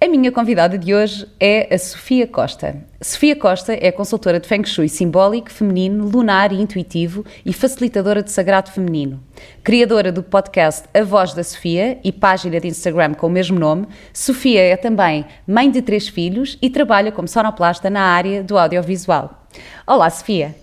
A 0.00 0.08
minha 0.08 0.30
convidada 0.32 0.76
de 0.76 0.92
hoje 0.94 1.26
é 1.40 1.72
a 1.72 1.78
Sofia 1.78 2.26
Costa. 2.26 2.76
Sofia 3.00 3.34
Costa 3.36 3.72
é 3.72 3.90
consultora 3.92 4.40
de 4.40 4.46
Feng 4.46 4.66
Shui 4.66 4.88
simbólico, 4.88 5.50
feminino, 5.50 6.04
lunar 6.06 6.52
e 6.52 6.60
intuitivo 6.60 7.24
e 7.46 7.52
facilitadora 7.52 8.22
de 8.22 8.30
sagrado 8.30 8.70
feminino. 8.70 9.22
Criadora 9.62 10.10
do 10.10 10.22
podcast 10.22 10.84
A 10.92 11.02
Voz 11.04 11.32
da 11.32 11.44
Sofia 11.44 11.98
e 12.04 12.12
página 12.12 12.60
de 12.60 12.68
Instagram 12.68 13.14
com 13.14 13.28
o 13.28 13.30
mesmo 13.30 13.58
nome, 13.58 13.86
Sofia 14.12 14.60
é 14.60 14.76
também 14.76 15.24
mãe 15.46 15.70
de 15.70 15.80
três 15.80 16.08
filhos 16.08 16.58
e 16.60 16.68
trabalha 16.68 17.12
como 17.12 17.28
sonoplasta 17.28 17.88
na 17.88 18.02
área 18.02 18.42
do 18.42 18.58
audiovisual. 18.58 19.46
Olá, 19.86 20.10
Sofia. 20.10 20.54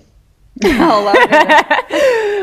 Olá, 0.61 1.13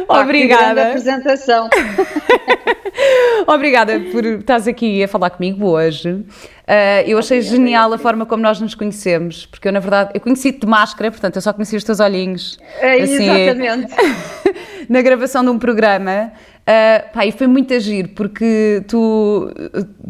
Obrigada. 0.08 0.88
apresentação. 0.88 1.68
Obrigada 3.46 4.00
por 4.12 4.24
estás 4.24 4.66
aqui 4.66 5.02
a 5.02 5.08
falar 5.08 5.30
comigo 5.30 5.66
hoje. 5.66 6.10
Uh, 6.10 7.06
eu 7.06 7.18
achei 7.18 7.40
genial 7.40 7.92
a 7.92 7.98
forma 7.98 8.26
como 8.26 8.42
nós 8.42 8.60
nos 8.60 8.74
conhecemos, 8.74 9.46
porque 9.46 9.68
eu, 9.68 9.72
na 9.72 9.80
verdade, 9.80 10.10
eu 10.14 10.20
conheci-te 10.20 10.60
de 10.60 10.66
máscara, 10.66 11.10
portanto, 11.10 11.36
eu 11.36 11.42
só 11.42 11.52
conheci 11.52 11.76
os 11.76 11.84
teus 11.84 12.00
olhinhos. 12.00 12.58
É, 12.80 13.00
assim, 13.00 13.30
exatamente. 13.30 13.94
na 14.88 15.00
gravação 15.02 15.44
de 15.44 15.50
um 15.50 15.58
programa. 15.58 16.32
Uh, 16.68 17.12
pá, 17.14 17.24
e 17.24 17.32
foi 17.32 17.46
muito 17.46 17.72
agir, 17.72 18.08
porque 18.08 18.82
tu, 18.87 19.51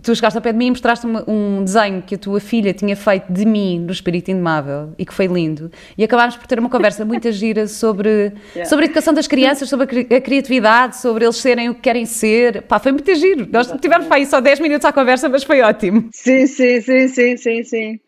tu 0.03 0.13
chegaste 0.13 0.37
ao 0.37 0.43
pé 0.43 0.51
de 0.51 0.59
mim 0.59 0.67
e 0.67 0.71
mostraste-me 0.71 1.23
um 1.29 1.63
desenho 1.63 2.03
que 2.03 2.17
a 2.17 2.19
tua 2.19 2.41
filha 2.41 2.75
tinha 2.75 2.97
feito 2.97 3.33
de 3.33 3.47
mim 3.47 3.79
no 3.79 3.93
Espírito 3.93 4.33
Indomável 4.33 4.93
e 4.99 5.07
que 5.07 5.15
foi 5.15 5.29
lindo. 5.29 5.71
E 5.97 6.03
acabámos 6.03 6.37
por 6.37 6.49
ter 6.49 6.59
uma 6.59 6.69
conversa 6.69 7.05
muito 7.05 7.31
gira 7.31 7.69
sobre, 7.69 8.33
yeah. 8.57 8.65
sobre 8.69 8.87
a 8.87 8.87
educação 8.87 9.15
das 9.15 9.29
crianças, 9.29 9.69
sobre 9.69 10.09
a, 10.11 10.17
a, 10.17 10.21
criatividade, 10.21 10.97
sobre 10.97 11.25
eles 11.25 11.37
serem 11.37 11.69
o 11.69 11.77
que 11.77 11.81
querem 11.81 12.05
ser. 12.05 12.63
Pá, 12.63 12.81
foi 12.81 12.91
muito 12.91 13.09
agir. 13.09 13.49
Nós 13.53 13.73
tivemos 13.81 14.09
pá, 14.09 14.17
só 14.25 14.41
10 14.41 14.59
minutos 14.59 14.85
à 14.85 14.93
conversa, 14.93 15.29
mas 15.29 15.45
foi 15.45 15.61
ótimo. 15.61 16.09
Sim, 16.11 16.49
sim, 16.49 16.81
sim, 16.81 17.07
sim, 17.07 17.37
sim, 17.37 17.63
sim. 17.63 18.01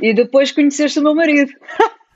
E 0.00 0.14
depois 0.14 0.50
conheceste 0.50 0.98
o 0.98 1.02
meu 1.02 1.14
marido. 1.14 1.52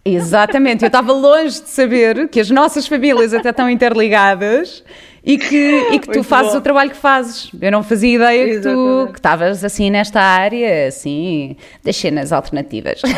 Exatamente, 0.04 0.82
eu 0.82 0.88
estava 0.88 1.12
longe 1.12 1.62
de 1.62 1.68
saber 1.68 2.28
que 2.28 2.40
as 2.40 2.50
nossas 2.50 2.88
famílias 2.88 3.32
até 3.32 3.50
estão 3.50 3.70
interligadas 3.70 4.82
e 5.24 5.38
que, 5.38 5.78
e 5.92 5.98
que 6.00 6.10
tu 6.10 6.24
fazes 6.24 6.52
bom. 6.52 6.58
o 6.58 6.60
trabalho 6.60 6.90
que 6.90 6.96
fazes. 6.96 7.50
Eu 7.60 7.70
não 7.70 7.82
fazia 7.82 8.16
ideia 8.16 8.54
que 8.54 8.60
tu 8.60 9.08
que 9.12 9.18
estavas 9.18 9.64
assim 9.64 9.88
nesta 9.88 10.20
área, 10.20 10.88
assim, 10.88 11.56
das 11.84 11.96
cenas 11.96 12.32
alternativas. 12.32 13.00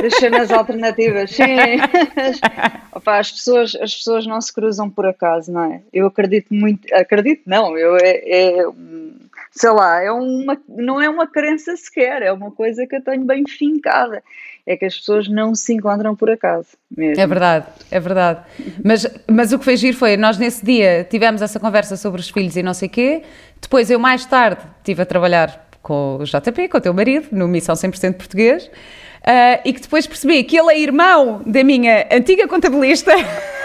Das 0.00 0.14
cenas 0.14 0.50
alternativas, 0.50 1.30
sim. 1.30 1.44
Opa, 2.90 3.18
as, 3.18 3.30
pessoas, 3.32 3.76
as 3.76 3.94
pessoas 3.94 4.26
não 4.26 4.40
se 4.40 4.50
cruzam 4.50 4.88
por 4.88 5.04
acaso, 5.04 5.52
não 5.52 5.64
é? 5.64 5.82
Eu 5.92 6.06
acredito 6.06 6.54
muito, 6.54 6.88
acredito 6.94 7.42
não, 7.44 7.76
eu 7.76 7.98
é, 7.98 8.22
é 8.24 8.64
sei 9.50 9.70
lá, 9.70 10.02
é 10.02 10.10
uma, 10.10 10.58
não 10.66 11.02
é 11.02 11.08
uma 11.10 11.26
crença 11.26 11.76
sequer, 11.76 12.22
é 12.22 12.32
uma 12.32 12.50
coisa 12.50 12.86
que 12.86 12.96
eu 12.96 13.02
tenho 13.02 13.24
bem 13.24 13.44
fincada 13.46 14.22
é 14.66 14.76
que 14.76 14.84
as 14.84 14.96
pessoas 14.96 15.28
não 15.28 15.54
se 15.54 15.72
encontram 15.72 16.14
por 16.14 16.30
acaso 16.30 16.68
mesmo. 16.96 17.20
É 17.20 17.26
verdade, 17.26 17.66
é 17.90 18.00
verdade. 18.00 18.40
Mas, 18.84 19.06
mas 19.30 19.52
o 19.52 19.58
que 19.58 19.64
fez 19.64 19.80
giro 19.80 19.96
foi, 19.96 20.16
nós 20.16 20.38
nesse 20.38 20.64
dia 20.64 21.06
tivemos 21.08 21.42
essa 21.42 21.58
conversa 21.58 21.96
sobre 21.96 22.20
os 22.20 22.30
filhos 22.30 22.56
e 22.56 22.62
não 22.62 22.74
sei 22.74 22.88
quê, 22.88 23.22
depois 23.60 23.90
eu 23.90 23.98
mais 23.98 24.24
tarde 24.24 24.62
estive 24.78 25.02
a 25.02 25.06
trabalhar 25.06 25.68
com 25.82 26.18
o 26.20 26.24
JP, 26.24 26.68
com 26.68 26.78
o 26.78 26.80
teu 26.80 26.94
marido, 26.94 27.28
no 27.32 27.48
Missão 27.48 27.74
100% 27.74 28.14
Português, 28.14 28.64
uh, 28.64 29.60
e 29.64 29.72
que 29.72 29.80
depois 29.80 30.06
percebi 30.06 30.44
que 30.44 30.58
ele 30.58 30.72
é 30.72 30.80
irmão 30.80 31.42
da 31.46 31.64
minha 31.64 32.06
antiga 32.12 32.46
contabilista, 32.46 33.12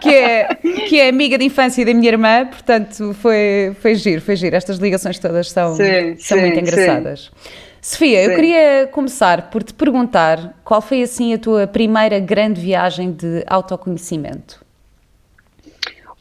que, 0.00 0.08
é, 0.08 0.48
que 0.88 1.00
é 1.00 1.08
amiga 1.08 1.38
de 1.38 1.44
infância 1.44 1.84
da 1.84 1.92
minha 1.92 2.08
irmã, 2.08 2.46
portanto 2.46 3.14
foi, 3.14 3.76
foi 3.80 3.94
giro, 3.94 4.20
foi 4.20 4.36
giro. 4.36 4.56
Estas 4.56 4.78
ligações 4.78 5.18
todas 5.18 5.50
são, 5.50 5.74
sim, 5.74 6.16
são 6.18 6.38
sim, 6.38 6.44
muito 6.44 6.58
engraçadas. 6.58 7.30
Sim. 7.32 7.50
Sofia, 7.84 8.22
Sim. 8.22 8.30
eu 8.30 8.36
queria 8.36 8.86
começar 8.92 9.50
por 9.50 9.60
te 9.64 9.74
perguntar 9.74 10.54
qual 10.64 10.80
foi 10.80 11.02
assim 11.02 11.34
a 11.34 11.38
tua 11.38 11.66
primeira 11.66 12.20
grande 12.20 12.60
viagem 12.60 13.10
de 13.10 13.42
autoconhecimento? 13.44 14.64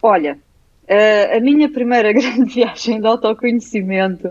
Olha, 0.01 0.39
uh, 0.89 1.37
a 1.37 1.39
minha 1.39 1.69
primeira 1.69 2.11
grande 2.13 2.55
viagem 2.55 2.99
de 2.99 3.05
autoconhecimento. 3.05 4.29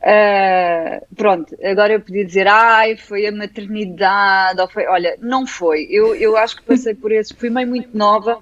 Uh, 0.00 1.14
pronto, 1.14 1.56
agora 1.62 1.92
eu 1.92 2.00
podia 2.00 2.24
dizer, 2.24 2.48
ai, 2.48 2.96
foi 2.96 3.24
a 3.24 3.30
maternidade, 3.30 4.60
ou 4.60 4.66
foi, 4.66 4.84
olha, 4.88 5.16
não 5.20 5.46
foi. 5.46 5.86
Eu, 5.88 6.12
eu 6.16 6.36
acho 6.36 6.56
que 6.56 6.64
passei 6.64 6.92
por 6.92 7.12
esse, 7.12 7.32
fui 7.34 7.50
mãe 7.50 7.64
muito 7.64 7.96
nova 7.96 8.40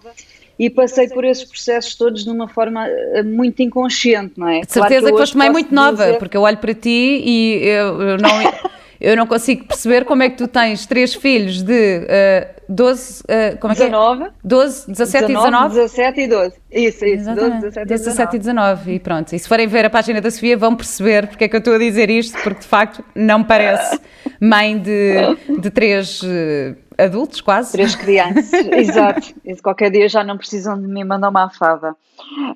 e 0.61 0.69
passei 0.69 1.09
por 1.09 1.25
esses 1.25 1.43
processos 1.43 1.95
todos 1.95 2.23
de 2.23 2.29
uma 2.29 2.47
forma 2.47 2.87
eh, 2.87 3.23
muito 3.23 3.63
inconsciente, 3.63 4.35
não 4.37 4.47
é? 4.47 4.61
De 4.61 4.71
certeza 4.71 5.01
claro 5.01 5.05
que, 5.07 5.13
que 5.13 5.19
foste 5.19 5.39
mãe 5.39 5.49
muito 5.49 5.75
nova, 5.75 6.05
dizer... 6.05 6.19
porque 6.19 6.37
eu 6.37 6.43
olho 6.43 6.59
para 6.59 6.75
ti 6.75 7.23
e 7.25 7.63
eu, 7.65 8.03
eu 8.03 8.19
não. 8.19 8.71
eu 9.01 9.17
não 9.17 9.27
consigo 9.27 9.65
perceber 9.65 10.05
como 10.05 10.23
é 10.23 10.29
que 10.29 10.37
tu 10.37 10.47
tens 10.47 10.85
três 10.85 11.15
filhos 11.15 11.63
de 11.63 12.01
uh, 12.01 12.61
12, 12.69 13.23
uh, 13.23 13.59
como 13.59 13.73
é 13.73 13.77
19, 13.77 14.19
que 14.19 14.29
é? 14.29 14.33
12, 14.45 14.91
17 14.91 15.27
19, 15.29 15.33
e 15.33 15.51
19? 15.51 15.75
17 15.75 16.21
e 16.21 16.29
12. 16.29 16.55
Isso, 16.71 17.05
isso, 17.07 17.35
12, 17.35 17.51
17 17.51 17.81
e 17.81 17.87
17 17.87 18.37
e 18.37 18.39
19. 18.39 18.93
E 18.93 18.99
pronto. 18.99 19.33
E 19.33 19.39
se 19.39 19.49
forem 19.49 19.67
ver 19.67 19.87
a 19.87 19.91
página 19.91 20.21
da 20.21 20.31
Sofia 20.31 20.59
vão 20.59 20.77
perceber 20.77 21.27
porque 21.29 21.45
é 21.45 21.49
que 21.49 21.57
eu 21.57 21.61
estou 21.61 21.73
a 21.73 21.79
dizer 21.79 22.11
isto, 22.11 22.39
porque 22.43 22.61
de 22.61 22.67
facto 22.67 23.03
não 23.15 23.43
parece 23.43 23.99
mãe 24.39 24.79
de, 24.79 25.59
de 25.59 25.71
três. 25.71 26.23
Uh, 26.23 26.77
adultos 27.05 27.41
quase. 27.41 27.73
Três 27.73 27.95
crianças, 27.95 28.53
exato. 28.73 29.35
E 29.45 29.57
qualquer 29.61 29.91
dia 29.91 30.09
já 30.09 30.25
não 30.25 30.37
precisam 30.37 30.81
de 30.81 30.87
me 30.87 31.05
mandar 31.05 31.29
uma 31.29 31.47
afada. 31.47 31.97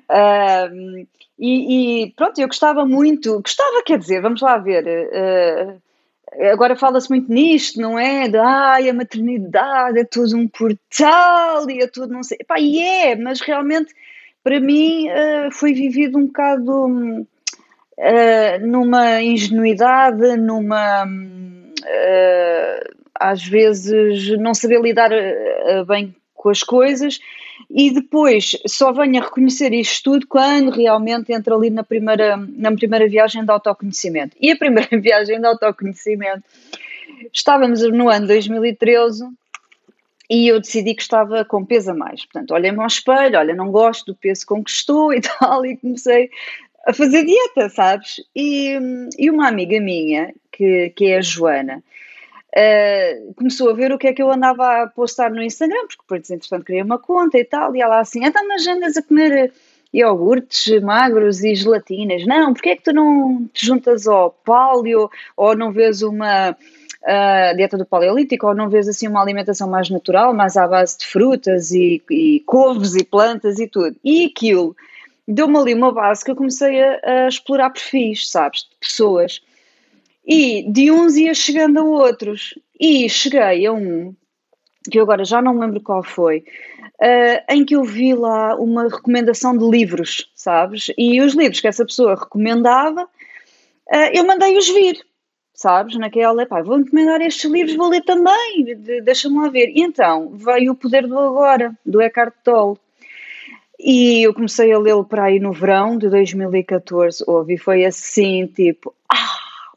Uh, 0.09 1.07
e, 1.37 2.03
e, 2.03 2.13
pronto, 2.15 2.39
eu 2.39 2.47
gostava 2.47 2.85
muito, 2.85 3.41
gostava, 3.41 3.83
quer 3.83 3.97
dizer, 3.99 4.21
vamos 4.21 4.41
lá 4.41 4.57
ver. 4.57 4.85
Uh, 4.85 5.81
agora 6.51 6.75
fala-se 6.75 7.09
muito 7.09 7.31
nisto, 7.31 7.79
não 7.79 7.99
é? 7.99 8.27
De 8.27 8.37
ai, 8.37 8.89
a 8.89 8.93
maternidade 8.93 9.99
é 9.99 10.03
todo 10.03 10.35
um 10.37 10.47
portal 10.47 11.69
e 11.69 11.81
é 11.81 11.87
tudo 11.87 12.13
não 12.13 12.23
sei. 12.23 12.37
Epá, 12.39 12.59
e 12.59 12.79
é, 12.79 13.15
mas 13.15 13.41
realmente 13.41 13.93
para 14.43 14.59
mim 14.59 15.07
uh, 15.09 15.51
foi 15.51 15.73
vivido 15.73 16.17
um 16.19 16.27
bocado 16.27 16.87
uh, 16.87 17.25
numa 18.61 19.21
ingenuidade, 19.21 20.37
numa. 20.37 21.05
Uh, 21.05 22.94
às 23.19 23.43
vezes 23.43 24.37
não 24.39 24.53
saber 24.53 24.81
lidar 24.81 25.11
uh, 25.11 25.85
bem 25.85 26.15
com 26.33 26.49
as 26.49 26.61
coisas 26.61 27.19
e 27.69 27.91
depois 27.91 28.57
só 28.67 28.91
venho 28.91 29.19
a 29.19 29.25
reconhecer 29.25 29.73
isto 29.73 30.11
tudo 30.11 30.27
quando 30.27 30.71
realmente 30.71 31.31
entra 31.33 31.55
ali 31.55 31.69
na 31.69 31.83
primeira, 31.83 32.37
na 32.37 32.71
primeira 32.71 33.07
viagem 33.07 33.43
de 33.43 33.51
autoconhecimento. 33.51 34.35
E 34.39 34.51
a 34.51 34.57
primeira 34.57 34.89
viagem 34.99 35.39
de 35.39 35.45
autoconhecimento, 35.47 36.43
estávamos 37.33 37.81
no 37.81 38.09
ano 38.09 38.27
2013 38.27 39.25
e 40.29 40.47
eu 40.47 40.59
decidi 40.59 40.93
que 40.93 41.01
estava 41.01 41.45
com 41.45 41.65
peso 41.65 41.91
a 41.91 41.93
mais. 41.93 42.25
Portanto, 42.25 42.51
olhei-me 42.53 42.79
ao 42.79 42.87
espelho, 42.87 43.37
olha, 43.37 43.55
não 43.55 43.71
gosto 43.71 44.07
do 44.07 44.15
peso 44.15 44.45
com 44.45 44.63
que 44.63 44.71
estou 44.71 45.13
e 45.13 45.21
tal, 45.39 45.65
e 45.65 45.77
comecei 45.77 46.29
a 46.85 46.93
fazer 46.93 47.25
dieta, 47.25 47.69
sabes? 47.69 48.21
E, 48.35 48.77
e 49.17 49.29
uma 49.29 49.47
amiga 49.47 49.79
minha, 49.79 50.33
que, 50.51 50.91
que 50.95 51.05
é 51.05 51.17
a 51.17 51.21
Joana, 51.21 51.83
Uh, 52.57 53.33
começou 53.33 53.69
a 53.69 53.73
ver 53.73 53.91
o 53.91 53.97
que 53.97 54.07
é 54.07 54.13
que 54.13 54.21
eu 54.21 54.31
andava 54.31 54.83
a 54.83 54.87
postar 54.87 55.29
no 55.29 55.43
Instagram, 55.43 55.87
porque 55.87 56.01
depois, 56.03 56.29
entretanto, 56.29 56.63
criei 56.63 56.81
uma 56.81 56.97
conta 56.97 57.37
e 57.37 57.43
tal, 57.43 57.75
e 57.75 57.81
ela 57.81 57.99
assim, 57.99 58.23
então, 58.23 58.47
mas 58.47 58.65
andas 58.65 58.95
a 58.95 59.01
comer 59.01 59.51
iogurtes 59.93 60.81
magros 60.81 61.43
e 61.43 61.53
gelatinas, 61.53 62.25
não, 62.25 62.53
porque 62.53 62.69
é 62.69 62.75
que 62.77 62.83
tu 62.83 62.93
não 62.93 63.45
te 63.53 63.65
juntas 63.65 64.07
ao 64.07 64.31
paleo, 64.31 65.09
ou 65.35 65.55
não 65.55 65.73
vês 65.73 66.01
uma 66.01 66.51
uh, 66.51 67.55
dieta 67.57 67.77
do 67.77 67.85
paleolítico, 67.85 68.47
ou 68.47 68.55
não 68.55 68.69
vês 68.69 68.87
assim 68.87 69.07
uma 69.07 69.21
alimentação 69.21 69.69
mais 69.69 69.89
natural, 69.89 70.33
mais 70.33 70.55
à 70.55 70.65
base 70.65 70.97
de 70.99 71.07
frutas 71.07 71.71
e, 71.71 72.01
e 72.09 72.41
couves 72.45 72.95
e 72.95 73.03
plantas 73.03 73.59
e 73.59 73.67
tudo, 73.67 73.97
e 74.01 74.25
aquilo 74.25 74.75
deu-me 75.27 75.57
ali 75.57 75.73
uma 75.73 75.91
base 75.91 76.23
que 76.23 76.31
eu 76.31 76.35
comecei 76.35 76.81
a, 76.81 76.99
a 77.03 77.27
explorar 77.27 77.69
perfis, 77.71 78.29
sabes, 78.29 78.61
de 78.61 78.77
pessoas, 78.79 79.41
e 80.25 80.69
de 80.71 80.91
uns 80.91 81.15
ia 81.15 81.33
chegando 81.33 81.79
a 81.79 81.83
outros. 81.83 82.57
E 82.79 83.07
cheguei 83.09 83.65
a 83.65 83.73
um, 83.73 84.13
que 84.89 84.99
eu 84.99 85.03
agora 85.03 85.23
já 85.23 85.41
não 85.41 85.57
lembro 85.57 85.81
qual 85.81 86.03
foi, 86.03 86.43
uh, 87.01 87.53
em 87.53 87.63
que 87.63 87.75
eu 87.75 87.83
vi 87.83 88.13
lá 88.13 88.55
uma 88.55 88.83
recomendação 88.83 89.57
de 89.57 89.65
livros, 89.65 90.29
sabes? 90.35 90.91
E 90.97 91.21
os 91.21 91.33
livros 91.33 91.59
que 91.59 91.67
essa 91.67 91.85
pessoa 91.85 92.15
recomendava, 92.15 93.03
uh, 93.03 94.09
eu 94.13 94.25
mandei-os 94.25 94.67
vir. 94.67 94.99
sabes? 95.53 95.97
Naquela, 95.97 96.45
pá, 96.45 96.61
vou 96.61 96.79
encomendar 96.79 97.21
estes 97.21 97.49
livros, 97.49 97.75
vou 97.75 97.87
ler 97.89 98.03
também, 98.03 98.75
deixa-me 99.03 99.39
lá 99.39 99.49
ver. 99.49 99.69
E 99.69 99.81
então 99.81 100.31
veio 100.33 100.73
O 100.73 100.75
Poder 100.75 101.07
do 101.07 101.17
Agora, 101.17 101.73
do 101.85 102.01
Eckhart 102.01 102.33
Tolle. 102.43 102.77
E 103.79 104.23
eu 104.23 104.33
comecei 104.33 104.71
a 104.71 104.79
lê-lo 104.79 105.03
para 105.03 105.25
aí 105.25 105.39
no 105.39 105.51
verão 105.51 105.97
de 105.97 106.09
2014, 106.09 107.23
ouvi, 107.27 107.57
foi 107.57 107.85
assim, 107.85 108.47
tipo, 108.47 108.93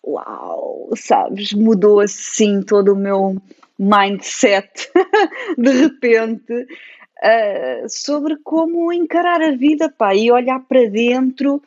uau, 0.08 0.90
sabes? 0.96 1.52
Mudou 1.52 2.00
assim 2.00 2.62
todo 2.62 2.92
o 2.92 2.96
meu 2.96 3.36
mindset 3.78 4.90
de 5.56 5.70
repente 5.70 6.52
uh, 6.52 7.88
sobre 7.88 8.36
como 8.42 8.92
encarar 8.92 9.42
a 9.42 9.52
vida, 9.52 9.92
pá, 9.96 10.14
e 10.14 10.32
olhar 10.32 10.60
para 10.60 10.88
dentro 10.88 11.62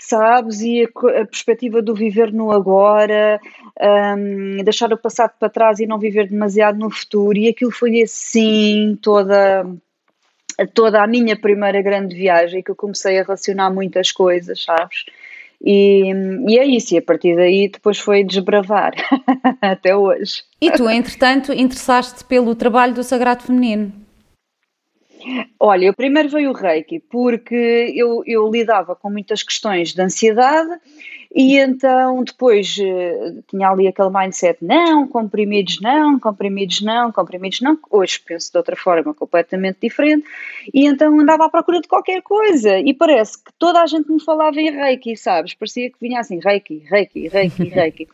sabes? 0.00 0.62
E 0.62 0.82
a, 0.82 1.20
a, 1.20 1.26
perspectiva 1.26 1.82
do 1.82 1.94
viver 1.94 2.32
no 2.32 2.50
agora, 2.50 3.38
um, 4.16 4.64
deixar 4.64 4.92
o 4.92 4.98
passado 4.98 5.32
para 5.38 5.50
trás 5.50 5.78
e 5.78 5.86
não 5.86 5.98
viver 5.98 6.26
demasiado 6.28 6.78
no 6.78 6.90
futuro, 6.90 7.36
e 7.38 7.48
aquilo 7.48 7.70
foi 7.70 8.02
assim 8.02 8.98
toda. 9.00 9.66
Toda 10.74 11.02
a 11.02 11.06
minha 11.06 11.40
primeira 11.40 11.80
grande 11.80 12.14
viagem, 12.14 12.62
que 12.62 12.70
eu 12.70 12.76
comecei 12.76 13.18
a 13.18 13.22
relacionar 13.22 13.70
muitas 13.70 14.12
coisas, 14.12 14.62
sabes? 14.62 15.06
E, 15.62 16.10
e, 16.48 16.58
é 16.58 16.64
isso, 16.64 16.94
e 16.94 16.98
a 16.98 17.02
partir 17.02 17.36
daí 17.36 17.68
depois 17.68 17.98
foi 17.98 18.24
desbravar 18.24 18.92
até 19.60 19.94
hoje. 19.94 20.42
E 20.60 20.70
tu, 20.70 20.88
entretanto, 20.88 21.52
interessaste 21.52 22.24
pelo 22.24 22.54
trabalho 22.54 22.94
do 22.94 23.04
Sagrado 23.04 23.42
Feminino? 23.42 23.92
Olha, 25.58 25.92
primeiro 25.92 26.30
veio 26.30 26.50
o 26.50 26.54
Reiki, 26.54 26.98
porque 26.98 27.92
eu, 27.94 28.22
eu 28.26 28.50
lidava 28.50 28.96
com 28.96 29.10
muitas 29.10 29.42
questões 29.42 29.92
de 29.92 30.00
ansiedade 30.00 30.70
e 31.32 31.56
então 31.58 32.24
depois 32.24 32.76
uh, 32.78 33.42
tinha 33.48 33.68
ali 33.68 33.86
aquele 33.86 34.10
mindset: 34.10 34.58
não, 34.60 35.06
comprimidos 35.06 35.80
não, 35.80 36.18
comprimidos 36.18 36.80
não, 36.80 37.12
comprimidos 37.12 37.60
não. 37.60 37.78
Hoje 37.88 38.20
penso 38.24 38.50
de 38.50 38.58
outra 38.58 38.74
forma, 38.74 39.14
completamente 39.14 39.78
diferente. 39.80 40.26
E 40.74 40.86
então 40.86 41.18
andava 41.20 41.44
à 41.44 41.48
procura 41.48 41.80
de 41.80 41.86
qualquer 41.86 42.20
coisa 42.22 42.78
e 42.78 42.92
parece 42.92 43.38
que 43.38 43.52
toda 43.58 43.80
a 43.80 43.86
gente 43.86 44.10
me 44.10 44.22
falava 44.22 44.60
em 44.60 44.70
Reiki, 44.70 45.16
sabes? 45.16 45.54
Parecia 45.54 45.88
que 45.88 45.96
vinha 46.00 46.18
assim: 46.18 46.40
Reiki, 46.40 46.82
Reiki, 46.90 47.28
Reiki, 47.28 47.64
Reiki. 47.70 48.08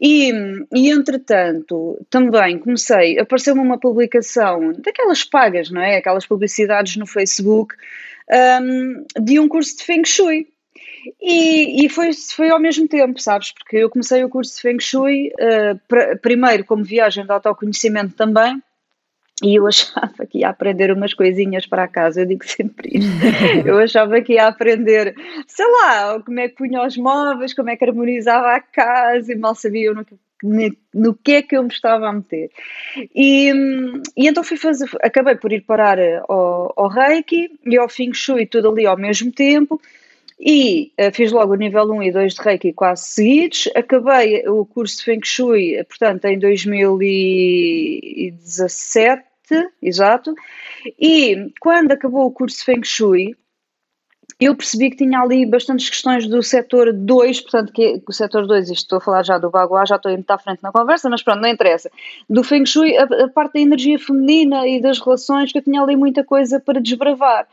E, 0.00 0.32
e 0.72 0.90
entretanto, 0.90 2.04
também 2.10 2.58
comecei, 2.58 3.18
apareceu-me 3.18 3.60
uma 3.60 3.78
publicação 3.78 4.72
daquelas 4.78 5.24
pagas, 5.24 5.70
não 5.70 5.80
é? 5.80 5.96
Aquelas 5.96 6.26
publicidades 6.26 6.96
no 6.96 7.06
Facebook 7.06 7.74
um, 8.30 9.04
de 9.22 9.38
um 9.38 9.48
curso 9.48 9.76
de 9.76 9.84
Feng 9.84 10.04
Shui. 10.04 10.48
E, 11.20 11.84
e, 11.84 11.88
foi, 11.88 12.12
foi 12.12 12.50
ao 12.50 12.60
mesmo 12.60 12.88
tempo, 12.88 13.20
sabes? 13.20 13.52
Porque 13.52 13.76
eu 13.76 13.90
comecei 13.90 14.24
o 14.24 14.28
curso 14.28 14.56
de 14.56 14.62
Feng 14.62 14.80
Shui, 14.80 15.28
uh, 15.28 15.78
pr 15.88 16.18
primeiro 16.20 16.64
como 16.64 16.84
viagem 16.84 17.24
de 17.24 17.32
autoconhecimento 17.32 18.14
também, 18.14 18.62
e 19.42 19.56
eu 19.56 19.66
achava 19.66 20.26
que 20.28 20.38
ia 20.38 20.48
aprender 20.48 20.92
umas 20.92 21.12
coisinhas 21.12 21.66
para 21.66 21.84
a 21.84 21.88
casa, 21.88 22.20
eu 22.20 22.26
digo 22.26 22.44
sempre 22.44 22.98
isto. 22.98 23.10
Eu 23.66 23.78
achava 23.78 24.20
que 24.20 24.34
ia 24.34 24.46
aprender, 24.46 25.14
sei 25.46 25.66
lá, 25.66 26.20
como 26.20 26.38
é 26.38 26.48
que 26.48 26.54
punha 26.54 26.86
os 26.86 26.96
móveis, 26.96 27.52
como 27.52 27.70
é 27.70 27.76
que 27.76 27.84
harmonizava 27.84 28.54
a 28.54 28.60
casa, 28.60 29.32
e 29.32 29.36
mal 29.36 29.54
sabia 29.54 29.92
no 29.92 30.04
que, 30.04 30.14
no 30.94 31.14
que 31.14 31.32
é 31.32 31.42
que 31.42 31.56
eu 31.56 31.62
me 31.62 31.68
estava 31.68 32.08
a 32.08 32.12
meter. 32.12 32.50
E, 33.14 33.50
e 34.16 34.28
então 34.28 34.44
fui 34.44 34.56
fazer, 34.56 34.88
acabei 35.02 35.34
por 35.34 35.52
ir 35.52 35.62
parar 35.62 35.98
ao, 36.28 36.72
ao 36.76 36.88
Reiki 36.88 37.50
e 37.66 37.76
ao 37.76 37.88
Feng 37.88 38.14
Shui, 38.14 38.46
tudo 38.46 38.70
ali 38.70 38.86
ao 38.86 38.96
mesmo 38.96 39.32
tempo. 39.32 39.80
E 40.38 40.92
uh, 41.00 41.10
fiz 41.12 41.32
logo 41.32 41.52
o 41.52 41.56
nível 41.56 41.90
1 41.92 42.02
e 42.02 42.12
2 42.12 42.34
de 42.34 42.42
Reiki 42.42 42.72
quase 42.72 43.04
seguidos. 43.04 43.68
Acabei 43.74 44.48
o 44.48 44.64
curso 44.66 44.98
de 44.98 45.04
Feng 45.04 45.24
Shui, 45.24 45.82
portanto, 45.84 46.24
em 46.24 46.38
2017, 46.38 49.24
exato. 49.80 50.34
E 50.98 51.52
quando 51.60 51.92
acabou 51.92 52.26
o 52.26 52.32
curso 52.32 52.58
de 52.58 52.64
Feng 52.64 52.84
Shui, 52.84 53.36
eu 54.40 54.56
percebi 54.56 54.90
que 54.90 54.96
tinha 54.96 55.20
ali 55.20 55.46
bastantes 55.46 55.88
questões 55.88 56.26
do 56.26 56.42
setor 56.42 56.92
2, 56.92 57.40
portanto, 57.42 57.72
que 57.72 58.02
o 58.06 58.12
setor 58.12 58.46
2, 58.46 58.70
isto 58.70 58.82
estou 58.82 58.98
a 58.98 59.00
falar 59.00 59.22
já 59.22 59.38
do 59.38 59.50
Bagua, 59.50 59.86
já 59.86 59.96
estou 59.96 60.10
a 60.10 60.12
ir 60.12 60.16
muito 60.16 60.30
à 60.30 60.38
frente 60.38 60.62
na 60.62 60.72
conversa, 60.72 61.08
mas 61.08 61.22
pronto, 61.22 61.40
não 61.40 61.48
interessa. 61.48 61.90
Do 62.28 62.42
Feng 62.42 62.66
Shui, 62.66 62.96
a, 62.96 63.04
a 63.04 63.28
parte 63.28 63.54
da 63.54 63.60
energia 63.60 63.98
feminina 63.98 64.66
e 64.66 64.80
das 64.80 64.98
relações, 64.98 65.52
que 65.52 65.58
eu 65.58 65.62
tinha 65.62 65.80
ali 65.80 65.94
muita 65.94 66.24
coisa 66.24 66.58
para 66.58 66.80
desbravar. 66.80 67.46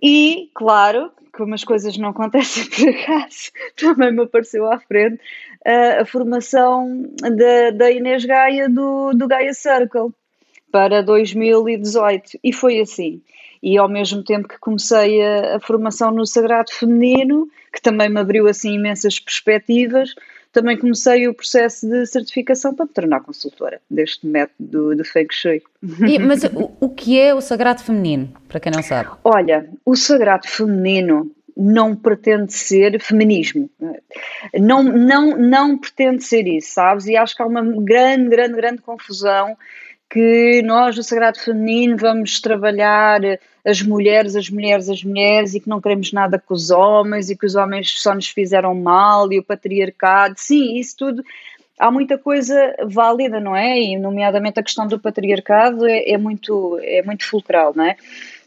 E, 0.00 0.50
claro, 0.54 1.10
como 1.36 1.54
as 1.54 1.64
coisas 1.64 1.96
não 1.98 2.10
acontecem 2.10 2.64
por 2.70 2.88
acaso, 2.88 3.50
também 3.76 4.12
me 4.12 4.22
apareceu 4.22 4.70
à 4.70 4.78
frente 4.78 5.20
uh, 5.66 6.02
a 6.02 6.04
formação 6.04 7.02
da, 7.20 7.70
da 7.70 7.90
Inês 7.90 8.24
Gaia 8.24 8.68
do, 8.68 9.12
do 9.12 9.26
Gaia 9.26 9.52
Circle 9.52 10.12
para 10.70 11.02
2018 11.02 12.38
e 12.42 12.52
foi 12.52 12.80
assim. 12.80 13.22
E 13.62 13.78
ao 13.78 13.88
mesmo 13.88 14.22
tempo 14.22 14.48
que 14.48 14.58
comecei 14.58 15.22
a, 15.22 15.56
a 15.56 15.60
formação 15.60 16.10
no 16.10 16.26
Sagrado 16.26 16.70
Feminino, 16.72 17.48
que 17.72 17.80
também 17.80 18.08
me 18.08 18.20
abriu 18.20 18.46
assim 18.46 18.74
imensas 18.74 19.18
perspectivas, 19.18 20.14
também 20.54 20.78
comecei 20.78 21.28
o 21.28 21.34
processo 21.34 21.86
de 21.86 22.06
certificação 22.06 22.74
para 22.74 22.86
me 22.86 22.92
tornar 22.92 23.20
consultora 23.20 23.80
deste 23.90 24.26
método 24.26 24.94
de 24.94 25.04
Feng 25.04 25.26
Shui. 25.30 25.62
E, 26.06 26.18
mas 26.18 26.44
o, 26.44 26.72
o 26.80 26.88
que 26.88 27.18
é 27.18 27.34
o 27.34 27.40
Sagrado 27.40 27.82
Feminino, 27.82 28.32
para 28.48 28.60
quem 28.60 28.72
não 28.72 28.82
sabe? 28.82 29.10
Olha, 29.24 29.68
o 29.84 29.96
Sagrado 29.96 30.46
Feminino 30.48 31.30
não 31.56 31.94
pretende 31.94 32.52
ser 32.52 33.00
feminismo. 33.00 33.68
Não, 34.54 34.82
não, 34.82 35.36
não 35.36 35.78
pretende 35.78 36.24
ser 36.24 36.46
isso, 36.46 36.72
sabes? 36.72 37.06
E 37.06 37.16
acho 37.16 37.36
que 37.36 37.42
há 37.42 37.46
uma 37.46 37.62
grande, 37.62 38.28
grande, 38.28 38.54
grande 38.54 38.82
confusão 38.82 39.56
que 40.14 40.62
nós, 40.62 40.96
no 40.96 41.02
Sagrado 41.02 41.40
Feminino, 41.40 41.96
vamos 41.96 42.40
trabalhar 42.40 43.20
as 43.66 43.82
mulheres, 43.82 44.36
as 44.36 44.48
mulheres, 44.48 44.88
as 44.88 45.02
mulheres 45.02 45.54
e 45.54 45.60
que 45.60 45.68
não 45.68 45.80
queremos 45.80 46.12
nada 46.12 46.38
com 46.38 46.54
os 46.54 46.70
homens 46.70 47.30
e 47.30 47.36
que 47.36 47.44
os 47.44 47.56
homens 47.56 48.00
só 48.00 48.14
nos 48.14 48.28
fizeram 48.28 48.76
mal 48.76 49.32
e 49.32 49.40
o 49.40 49.42
patriarcado. 49.42 50.36
Sim, 50.38 50.78
isso 50.78 50.96
tudo. 50.96 51.24
Há 51.76 51.90
muita 51.90 52.16
coisa 52.16 52.54
válida, 52.86 53.40
não 53.40 53.56
é? 53.56 53.76
E, 53.76 53.98
nomeadamente, 53.98 54.60
a 54.60 54.62
questão 54.62 54.86
do 54.86 55.00
patriarcado 55.00 55.84
é, 55.84 56.08
é 56.08 56.16
muito, 56.16 56.78
é 56.80 57.02
muito 57.02 57.24
fulcral, 57.24 57.72
não 57.74 57.84
é? 57.84 57.96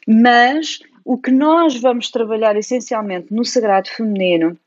Mas 0.08 0.80
o 1.04 1.18
que 1.18 1.31
nós 1.31 1.75
vamos 1.75 2.10
trabalhar 2.10 2.56
essencialmente 2.56 3.28
no 3.30 3.44
Sagrado 3.44 3.90
Feminino 3.90 4.58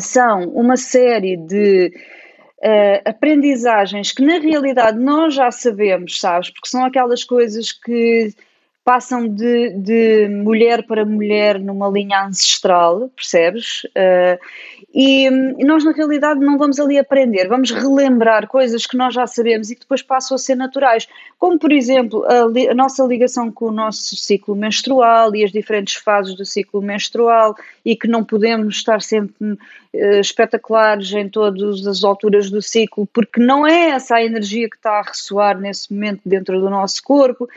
são 0.00 0.48
uma 0.48 0.78
série 0.78 1.36
de 1.36 1.92
uh, 2.64 3.02
aprendizagens 3.04 4.12
que 4.12 4.22
na 4.22 4.38
realidade 4.38 4.98
nós 4.98 5.34
já 5.34 5.50
sabemos, 5.50 6.18
sabes? 6.18 6.50
Porque 6.50 6.68
são 6.68 6.84
aquelas 6.84 7.22
coisas 7.22 7.72
que 7.72 8.32
passam 8.84 9.26
de, 9.26 9.70
de 9.70 10.28
mulher 10.28 10.86
para 10.86 11.06
mulher 11.06 11.58
numa 11.58 11.88
linha 11.88 12.26
ancestral, 12.26 13.10
percebes? 13.16 13.84
Uh, 13.84 14.38
e, 14.94 15.26
e, 15.26 15.64
nós, 15.64 15.82
na 15.82 15.92
realidade, 15.92 16.38
não 16.40 16.58
vamos 16.58 16.78
ali 16.78 16.98
aprender, 16.98 17.48
vamos 17.48 17.70
relembrar 17.70 18.46
coisas 18.46 18.86
que 18.86 18.96
nós 18.96 19.14
já 19.14 19.26
sabemos 19.26 19.70
e 19.70 19.74
que 19.74 19.80
depois 19.80 20.02
passam 20.02 20.34
a 20.34 20.38
ser 20.38 20.54
naturais, 20.54 21.08
como, 21.38 21.58
por 21.58 21.72
exemplo, 21.72 22.24
a, 22.26 22.42
a 22.70 22.74
nossa 22.74 23.02
ligação 23.04 23.50
com 23.50 23.68
o 23.68 23.72
nosso 23.72 24.14
ciclo 24.16 24.54
menstrual 24.54 25.34
e 25.34 25.42
as 25.42 25.50
diferentes 25.50 25.94
fases 25.94 26.34
do 26.34 26.44
ciclo 26.44 26.82
menstrual 26.82 27.56
e 27.84 27.96
que 27.96 28.06
não 28.06 28.22
podemos 28.22 28.76
estar 28.76 29.00
sempre 29.00 29.52
uh, 29.52 30.20
espetaculares 30.20 31.10
em 31.12 31.28
todas 31.28 31.86
as 31.86 32.04
alturas 32.04 32.50
do 32.50 32.60
ciclo, 32.60 33.08
porque 33.12 33.40
não 33.40 33.66
é 33.66 33.90
essa 33.90 34.16
a 34.16 34.22
energia 34.22 34.68
que 34.68 34.76
está 34.76 34.98
a 34.98 35.02
ressoar 35.02 35.58
nesse 35.58 35.92
momento 35.92 36.20
dentro 36.24 36.60
do 36.60 36.68
nosso 36.68 37.02
corpo 37.02 37.48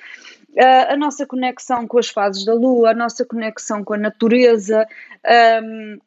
a 0.60 0.98
nossa 0.98 1.26
conexão 1.26 1.88
com 1.88 2.00
as 2.00 2.10
fases 2.10 2.44
da 2.46 2.54
lua, 2.54 2.92
a 2.92 2.96
nossa 2.96 3.26
conexão 3.26 3.84
com 3.84 3.94
a 3.94 3.98
natureza, 3.98 4.88
um, 5.64 5.98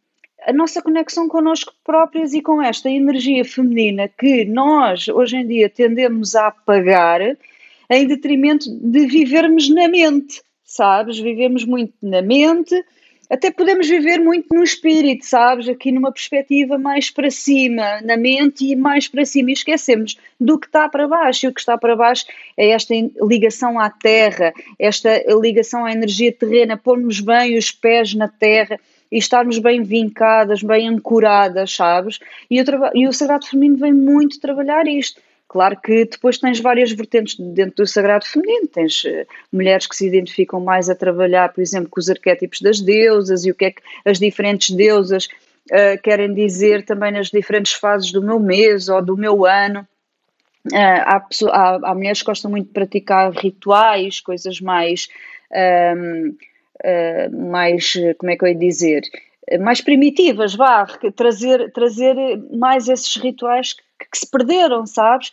a 0.47 0.52
nossa 0.52 0.83
conexão 0.83 1.28
connosco 1.28 1.73
próprias 1.85 2.33
e 2.33 2.40
com 2.40 2.62
esta 2.62 2.90
energia 2.90 3.45
feminina 3.45 4.09
que 4.09 4.45
nós 4.45 5.07
hoje 5.09 5.37
em 5.37 5.47
dia 5.47 5.69
tendemos 5.69 6.35
a 6.35 6.49
apagar 6.49 7.21
em 7.90 8.07
detrimento 8.07 8.64
de 8.71 9.07
vivermos 9.07 9.69
na 9.69 9.88
mente, 9.88 10.42
sabes? 10.64 11.19
Vivemos 11.19 11.64
muito 11.64 11.95
na 12.02 12.23
mente 12.23 12.75
até 13.31 13.49
podemos 13.49 13.89
viver 13.89 14.19
muito 14.19 14.53
no 14.53 14.65
espírito, 14.65 15.25
sabes? 15.25 15.69
Aqui 15.69 15.93
numa 15.93 16.11
perspectiva 16.11 16.77
mais 16.77 17.11
para 17.11 17.31
cima, 17.31 18.01
na 18.03 18.17
mente 18.17 18.67
e 18.67 18.75
mais 18.75 19.07
para 19.07 19.25
cima. 19.25 19.51
E 19.51 19.53
esquecemos 19.53 20.19
do 20.39 20.59
que 20.59 20.67
está 20.67 20.89
para 20.89 21.07
baixo. 21.07 21.47
E 21.47 21.49
o 21.49 21.55
que 21.55 21.61
está 21.61 21.79
para 21.79 21.95
baixo 21.95 22.27
é 22.57 22.71
esta 22.71 22.93
ligação 23.23 23.79
à 23.79 23.89
terra, 23.89 24.53
esta 24.77 25.23
ligação 25.41 25.85
à 25.85 25.93
energia 25.93 26.33
terrena, 26.33 26.77
pormos 26.77 27.21
bem 27.21 27.57
os 27.57 27.71
pés 27.71 28.15
na 28.15 28.27
terra 28.27 28.81
e 29.13 29.19
estarmos 29.19 29.59
bem 29.59 29.85
vincadas, 29.85 30.65
bem 30.65 30.89
ancoradas, 30.89 31.73
sabes? 31.73 32.19
E 32.51 32.61
o, 32.61 32.65
e 32.95 33.07
o 33.07 33.13
Sagrado 33.13 33.47
Feminino 33.47 33.79
vem 33.79 33.93
muito 33.93 34.41
trabalhar 34.41 34.89
isto 34.89 35.21
Claro 35.50 35.80
que 35.80 36.04
depois 36.04 36.38
tens 36.38 36.61
várias 36.61 36.92
vertentes 36.92 37.37
dentro 37.37 37.75
do 37.78 37.87
sagrado 37.87 38.25
feminino, 38.25 38.69
tens 38.69 39.02
uh, 39.02 39.26
mulheres 39.52 39.85
que 39.85 39.97
se 39.97 40.07
identificam 40.07 40.61
mais 40.61 40.88
a 40.88 40.95
trabalhar, 40.95 41.52
por 41.52 41.61
exemplo, 41.61 41.90
com 41.90 41.99
os 41.99 42.09
arquétipos 42.09 42.61
das 42.61 42.80
deusas 42.80 43.45
e 43.45 43.50
o 43.50 43.54
que 43.57 43.64
é 43.64 43.71
que 43.73 43.83
as 44.04 44.21
diferentes 44.21 44.71
deusas 44.71 45.26
uh, 45.26 46.00
querem 46.04 46.33
dizer 46.33 46.85
também 46.85 47.11
nas 47.11 47.30
diferentes 47.30 47.73
fases 47.73 48.12
do 48.12 48.23
meu 48.23 48.38
mês 48.38 48.88
ou 48.88 49.04
do 49.04 49.16
meu 49.16 49.45
ano. 49.45 49.80
Uh, 50.73 50.76
há, 50.76 51.26
há, 51.49 51.80
há, 51.83 51.95
mulheres 51.97 52.21
que 52.21 52.26
gostam 52.26 52.49
muito 52.49 52.69
de 52.69 52.73
praticar 52.73 53.33
rituais, 53.33 54.21
coisas 54.21 54.61
mais, 54.61 55.09
um, 55.97 56.28
uh, 56.28 57.50
mais, 57.50 57.95
como 58.19 58.30
é 58.30 58.37
que 58.37 58.45
eu 58.45 58.49
ia 58.50 58.54
dizer, 58.54 59.02
mais 59.59 59.80
primitivas, 59.80 60.54
vá, 60.54 60.87
trazer, 61.16 61.73
trazer 61.73 62.14
mais 62.52 62.88
esses 62.88 63.16
rituais 63.16 63.73
que, 63.73 63.89
que 64.11 64.19
se 64.19 64.30
perderam, 64.30 64.87
sabes? 64.87 65.33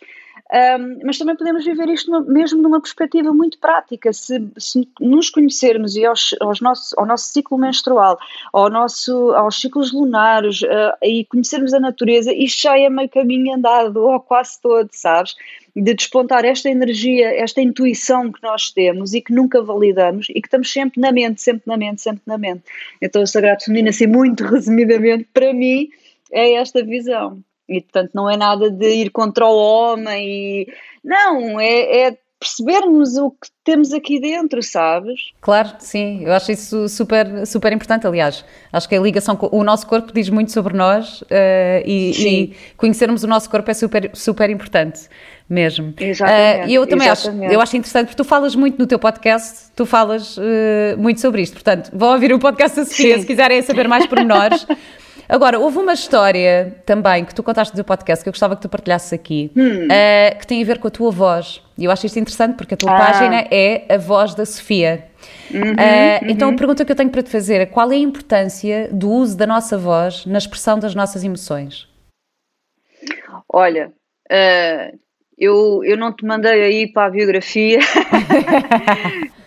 Um, 0.50 1.00
mas 1.04 1.18
também 1.18 1.36
podemos 1.36 1.62
viver 1.62 1.90
isto 1.90 2.10
no, 2.10 2.24
mesmo 2.24 2.62
numa 2.62 2.80
perspectiva 2.80 3.34
muito 3.34 3.58
prática. 3.58 4.12
Se, 4.14 4.42
se 4.56 4.88
nos 4.98 5.28
conhecermos 5.28 5.94
e 5.94 6.06
aos, 6.06 6.34
aos 6.40 6.60
ao 6.96 7.04
nosso 7.04 7.32
ciclo 7.32 7.58
menstrual, 7.58 8.18
ao 8.50 8.70
nosso, 8.70 9.32
aos 9.32 9.60
ciclos 9.60 9.92
lunares 9.92 10.62
uh, 10.62 10.96
e 11.02 11.26
conhecermos 11.26 11.74
a 11.74 11.80
natureza, 11.80 12.32
isto 12.32 12.62
já 12.62 12.78
é 12.78 12.88
meio 12.88 13.10
caminho 13.10 13.54
andado, 13.54 14.02
ou 14.02 14.18
quase 14.20 14.58
todo, 14.60 14.88
sabes? 14.92 15.34
De 15.76 15.92
despontar 15.92 16.46
esta 16.46 16.70
energia, 16.70 17.28
esta 17.38 17.60
intuição 17.60 18.32
que 18.32 18.42
nós 18.42 18.70
temos 18.70 19.12
e 19.12 19.20
que 19.20 19.34
nunca 19.34 19.60
validamos 19.60 20.28
e 20.30 20.40
que 20.40 20.48
estamos 20.48 20.72
sempre 20.72 20.98
na 20.98 21.12
mente, 21.12 21.42
sempre 21.42 21.64
na 21.66 21.76
mente, 21.76 22.00
sempre 22.00 22.22
na 22.26 22.38
mente. 22.38 22.62
Então, 23.02 23.22
o 23.22 23.26
Sagrado 23.26 23.64
Feminino, 23.64 23.90
assim, 23.90 24.06
muito 24.06 24.44
resumidamente, 24.44 25.28
para 25.32 25.52
mim, 25.52 25.90
é 26.32 26.54
esta 26.54 26.82
visão. 26.82 27.42
E, 27.68 27.80
portanto, 27.82 28.12
não 28.14 28.30
é 28.30 28.36
nada 28.36 28.70
de 28.70 28.88
ir 28.88 29.10
contra 29.10 29.46
o 29.46 29.56
homem. 29.56 30.28
E... 30.28 30.66
Não, 31.04 31.60
é, 31.60 32.08
é 32.08 32.18
percebermos 32.38 33.16
o 33.16 33.30
que 33.30 33.48
temos 33.64 33.92
aqui 33.92 34.20
dentro, 34.20 34.62
sabes? 34.62 35.32
Claro, 35.40 35.70
sim, 35.80 36.22
eu 36.24 36.32
acho 36.32 36.52
isso 36.52 36.88
super, 36.88 37.46
super 37.46 37.72
importante, 37.72 38.06
aliás, 38.06 38.44
acho 38.72 38.88
que 38.88 38.94
a 38.94 39.00
ligação 39.00 39.34
com 39.36 39.48
o 39.50 39.64
nosso 39.64 39.86
corpo 39.86 40.12
diz 40.12 40.28
muito 40.28 40.52
sobre 40.52 40.76
nós 40.76 41.22
uh, 41.22 41.26
e, 41.84 42.12
e, 42.12 42.56
conhecermos 42.76 43.24
o 43.24 43.26
nosso 43.26 43.50
corpo 43.50 43.68
é 43.70 43.74
super, 43.74 44.10
super 44.14 44.48
importante 44.50 45.08
mesmo. 45.48 45.94
Exatamente. 45.98 46.68
Uh, 46.68 46.72
eu 46.74 46.86
também 46.86 47.08
exatamente. 47.08 47.46
acho, 47.46 47.54
eu 47.54 47.60
acho 47.60 47.76
interessante 47.76 48.06
porque 48.06 48.22
tu 48.22 48.24
falas 48.24 48.54
muito 48.54 48.78
no 48.78 48.86
teu 48.86 48.98
podcast, 48.98 49.72
tu 49.74 49.84
falas 49.84 50.36
uh, 50.36 50.40
muito 50.96 51.20
sobre 51.20 51.42
isto, 51.42 51.54
portanto, 51.54 51.90
vão 51.92 52.12
ouvir 52.12 52.32
o 52.32 52.38
podcast 52.38 52.76
da 52.76 52.84
Sofia 52.84 53.18
se 53.18 53.26
quiserem 53.26 53.60
saber 53.62 53.88
mais 53.88 54.06
pormenores. 54.06 54.64
Agora, 55.28 55.58
houve 55.58 55.76
uma 55.78 55.92
história 55.92 56.74
também 56.86 57.22
que 57.24 57.34
tu 57.34 57.42
contaste 57.42 57.76
do 57.76 57.84
podcast 57.84 58.24
que 58.24 58.28
eu 58.30 58.32
gostava 58.32 58.56
que 58.56 58.62
tu 58.62 58.68
partilhasses 58.68 59.12
aqui, 59.12 59.52
hum. 59.54 59.84
uh, 59.84 60.38
que 60.38 60.46
tem 60.46 60.62
a 60.62 60.64
ver 60.64 60.78
com 60.78 60.88
a 60.88 60.90
tua 60.90 61.10
voz. 61.10 61.62
E 61.76 61.84
eu 61.84 61.90
acho 61.90 62.06
isto 62.06 62.18
interessante 62.18 62.56
porque 62.56 62.72
a 62.72 62.76
tua 62.76 62.96
ah. 62.96 62.98
página 62.98 63.46
é 63.50 63.84
a 63.94 63.98
voz 63.98 64.34
da 64.34 64.46
Sofia. 64.46 65.06
Uhum, 65.52 65.60
uh, 65.60 65.64
uhum. 65.64 66.30
Então, 66.30 66.48
a 66.48 66.56
pergunta 66.56 66.82
que 66.82 66.90
eu 66.90 66.96
tenho 66.96 67.10
para 67.10 67.22
te 67.22 67.28
fazer 67.28 67.60
é 67.60 67.66
qual 67.66 67.92
é 67.92 67.96
a 67.96 67.98
importância 67.98 68.88
do 68.90 69.10
uso 69.10 69.36
da 69.36 69.46
nossa 69.46 69.76
voz 69.76 70.24
na 70.24 70.38
expressão 70.38 70.78
das 70.78 70.94
nossas 70.94 71.22
emoções? 71.22 71.86
Olha, 73.52 73.92
uh, 74.30 74.98
eu, 75.36 75.84
eu 75.84 75.96
não 75.96 76.12
te 76.12 76.24
mandei 76.24 76.62
aí 76.62 76.92
para 76.92 77.06
a 77.06 77.10
biografia, 77.10 77.80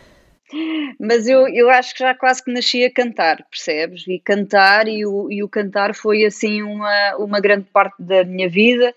Mas 0.99 1.27
eu, 1.27 1.47
eu 1.47 1.69
acho 1.69 1.93
que 1.93 1.99
já 1.99 2.13
quase 2.13 2.43
que 2.43 2.51
nasci 2.51 2.83
a 2.83 2.91
cantar, 2.91 3.45
percebes? 3.49 4.05
E 4.07 4.19
cantar, 4.19 4.87
e 4.87 5.05
o, 5.05 5.31
e 5.31 5.43
o 5.43 5.49
cantar 5.49 5.95
foi 5.95 6.25
assim 6.25 6.61
uma, 6.61 7.15
uma 7.17 7.39
grande 7.39 7.65
parte 7.71 7.95
da 8.01 8.23
minha 8.23 8.49
vida. 8.49 8.93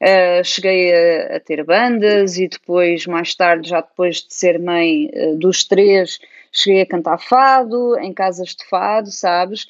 Uh, 0.00 0.44
cheguei 0.44 0.92
a, 0.92 1.36
a, 1.36 1.40
ter 1.40 1.64
bandas 1.64 2.36
e 2.36 2.46
depois, 2.46 3.06
mais 3.06 3.34
tarde, 3.34 3.70
já 3.70 3.80
depois 3.80 4.16
de 4.16 4.34
ser 4.34 4.58
mãe 4.58 5.10
uh, 5.14 5.36
dos 5.36 5.64
três, 5.64 6.18
cheguei 6.52 6.82
a 6.82 6.86
cantar 6.86 7.18
fado, 7.18 7.98
em 7.98 8.12
casas 8.12 8.54
de 8.54 8.64
fado, 8.68 9.10
sabes? 9.10 9.66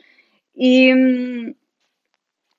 E, 0.57 0.93
hum, 0.93 1.55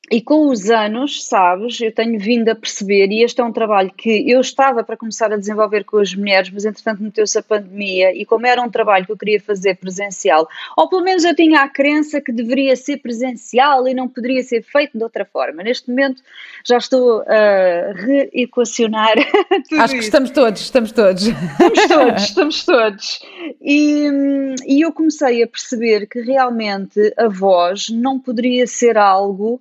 e 0.09 0.21
com 0.21 0.47
os 0.47 0.69
anos, 0.69 1.25
sabes, 1.25 1.81
eu 1.81 1.91
tenho 1.91 2.17
vindo 2.17 2.47
a 2.47 2.55
perceber, 2.55 3.11
e 3.11 3.23
este 3.23 3.41
é 3.41 3.43
um 3.43 3.51
trabalho 3.51 3.91
que 3.91 4.29
eu 4.29 4.39
estava 4.39 4.81
para 4.81 4.95
começar 4.95 5.33
a 5.33 5.37
desenvolver 5.37 5.83
com 5.83 5.97
as 5.97 6.15
mulheres, 6.15 6.49
mas 6.49 6.63
entretanto 6.63 7.03
meteu-se 7.03 7.37
a 7.37 7.43
pandemia, 7.43 8.15
e 8.15 8.25
como 8.25 8.47
era 8.47 8.61
um 8.61 8.69
trabalho 8.69 9.05
que 9.05 9.11
eu 9.11 9.17
queria 9.17 9.41
fazer 9.41 9.75
presencial, 9.75 10.47
ou 10.77 10.87
pelo 10.87 11.03
menos 11.03 11.25
eu 11.25 11.35
tinha 11.35 11.59
a 11.59 11.67
crença 11.67 12.21
que 12.21 12.31
deveria 12.31 12.73
ser 12.77 12.97
presencial 12.97 13.85
e 13.85 13.93
não 13.93 14.07
poderia 14.07 14.41
ser 14.43 14.63
feito 14.63 14.97
de 14.97 15.03
outra 15.03 15.25
forma. 15.25 15.61
Neste 15.61 15.89
momento 15.89 16.23
já 16.65 16.77
estou 16.77 17.23
a 17.27 17.91
reequacionar 17.93 19.15
tudo 19.67 19.81
Acho 19.81 19.93
que 19.93 19.99
estamos 19.99 20.29
todos, 20.29 20.61
estamos 20.61 20.91
todos. 20.93 21.27
Estamos 21.27 21.87
todos, 21.87 22.23
estamos 22.23 22.65
todos. 22.65 23.19
E, 23.61 24.07
e 24.65 24.81
eu 24.81 24.93
comecei 24.93 25.43
a 25.43 25.47
perceber 25.47 26.07
que 26.07 26.21
realmente 26.21 27.13
a 27.17 27.27
voz 27.27 27.89
não 27.89 28.17
poderia 28.17 28.65
ser 28.65 28.97
algo 28.97 29.59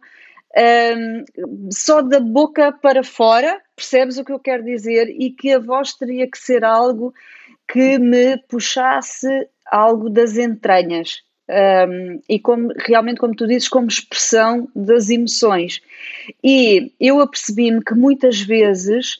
um, 0.56 1.24
só 1.70 2.00
da 2.00 2.20
boca 2.20 2.72
para 2.72 3.02
fora, 3.02 3.60
percebes 3.74 4.18
o 4.18 4.24
que 4.24 4.32
eu 4.32 4.38
quero 4.38 4.64
dizer? 4.64 5.08
E 5.08 5.30
que 5.30 5.52
a 5.52 5.58
voz 5.58 5.94
teria 5.94 6.30
que 6.30 6.38
ser 6.38 6.64
algo 6.64 7.12
que 7.68 7.98
me 7.98 8.36
puxasse 8.48 9.48
algo 9.66 10.08
das 10.08 10.36
entranhas. 10.36 11.22
Um, 11.48 12.20
e 12.28 12.40
como 12.40 12.72
realmente, 12.76 13.18
como 13.18 13.34
tu 13.34 13.46
dizes, 13.46 13.68
como 13.68 13.86
expressão 13.86 14.68
das 14.74 15.10
emoções. 15.10 15.80
E 16.42 16.92
eu 16.98 17.20
apercebi-me 17.20 17.84
que 17.84 17.94
muitas 17.94 18.40
vezes 18.40 19.16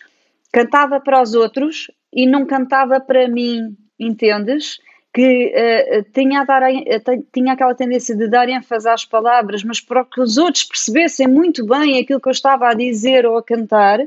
cantava 0.52 1.00
para 1.00 1.23
os 1.23 1.35
outros 1.35 1.90
e 2.12 2.26
não 2.26 2.47
cantava 2.47 2.99
para 2.99 3.28
mim, 3.28 3.76
entendes? 3.99 4.78
Que 5.16 5.50
uh, 5.50 6.02
tinha, 6.12 6.42
a 6.42 6.44
dar, 6.44 6.62
uh, 6.70 7.26
tinha 7.32 7.54
aquela 7.54 7.75
tendência 7.75 8.14
de 8.14 8.28
dar 8.28 8.50
ênfase 8.50 8.87
às 8.87 9.06
palavras, 9.06 9.64
mas 9.64 9.80
para 9.80 10.04
que 10.04 10.20
os 10.20 10.37
outros 10.37 10.64
percebessem 10.64 11.26
muito 11.26 11.64
bem 11.64 11.99
aquilo 11.99 12.20
que 12.20 12.28
eu 12.28 12.32
estava 12.32 12.68
a 12.68 12.75
dizer 12.75 13.25
ou 13.25 13.38
a 13.38 13.42
cantar, 13.42 14.06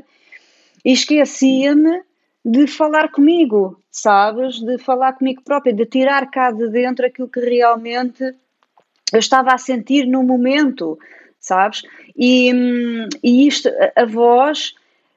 esquecia-me 0.84 2.02
de 2.44 2.68
falar 2.68 3.10
comigo, 3.10 3.76
sabes? 3.90 4.60
De 4.60 4.78
falar 4.78 5.14
comigo 5.14 5.42
própria, 5.42 5.72
de 5.72 5.84
tirar 5.84 6.30
cá 6.30 6.52
de 6.52 6.68
dentro 6.68 7.04
aquilo 7.04 7.26
que 7.26 7.40
realmente 7.40 8.22
eu 9.12 9.18
estava 9.18 9.52
a 9.52 9.58
sentir 9.58 10.06
no 10.06 10.22
momento, 10.22 10.96
sabes? 11.40 11.82
E, 12.16 12.54
hum, 12.54 13.08
e 13.20 13.48
isto, 13.48 13.68
a 13.96 14.04
voz, 14.04 14.74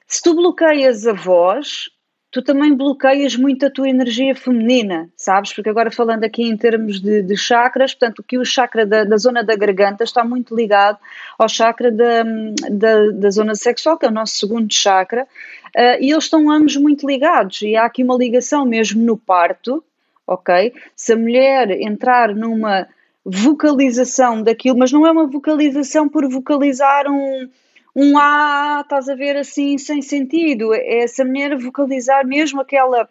se 0.08 0.24
tu 0.24 0.34
bloqueias 0.34 1.06
a 1.06 1.14
voz, 1.14 1.92
tu 2.34 2.42
também 2.42 2.74
bloqueias 2.74 3.36
muito 3.36 3.64
a 3.64 3.70
tua 3.70 3.88
energia 3.88 4.34
feminina, 4.34 5.08
sabes? 5.16 5.54
Porque 5.54 5.70
agora 5.70 5.92
falando 5.92 6.24
aqui 6.24 6.42
em 6.42 6.58
termos 6.58 7.00
de, 7.00 7.22
de 7.22 7.38
chakras, 7.38 7.94
portanto, 7.94 8.24
que 8.28 8.40
o 8.40 8.44
chakra 8.44 8.88
da, 8.88 9.04
da, 9.04 9.18
zona 9.18 9.44
da 9.44 9.56
garganta 9.56 10.04
está 10.04 10.26
muito 10.26 10.56
ligado 10.56 10.98
ao 11.38 11.48
chakra 11.48 11.92
da, 11.92 12.24
da, 12.72 13.12
da 13.12 13.30
zona 13.30 13.54
sexual, 13.54 14.00
que 14.00 14.08
é 14.08 14.10
o 14.10 14.12
nosso 14.12 14.36
segundo 14.36 14.74
chakra, 14.74 15.28
uh, 15.76 16.02
e 16.02 16.12
eles 16.12 16.24
estão 16.24 16.50
ambos 16.50 16.76
muito 16.76 17.06
ligados, 17.06 17.62
e 17.62 17.76
há 17.76 17.86
aqui 17.86 18.04
uma 18.04 18.18
ligação 18.18 18.66
mesmo 18.66 19.04
no 19.04 19.16
parto, 19.16 19.84
ok? 20.26 20.74
Se 20.96 21.14
a 21.14 21.16
mulher 21.16 21.70
entrar 21.70 22.34
numa 22.34 22.88
vocalização 23.24 24.42
daquilo, 24.42 24.80
mas 24.80 24.92
não 24.92 25.06
é 25.06 25.12
uma 25.12 25.28
vocalização 25.28 26.10
por 26.10 26.28
vocalizar 26.28 27.06
um 27.08 27.48
um 27.96 28.18
A, 28.18 28.82
estás 28.82 29.08
a 29.08 29.16
ver 29.16 29.38
assim, 29.38 29.78
sem 29.78 30.02
sentido. 30.02 30.74
É 30.74 31.04
essa 31.04 31.24
mulher 31.24 31.58
vocalizar 31.58 32.26
mesmo 32.26 32.62
aquela, 32.62 33.08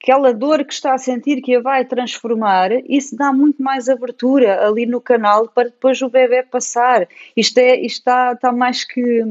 aquela 0.00 0.34
dor 0.34 0.64
que 0.64 0.72
está 0.72 0.94
a 0.94 0.98
sentir 0.98 1.40
que 1.40 1.56
a 1.56 1.60
vai 1.60 1.84
transformar, 1.84 2.70
isso 2.88 3.16
dá 3.16 3.32
muito 3.32 3.62
mais 3.62 3.88
abertura 3.88 4.66
ali 4.66 4.86
no 4.86 5.00
canal 5.00 5.48
para 5.48 5.64
depois 5.64 6.02
o 6.02 6.08
bebê 6.08 6.42
passar. 6.42 7.06
Isto, 7.36 7.58
é, 7.58 7.76
isto 7.76 7.98
está, 7.98 8.32
está 8.32 8.52
mais 8.52 8.84
que 8.84 9.22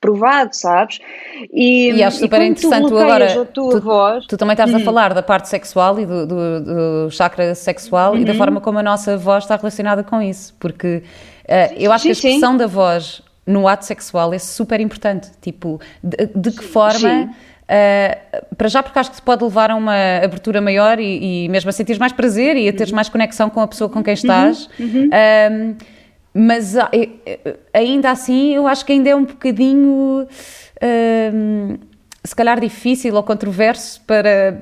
provado, 0.00 0.54
sabes? 0.54 1.00
E, 1.52 1.92
e 1.92 2.02
acho 2.02 2.18
super 2.18 2.40
e 2.40 2.46
interessante 2.46 2.88
tu 2.88 2.98
agora. 2.98 3.44
Tu, 3.46 3.80
voz, 3.80 4.26
tu, 4.26 4.36
também 4.38 4.54
estás 4.54 4.72
a 4.72 4.78
hum. 4.78 4.84
falar 4.84 5.12
da 5.12 5.22
parte 5.22 5.48
sexual 5.48 6.00
e 6.00 6.06
do, 6.06 6.26
do, 6.26 6.60
do 7.04 7.10
chakra 7.10 7.54
sexual 7.54 8.16
e 8.16 8.24
da 8.24 8.32
uhum. 8.32 8.38
forma 8.38 8.60
como 8.60 8.78
a 8.78 8.82
nossa 8.82 9.18
voz 9.18 9.44
está 9.44 9.56
relacionada 9.56 10.02
com 10.02 10.22
isso, 10.22 10.54
porque 10.58 11.02
uh, 11.44 11.74
eu 11.76 11.92
acho 11.92 12.02
sim, 12.02 12.08
que 12.08 12.10
a 12.10 12.30
expressão 12.30 12.52
sim. 12.52 12.58
da 12.58 12.66
voz 12.66 13.22
no 13.46 13.66
ato 13.66 13.84
sexual 13.84 14.32
é 14.32 14.38
super 14.38 14.80
importante. 14.80 15.30
Tipo, 15.40 15.80
de, 16.02 16.28
de 16.34 16.50
que 16.50 16.64
forma. 16.64 17.30
Uh, 17.62 18.54
para 18.56 18.68
já, 18.68 18.82
porque 18.82 18.98
acho 18.98 19.10
que 19.10 19.16
se 19.16 19.22
pode 19.22 19.42
levar 19.42 19.70
a 19.70 19.76
uma 19.76 19.94
abertura 20.22 20.60
maior 20.60 20.98
e, 20.98 21.44
e 21.44 21.48
mesmo 21.48 21.70
a 21.70 21.72
sentir 21.72 21.98
mais 21.98 22.12
prazer 22.12 22.56
e 22.56 22.68
a 22.68 22.72
teres 22.72 22.90
uhum. 22.90 22.96
mais 22.96 23.08
conexão 23.08 23.48
com 23.48 23.60
a 23.60 23.66
pessoa 23.66 23.88
com 23.88 24.02
quem 24.02 24.12
estás. 24.12 24.68
Uhum. 24.78 25.08
Uhum. 25.08 25.76
mas 26.34 26.74
uh, 26.74 26.80
ainda 27.72 28.10
assim, 28.10 28.54
eu 28.54 28.66
acho 28.66 28.84
que 28.84 28.92
ainda 28.92 29.08
é 29.08 29.16
um 29.16 29.24
bocadinho 29.24 30.26
se 32.24 32.36
calhar 32.36 32.60
difícil 32.60 33.14
ou 33.16 33.22
controverso 33.22 34.00
para, 34.06 34.60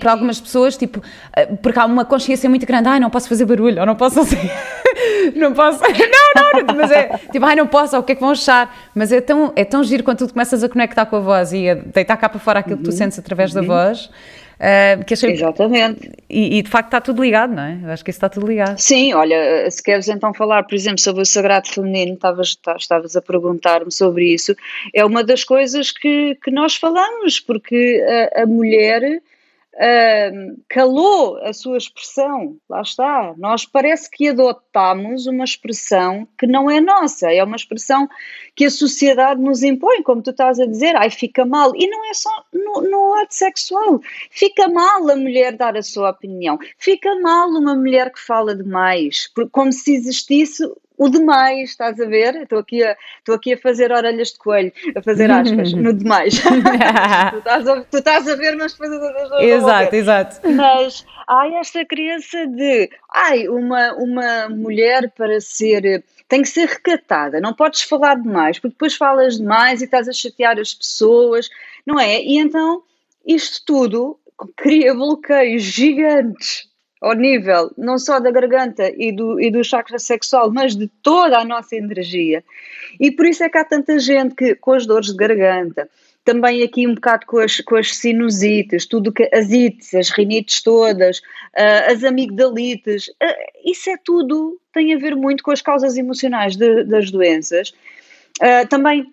para 0.00 0.10
algumas 0.10 0.40
pessoas, 0.40 0.76
tipo, 0.76 1.00
eh, 1.36 1.46
porque 1.46 1.78
há 1.78 1.84
uma 1.84 2.04
consciência 2.04 2.50
muito 2.50 2.66
grande, 2.66 2.88
ai, 2.88 2.98
não 2.98 3.10
posso 3.10 3.28
fazer 3.28 3.44
barulho, 3.44 3.78
ou 3.78 3.86
não 3.86 3.94
posso 3.94 4.20
assim, 4.20 4.50
não 5.36 5.52
posso, 5.52 5.80
não, 6.34 6.62
não, 6.66 6.74
mas 6.74 6.90
é, 6.90 7.16
tipo, 7.30 7.44
ai, 7.46 7.54
não 7.54 7.66
posso, 7.68 7.94
ou 7.94 8.02
o 8.02 8.04
que 8.04 8.12
é 8.12 8.14
que 8.16 8.20
vão 8.20 8.30
achar, 8.30 8.74
mas 8.92 9.12
é 9.12 9.20
tão, 9.20 9.52
é 9.54 9.64
tão 9.64 9.84
giro 9.84 10.02
quando 10.02 10.18
tu 10.18 10.32
começas 10.32 10.64
a 10.64 10.68
conectar 10.68 11.06
com 11.06 11.16
a 11.16 11.20
voz 11.20 11.52
e 11.52 11.70
a 11.70 11.74
deitar 11.74 12.16
cá 12.16 12.28
para 12.28 12.40
fora 12.40 12.58
aquilo 12.58 12.74
uhum. 12.74 12.82
que 12.82 12.88
tu 12.88 12.92
uhum. 12.92 12.98
sentes 12.98 13.18
através 13.18 13.54
uhum. 13.54 13.60
da 13.60 13.66
voz, 13.66 14.10
Uh, 14.56 15.04
que 15.04 15.14
achei... 15.14 15.32
Exatamente. 15.32 16.10
E, 16.30 16.58
e, 16.58 16.62
de 16.62 16.70
facto 16.70 16.86
está 16.86 17.00
tudo 17.00 17.22
ligado, 17.22 17.54
não 17.54 17.62
é? 17.62 17.78
Eu 17.82 17.90
acho 17.90 18.02
que 18.02 18.10
isso 18.10 18.16
está 18.16 18.28
tudo 18.28 18.46
ligado. 18.46 18.78
Sim, 18.78 19.12
olha, 19.12 19.70
se 19.70 19.82
queres 19.82 20.08
então 20.08 20.32
falar, 20.32 20.64
por 20.64 20.74
exemplo, 20.74 20.98
sobre 20.98 21.22
o 21.22 21.26
sagrado 21.26 21.68
feminino, 21.68 22.14
estavas, 22.14 22.56
estavas 22.78 23.16
a 23.16 23.22
perguntar-me 23.22 23.92
sobre 23.92 24.32
isso, 24.32 24.56
é 24.94 25.04
uma 25.04 25.22
das 25.22 25.44
coisas 25.44 25.90
que, 25.90 26.36
que 26.42 26.50
nós 26.50 26.76
falamos, 26.76 27.38
porque 27.38 28.02
a, 28.34 28.42
a 28.42 28.46
mulher 28.46 29.20
uh, 29.76 30.62
calou 30.68 31.38
a 31.42 31.52
sua 31.52 31.76
expressão, 31.76 32.56
lá 32.68 32.80
está. 32.80 33.34
Nós 33.36 33.64
parece 33.66 34.10
que 34.10 34.28
adotamos 34.28 35.26
uma 35.26 35.44
expressão 35.44 36.26
que 36.38 36.46
não 36.46 36.70
é 36.70 36.80
nossa, 36.80 37.30
é 37.30 37.42
uma 37.44 37.56
expressão 37.56 38.08
que 38.56 38.64
a 38.64 38.70
sociedade 38.70 39.40
nos 39.40 39.62
impõe, 39.62 40.02
como 40.02 40.22
tu 40.22 40.30
estás 40.30 40.58
a 40.58 40.66
dizer, 40.66 40.96
ai, 40.96 41.10
fica 41.10 41.44
mal. 41.44 41.72
E 41.76 41.86
não 41.88 42.10
é 42.10 42.14
só 42.14 42.30
no, 42.52 42.80
no 42.80 43.14
ato 43.14 43.34
sexual. 43.34 44.00
Fica 44.30 44.66
mal 44.68 45.08
a 45.10 45.14
mulher 45.14 45.52
dar 45.52 45.76
a 45.76 45.82
sua 45.82 46.10
opinião, 46.10 46.58
fica 46.78 47.14
mal 47.20 47.50
uma 47.50 47.74
mulher 47.74 48.10
que 48.10 48.20
fala 48.20 48.54
demais, 48.54 49.30
como 49.52 49.72
se 49.72 49.94
existisse 49.94 50.64
o 50.98 51.10
demais, 51.10 51.70
estás 51.70 52.00
a 52.00 52.06
ver? 52.06 52.34
Estou 52.36 52.58
aqui 52.58 52.82
a, 52.82 52.96
estou 53.18 53.34
aqui 53.34 53.52
a 53.52 53.58
fazer 53.58 53.92
orelhas 53.92 54.28
de 54.28 54.38
coelho, 54.38 54.72
a 54.94 55.02
fazer 55.02 55.30
aspas, 55.30 55.72
no 55.74 55.92
demais. 55.92 56.40
tu, 56.40 57.38
estás 57.38 57.68
a, 57.68 57.80
tu 57.82 57.98
estás 57.98 58.28
a 58.28 58.36
ver, 58.36 58.56
mas 58.56 58.72
depois 58.72 58.90
as 58.92 59.42
Exato, 59.42 59.94
exato. 59.94 60.50
Mas 60.52 61.04
há 61.28 61.46
esta 61.60 61.84
crença 61.84 62.46
de, 62.46 62.88
ai, 63.12 63.46
uma, 63.48 63.92
uma 63.94 64.48
mulher 64.48 65.12
para 65.14 65.38
ser 65.40 66.02
tem 66.28 66.42
que 66.42 66.48
ser 66.48 66.66
recatada, 66.66 67.40
não 67.40 67.54
podes 67.54 67.82
falar 67.82 68.16
demais, 68.16 68.45
porque 68.54 68.74
depois 68.74 68.94
falas 68.94 69.36
demais 69.36 69.80
e 69.80 69.84
estás 69.84 70.08
a 70.08 70.12
chatear 70.12 70.58
as 70.58 70.72
pessoas, 70.72 71.48
não 71.84 71.98
é? 71.98 72.22
E 72.22 72.38
então 72.38 72.82
isto 73.26 73.62
tudo 73.66 74.18
cria 74.56 74.94
bloqueios 74.94 75.62
gigantes 75.62 76.68
ao 77.00 77.14
nível 77.14 77.70
não 77.76 77.98
só 77.98 78.18
da 78.18 78.30
garganta 78.30 78.90
e 78.96 79.12
do, 79.12 79.40
e 79.40 79.50
do 79.50 79.62
chakra 79.62 79.98
sexual, 79.98 80.50
mas 80.50 80.74
de 80.74 80.88
toda 81.02 81.38
a 81.38 81.44
nossa 81.44 81.76
energia. 81.76 82.42
E 82.98 83.10
por 83.10 83.26
isso 83.26 83.44
é 83.44 83.48
que 83.48 83.58
há 83.58 83.64
tanta 83.64 83.98
gente 83.98 84.34
que, 84.34 84.54
com 84.54 84.72
as 84.72 84.86
dores 84.86 85.08
de 85.08 85.16
garganta, 85.16 85.88
também 86.24 86.62
aqui 86.64 86.86
um 86.86 86.94
bocado 86.94 87.24
com 87.24 87.38
as, 87.38 87.60
com 87.60 87.76
as 87.76 87.96
sinusites, 87.96 88.84
tudo 88.84 89.12
que 89.12 89.30
as 89.32 89.50
ites, 89.50 89.94
as 89.94 90.10
rinites 90.10 90.60
todas, 90.60 91.18
uh, 91.18 91.92
as 91.92 92.02
amigdalites, 92.02 93.08
uh, 93.08 93.60
isso 93.64 93.88
é 93.88 93.96
tudo, 93.96 94.60
tem 94.72 94.92
a 94.92 94.98
ver 94.98 95.14
muito 95.14 95.44
com 95.44 95.52
as 95.52 95.62
causas 95.62 95.96
emocionais 95.96 96.56
de, 96.56 96.82
das 96.84 97.12
doenças. 97.12 97.72
Uh, 98.40 98.66
também 98.68 99.12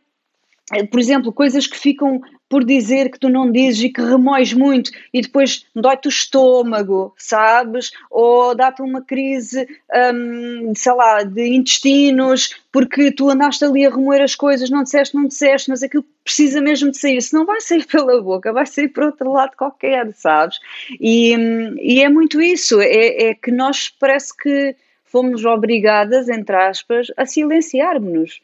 por 0.89 0.99
exemplo, 0.99 1.33
coisas 1.33 1.67
que 1.67 1.77
ficam 1.77 2.21
por 2.47 2.63
dizer 2.63 3.09
que 3.09 3.19
tu 3.19 3.29
não 3.29 3.51
dizes 3.51 3.83
e 3.83 3.89
que 3.89 4.01
remoes 4.01 4.53
muito 4.53 4.91
e 5.13 5.21
depois 5.21 5.65
dói-te 5.75 6.07
o 6.07 6.09
estômago, 6.09 7.13
sabes? 7.17 7.91
Ou 8.09 8.55
dá-te 8.55 8.81
uma 8.81 9.01
crise, 9.01 9.67
hum, 10.13 10.71
sei 10.75 10.93
lá, 10.93 11.23
de 11.23 11.47
intestinos 11.47 12.55
porque 12.71 13.11
tu 13.11 13.29
andaste 13.29 13.65
ali 13.65 13.85
a 13.85 13.89
remoer 13.89 14.21
as 14.21 14.35
coisas, 14.35 14.69
não 14.69 14.83
disseste, 14.83 15.15
não 15.15 15.27
disseste, 15.27 15.69
mas 15.69 15.83
aquilo 15.83 16.05
precisa 16.23 16.61
mesmo 16.61 16.91
de 16.91 16.97
sair. 16.97 17.21
Se 17.21 17.33
não 17.33 17.45
vai 17.45 17.59
sair 17.59 17.85
pela 17.87 18.21
boca, 18.21 18.53
vai 18.53 18.65
sair 18.65 18.87
por 18.87 19.03
outro 19.03 19.31
lado 19.31 19.55
qualquer, 19.57 20.13
sabes? 20.13 20.59
E, 20.99 21.35
hum, 21.35 21.75
e 21.79 22.01
é 22.01 22.09
muito 22.09 22.41
isso, 22.41 22.79
é, 22.79 23.29
é 23.29 23.33
que 23.33 23.51
nós 23.51 23.89
parece 23.89 24.35
que 24.35 24.75
fomos 25.03 25.43
obrigadas, 25.43 26.29
entre 26.29 26.55
aspas, 26.55 27.07
a 27.17 27.25
silenciarmos-nos. 27.25 28.41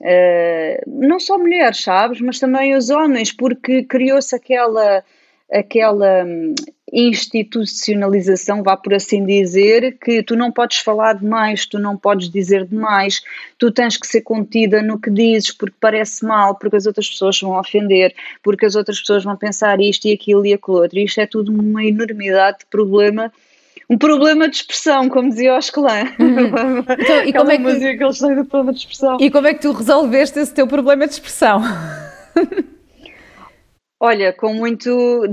Uh, 0.00 0.82
não 0.86 1.20
só 1.20 1.38
mulheres, 1.38 1.82
sabes, 1.82 2.20
mas 2.20 2.38
também 2.38 2.74
os 2.74 2.90
homens, 2.90 3.32
porque 3.32 3.84
criou-se 3.84 4.34
aquela, 4.34 5.04
aquela 5.50 6.24
hum, 6.24 6.54
institucionalização, 6.92 8.62
vá 8.62 8.76
por 8.76 8.94
assim 8.94 9.24
dizer, 9.24 9.98
que 9.98 10.22
tu 10.22 10.36
não 10.36 10.52
podes 10.52 10.78
falar 10.78 11.14
demais, 11.14 11.66
tu 11.66 11.78
não 11.78 11.96
podes 11.96 12.28
dizer 12.28 12.64
demais, 12.66 13.22
tu 13.58 13.70
tens 13.70 13.96
que 13.96 14.06
ser 14.06 14.22
contida 14.22 14.82
no 14.82 15.00
que 15.00 15.10
dizes 15.10 15.52
porque 15.52 15.76
parece 15.80 16.24
mal, 16.24 16.56
porque 16.56 16.76
as 16.76 16.86
outras 16.86 17.08
pessoas 17.08 17.40
vão 17.40 17.58
ofender, 17.58 18.14
porque 18.42 18.66
as 18.66 18.76
outras 18.76 19.00
pessoas 19.00 19.24
vão 19.24 19.36
pensar 19.36 19.80
isto 19.80 20.06
e 20.06 20.12
aquilo 20.12 20.46
e 20.46 20.52
aquilo 20.52 20.78
outro. 20.78 20.98
Isto 20.98 21.20
é 21.20 21.26
tudo 21.26 21.52
uma 21.52 21.84
enormidade 21.84 22.58
de 22.60 22.66
problema 22.66 23.32
um 23.94 23.98
problema 23.98 24.48
de 24.48 24.56
expressão, 24.56 25.08
como 25.08 25.28
dizia 25.28 25.54
o 25.54 25.58
Escalã. 25.58 26.02
Hum. 26.18 26.84
Então, 26.98 27.24
e 27.24 27.32
como 27.32 27.50
é 27.50 27.56
que 27.56 27.62
música 27.62 27.96
que 27.96 28.04
eles 28.04 28.18
têm 28.18 28.34
do 28.34 28.44
problema 28.44 28.72
de 28.72 28.78
expressão. 28.80 29.16
E 29.20 29.30
como 29.30 29.46
é 29.46 29.54
que 29.54 29.60
tu 29.60 29.72
resolveste 29.72 30.38
esse 30.40 30.52
teu 30.52 30.66
problema 30.66 31.06
de 31.06 31.12
expressão? 31.12 31.62
Olha, 34.00 34.32
com 34.32 34.52
muito 34.52 35.26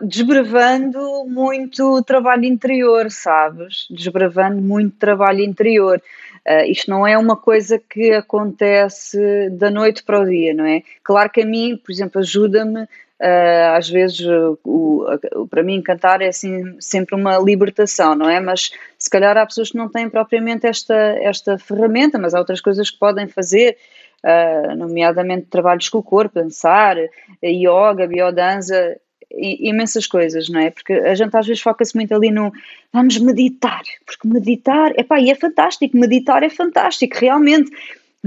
desbravando 0.00 1.24
muito 1.26 2.02
trabalho 2.02 2.44
interior, 2.44 3.10
sabes? 3.10 3.86
Desbravando 3.90 4.60
muito 4.60 4.96
trabalho 4.96 5.40
interior. 5.40 6.00
Uh, 6.46 6.70
isto 6.70 6.90
não 6.90 7.06
é 7.06 7.18
uma 7.18 7.36
coisa 7.36 7.78
que 7.78 8.12
acontece 8.12 9.50
da 9.50 9.70
noite 9.70 10.04
para 10.04 10.20
o 10.20 10.26
dia, 10.26 10.54
não 10.54 10.64
é? 10.64 10.82
Claro 11.02 11.30
que 11.30 11.40
a 11.40 11.46
mim, 11.46 11.80
por 11.84 11.90
exemplo, 11.90 12.20
ajuda-me 12.20 12.86
Uh, 13.20 13.76
às 13.76 13.88
vezes, 13.88 14.20
o, 14.20 14.58
o, 14.62 15.48
para 15.48 15.62
mim, 15.62 15.80
cantar 15.80 16.20
é 16.20 16.28
assim, 16.28 16.76
sempre 16.80 17.14
uma 17.14 17.38
libertação, 17.38 18.14
não 18.14 18.28
é? 18.28 18.38
Mas 18.40 18.70
se 18.98 19.08
calhar 19.08 19.36
há 19.38 19.46
pessoas 19.46 19.70
que 19.70 19.76
não 19.78 19.88
têm 19.88 20.10
propriamente 20.10 20.66
esta, 20.66 20.94
esta 20.94 21.58
ferramenta, 21.58 22.18
mas 22.18 22.34
há 22.34 22.38
outras 22.38 22.60
coisas 22.60 22.90
que 22.90 22.98
podem 22.98 23.26
fazer, 23.26 23.78
uh, 24.22 24.76
nomeadamente 24.76 25.46
trabalhos 25.46 25.88
com 25.88 25.98
o 25.98 26.02
corpo, 26.02 26.34
dançar, 26.34 26.96
yoga, 27.42 28.06
biodança, 28.06 28.96
imensas 29.30 30.06
coisas, 30.06 30.48
não 30.48 30.60
é? 30.60 30.70
Porque 30.70 30.92
a 30.92 31.14
gente 31.14 31.34
às 31.36 31.46
vezes 31.46 31.62
foca-se 31.62 31.94
muito 31.94 32.14
ali 32.14 32.30
no 32.30 32.52
vamos 32.92 33.18
meditar, 33.18 33.82
porque 34.04 34.28
meditar, 34.28 34.92
epá, 34.98 35.20
e 35.20 35.30
é 35.30 35.34
fantástico, 35.34 35.96
meditar 35.96 36.42
é 36.42 36.48
fantástico, 36.48 37.16
realmente 37.18 37.70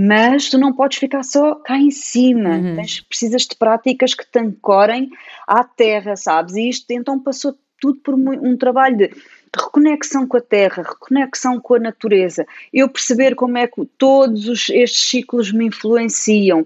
mas 0.01 0.49
tu 0.49 0.57
não 0.57 0.71
podes 0.71 0.97
ficar 0.97 1.23
só 1.23 1.55
cá 1.55 1.77
em 1.77 1.91
cima, 1.91 2.51
uhum. 2.51 2.75
Tens, 2.77 3.01
precisas 3.01 3.41
de 3.41 3.53
práticas 3.57 4.13
que 4.13 4.23
te 4.25 4.39
ancorem 4.39 5.09
à 5.45 5.61
terra, 5.61 6.15
sabes? 6.15 6.55
E 6.55 6.69
isto 6.69 6.89
então 6.91 7.19
passou 7.19 7.53
tudo 7.81 7.99
por 7.99 8.13
um, 8.13 8.55
trabalho 8.55 8.95
de, 8.95 9.07
de 9.09 9.15
reconexão 9.57 10.25
com 10.25 10.37
a 10.37 10.41
terra, 10.41 10.83
reconexão 10.83 11.59
com 11.59 11.75
a 11.75 11.79
natureza, 11.79 12.45
eu 12.73 12.87
perceber 12.87 13.35
como 13.35 13.57
é 13.57 13.67
que 13.67 13.85
todos 13.97 14.47
os, 14.47 14.69
estes 14.69 15.09
ciclos 15.09 15.51
me 15.51 15.65
influenciam. 15.65 16.63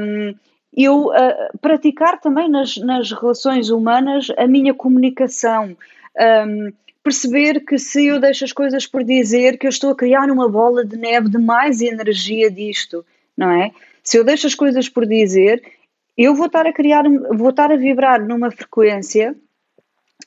Um, 0.00 0.32
eu 0.72 1.06
uh, 1.08 1.58
praticar 1.60 2.20
também 2.20 2.48
nas, 2.48 2.76
nas 2.76 3.10
relações 3.10 3.68
humanas 3.70 4.28
a 4.38 4.46
minha 4.46 4.72
comunicação, 4.72 5.76
um, 6.46 6.72
perceber 7.02 7.64
que 7.64 7.78
se 7.78 8.06
eu 8.06 8.20
deixo 8.20 8.44
as 8.44 8.52
coisas 8.52 8.86
por 8.86 9.02
dizer, 9.02 9.58
que 9.58 9.66
eu 9.66 9.70
estou 9.70 9.90
a 9.90 9.96
criar 9.96 10.30
uma 10.30 10.48
bola 10.48 10.84
de 10.84 10.96
neve 10.96 11.28
de 11.28 11.38
mais 11.38 11.80
energia 11.80 12.50
disto, 12.50 13.04
não 13.36 13.50
é? 13.50 13.72
Se 14.02 14.18
eu 14.18 14.24
deixo 14.24 14.46
as 14.46 14.54
coisas 14.54 14.88
por 14.88 15.06
dizer, 15.06 15.62
eu 16.16 16.34
vou 16.34 16.46
estar 16.46 16.66
a 16.66 16.72
criar, 16.72 17.04
vou 17.32 17.50
estar 17.50 17.72
a 17.72 17.76
vibrar 17.76 18.24
numa 18.26 18.50
frequência 18.50 19.34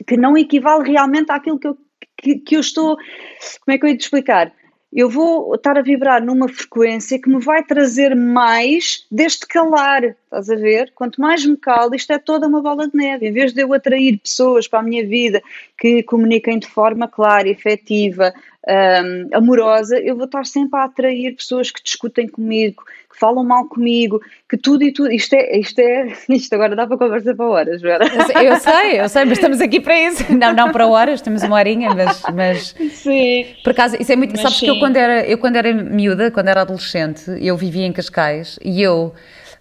que 0.07 0.17
não 0.17 0.37
equivale 0.37 0.91
realmente 0.91 1.31
àquilo 1.31 1.59
que 1.59 1.67
eu, 1.67 1.77
que, 2.17 2.35
que 2.39 2.55
eu 2.55 2.59
estou. 2.59 2.95
Como 2.95 3.75
é 3.75 3.77
que 3.77 3.85
eu 3.85 3.89
ia 3.89 3.97
te 3.97 4.01
explicar? 4.01 4.51
Eu 4.95 5.09
vou 5.09 5.55
estar 5.55 5.77
a 5.77 5.81
vibrar 5.81 6.23
numa 6.23 6.47
frequência 6.47 7.19
que 7.19 7.27
me 7.27 7.39
vai 7.39 7.63
trazer 7.63 8.15
mais 8.15 9.05
deste 9.11 9.47
calar, 9.47 10.03
estás 10.03 10.49
a 10.49 10.55
ver? 10.55 10.91
Quanto 10.93 11.19
mais 11.19 11.43
me 11.43 11.57
calo, 11.57 11.95
isto 11.95 12.13
é 12.13 12.19
toda 12.19 12.47
uma 12.47 12.61
bola 12.61 12.87
de 12.87 12.95
neve. 12.95 13.27
Em 13.27 13.33
vez 13.33 13.53
de 13.53 13.61
eu 13.61 13.73
atrair 13.73 14.19
pessoas 14.19 14.67
para 14.67 14.79
a 14.79 14.83
minha 14.83 15.05
vida 15.05 15.41
que 15.77 16.03
comuniquem 16.03 16.59
de 16.59 16.67
forma 16.67 17.07
clara, 17.07 17.49
efetiva, 17.49 18.33
um, 18.67 19.27
amorosa, 19.33 19.99
eu 19.99 20.15
vou 20.15 20.25
estar 20.25 20.45
sempre 20.45 20.79
a 20.79 20.85
atrair 20.85 21.35
pessoas 21.35 21.69
que 21.69 21.83
discutem 21.83 22.27
comigo, 22.27 22.83
que 23.11 23.19
falam 23.19 23.43
mal 23.43 23.67
comigo, 23.67 24.21
que 24.49 24.57
tudo 24.57 24.83
e 24.83 24.93
tudo. 24.93 25.11
Isto 25.11 25.33
é, 25.33 25.57
isto 25.57 25.79
é, 25.79 26.13
isto 26.29 26.53
agora 26.53 26.75
dá 26.75 26.87
para 26.87 26.97
conversar 26.97 27.35
para 27.35 27.45
horas, 27.45 27.81
Vera. 27.81 28.05
Eu 28.41 28.55
sei, 28.57 29.01
eu 29.01 29.09
sei, 29.09 29.25
mas 29.25 29.37
estamos 29.37 29.59
aqui 29.59 29.79
para 29.79 29.99
isso. 29.99 30.33
Não, 30.33 30.53
não 30.53 30.71
para 30.71 30.87
horas, 30.87 31.21
temos 31.21 31.43
uma 31.43 31.57
horinha, 31.57 31.93
mas. 31.93 32.23
mas 32.33 32.75
sim. 32.91 33.45
Por 33.63 33.71
acaso, 33.71 33.97
isso 33.99 34.11
é 34.11 34.15
muito. 34.15 34.31
Mas 34.31 34.41
sabes 34.41 34.57
sim. 34.57 34.65
que 34.65 34.71
eu 34.71 34.79
quando, 34.79 34.95
era, 34.95 35.25
eu 35.25 35.37
quando 35.37 35.55
era 35.57 35.73
miúda, 35.73 36.31
quando 36.31 36.47
era 36.47 36.61
adolescente, 36.61 37.23
eu 37.41 37.57
vivia 37.57 37.85
em 37.85 37.91
Cascais 37.91 38.57
e 38.63 38.81
eu 38.81 39.13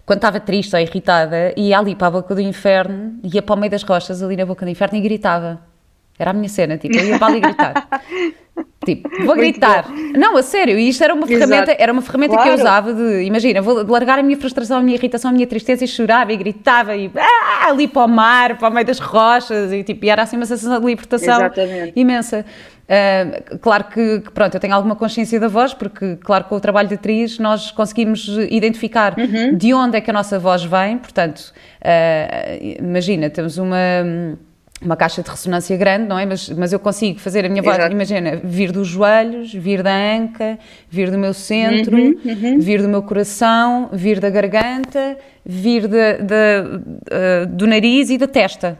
quando 0.05 0.17
estava 0.17 0.39
triste 0.39 0.75
ou 0.75 0.81
irritada, 0.81 1.53
ia 1.55 1.79
ali 1.79 1.95
para 1.95 2.07
a 2.07 2.11
boca 2.11 2.35
do 2.35 2.41
inferno, 2.41 3.19
ia 3.23 3.41
para 3.41 3.55
o 3.55 3.57
meio 3.57 3.71
das 3.71 3.83
rochas, 3.83 4.21
ali 4.21 4.35
na 4.35 4.45
boca 4.45 4.65
do 4.65 4.69
inferno, 4.69 4.97
e 4.97 5.01
gritava. 5.01 5.61
Era 6.19 6.31
a 6.31 6.33
minha 6.33 6.49
cena, 6.49 6.77
tipo, 6.77 6.95
eu 6.97 7.05
ia 7.05 7.17
para 7.17 7.27
ali 7.27 7.39
gritar. 7.39 7.87
Tipo, 8.85 9.09
vou 9.25 9.35
gritar. 9.35 9.89
Não, 10.15 10.37
a 10.37 10.43
sério, 10.43 10.77
e 10.77 10.89
isto 10.89 11.03
era 11.03 11.13
uma 11.13 11.25
ferramenta, 11.25 11.75
era 11.77 11.91
uma 11.91 12.01
ferramenta 12.01 12.33
claro. 12.33 12.49
que 12.49 12.55
eu 12.55 12.59
usava 12.59 12.93
de, 12.93 13.23
imagina, 13.23 13.61
vou 13.61 13.85
largar 13.87 14.19
a 14.19 14.23
minha 14.23 14.37
frustração, 14.37 14.77
a 14.77 14.81
minha 14.81 14.95
irritação, 14.95 15.31
a 15.31 15.33
minha 15.33 15.47
tristeza 15.47 15.83
e 15.83 15.87
chorava 15.87 16.33
e 16.33 16.37
gritava 16.37 16.95
e 16.95 17.09
ah, 17.15 17.69
ali 17.69 17.87
para 17.87 18.05
o 18.05 18.07
mar, 18.07 18.57
para 18.57 18.69
o 18.69 18.73
meio 18.73 18.85
das 18.85 18.99
rochas 18.99 19.71
e 19.71 19.83
tipo, 19.83 20.05
e 20.05 20.09
era 20.09 20.23
assim 20.23 20.35
uma 20.35 20.45
sensação 20.45 20.79
de 20.79 20.85
libertação 20.85 21.35
Exatamente. 21.35 21.93
imensa. 21.95 22.45
Uh, 22.83 23.57
claro 23.59 23.85
que, 23.85 24.19
que, 24.19 24.31
pronto, 24.31 24.53
eu 24.55 24.59
tenho 24.59 24.75
alguma 24.75 24.95
consciência 24.95 25.39
da 25.39 25.47
voz, 25.47 25.73
porque, 25.73 26.17
claro, 26.17 26.43
com 26.43 26.55
o 26.55 26.59
trabalho 26.59 26.89
de 26.89 26.95
atriz 26.95 27.39
nós 27.39 27.71
conseguimos 27.71 28.27
identificar 28.49 29.17
uhum. 29.17 29.55
de 29.55 29.73
onde 29.73 29.97
é 29.97 30.01
que 30.01 30.09
a 30.09 30.13
nossa 30.13 30.37
voz 30.37 30.63
vem, 30.63 30.97
portanto, 30.97 31.53
uh, 31.81 32.81
imagina, 32.81 33.29
temos 33.29 33.57
uma 33.57 34.37
uma 34.83 34.95
caixa 34.95 35.21
de 35.23 35.29
ressonância 35.29 35.75
grande, 35.77 36.07
não 36.07 36.17
é? 36.17 36.25
Mas, 36.25 36.49
mas 36.49 36.73
eu 36.73 36.79
consigo 36.79 37.19
fazer 37.19 37.45
a 37.45 37.49
minha 37.49 37.61
voz, 37.61 37.77
Exato. 37.77 37.93
imagina, 37.93 38.41
vir 38.43 38.71
dos 38.71 38.87
joelhos, 38.87 39.53
vir 39.53 39.81
da 39.81 39.93
anca, 39.93 40.59
vir 40.89 41.09
do 41.09 41.17
meu 41.17 41.33
centro, 41.33 41.95
uhum, 41.95 42.19
uhum. 42.25 42.59
vir 42.59 42.81
do 42.81 42.89
meu 42.89 43.03
coração, 43.03 43.89
vir 43.93 44.19
da 44.19 44.29
garganta, 44.29 45.17
vir 45.45 45.87
de, 45.87 46.17
de, 46.17 46.33
uh, 47.11 47.47
do 47.47 47.67
nariz 47.67 48.09
e 48.09 48.17
da 48.17 48.27
testa. 48.27 48.77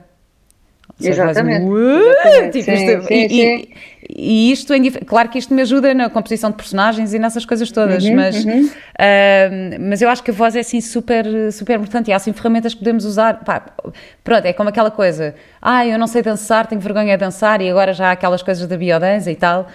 Exatamente. 1.02 1.66
Exatamente. 1.66 2.52
Tipo, 2.52 2.66
sim, 2.66 2.74
isto, 2.74 3.08
sim, 3.08 3.14
e, 3.14 3.30
sim. 3.30 3.36
E, 3.36 3.74
e, 4.10 4.52
isto, 4.52 4.74
em, 4.74 4.92
claro 4.92 5.30
que 5.30 5.38
isto 5.38 5.54
me 5.54 5.62
ajuda 5.62 5.94
na 5.94 6.10
composição 6.10 6.50
de 6.50 6.58
personagens 6.58 7.14
e 7.14 7.20
nessas 7.20 7.46
coisas 7.46 7.72
todas, 7.72 8.04
uhum, 8.04 8.16
mas, 8.16 8.44
uhum. 8.44 8.66
Uh, 8.66 9.80
mas 9.80 10.02
eu 10.02 10.10
acho 10.10 10.22
que 10.22 10.32
a 10.32 10.34
voz 10.34 10.56
é 10.56 10.60
assim 10.60 10.82
super, 10.82 11.26
super 11.52 11.78
importante 11.78 12.10
e 12.10 12.14
há 12.14 12.18
assim 12.18 12.34
ferramentas 12.34 12.74
que 12.74 12.80
podemos 12.80 13.06
usar. 13.06 13.44
Pá, 13.44 13.62
pronto, 14.24 14.46
é 14.46 14.54
como 14.54 14.70
aquela 14.70 14.92
coisa, 14.92 15.36
ah, 15.62 15.86
eu 15.86 15.98
não 15.98 16.08
sei 16.08 16.22
dançar, 16.22 16.68
tenho 16.68 16.82
vergonha 16.82 17.16
de 17.16 17.24
dançar 17.24 17.62
e 17.62 17.70
agora 17.70 17.94
já 17.94 18.10
há 18.10 18.12
aquelas 18.12 18.44
coisas 18.44 18.68
da 18.68 18.76
biodança 18.76 19.32
e 19.32 19.36
tal. 19.36 19.68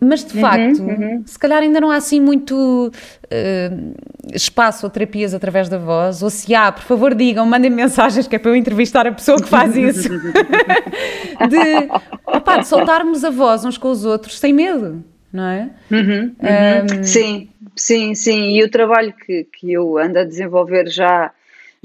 Mas 0.00 0.24
de 0.24 0.34
uhum, 0.34 0.40
facto, 0.40 0.82
uhum. 0.82 1.22
se 1.26 1.38
calhar 1.38 1.60
ainda 1.60 1.78
não 1.78 1.90
há 1.90 1.96
assim 1.96 2.18
muito 2.18 2.90
uh, 2.90 3.94
espaço 4.32 4.86
ou 4.86 4.90
terapias 4.90 5.34
através 5.34 5.68
da 5.68 5.76
voz, 5.76 6.22
ou 6.22 6.30
se 6.30 6.54
há, 6.54 6.72
por 6.72 6.82
favor 6.82 7.14
digam, 7.14 7.44
mandem 7.44 7.68
mensagens 7.70 8.26
que 8.26 8.36
é 8.36 8.38
para 8.38 8.50
eu 8.50 8.56
entrevistar 8.56 9.06
a 9.06 9.12
pessoa 9.12 9.40
que 9.40 9.48
faz 9.48 9.76
isso. 9.76 10.08
de, 11.48 11.88
opa, 12.26 12.58
de 12.58 12.66
soltarmos 12.66 13.24
a 13.24 13.30
voz 13.30 13.64
uns 13.64 13.76
com 13.76 13.90
os 13.90 14.06
outros 14.06 14.38
sem 14.38 14.54
medo, 14.54 15.04
não 15.30 15.44
é? 15.44 15.70
Uhum, 15.90 16.34
um, 16.40 16.96
uhum. 16.96 17.04
sim, 17.04 17.50
sim, 17.76 18.14
sim. 18.14 18.56
E 18.56 18.64
o 18.64 18.70
trabalho 18.70 19.12
que, 19.12 19.44
que 19.44 19.70
eu 19.70 19.98
ando 19.98 20.18
a 20.18 20.24
desenvolver 20.24 20.88
já 20.88 21.30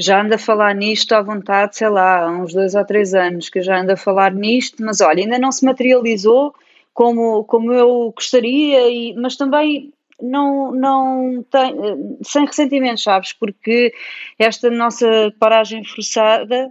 já 0.02 0.22
ando 0.22 0.34
a 0.34 0.38
falar 0.38 0.74
nisto 0.74 1.14
à 1.14 1.22
vontade, 1.22 1.76
sei 1.76 1.90
lá, 1.90 2.22
há 2.22 2.32
uns 2.32 2.54
dois 2.54 2.74
ou 2.74 2.86
três 2.86 3.14
anos 3.14 3.50
que 3.50 3.62
já 3.62 3.82
ando 3.82 3.92
a 3.92 3.98
falar 3.98 4.34
nisto, 4.34 4.82
mas 4.82 5.02
olha, 5.02 5.22
ainda 5.22 5.38
não 5.38 5.52
se 5.52 5.66
materializou 5.66 6.56
como, 7.00 7.46
como 7.46 7.72
eu 7.72 8.12
gostaria, 8.14 8.90
e, 8.90 9.14
mas 9.14 9.38
também 9.38 9.94
não, 10.22 10.74
não 10.74 11.46
tem, 11.50 11.74
sem 12.22 12.46
ressentimentos, 12.46 13.04
sabes? 13.04 13.32
Porque 13.32 13.94
esta 14.38 14.70
nossa 14.70 15.34
paragem 15.40 15.82
forçada 15.86 16.70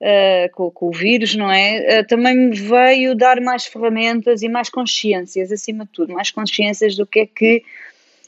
uh, 0.00 0.54
com, 0.54 0.70
com, 0.70 0.88
o 0.88 0.92
vírus, 0.92 1.36
não 1.36 1.52
é? 1.52 2.00
Uh, 2.00 2.06
também 2.06 2.34
me 2.34 2.56
veio 2.56 3.14
dar 3.14 3.38
mais 3.38 3.66
ferramentas 3.66 4.40
e 4.40 4.48
mais 4.48 4.70
consciências, 4.70 5.52
acima 5.52 5.84
de 5.84 5.90
tudo, 5.92 6.14
mais 6.14 6.30
consciências 6.30 6.96
do 6.96 7.06
que 7.06 7.20
é 7.20 7.26
que 7.26 7.62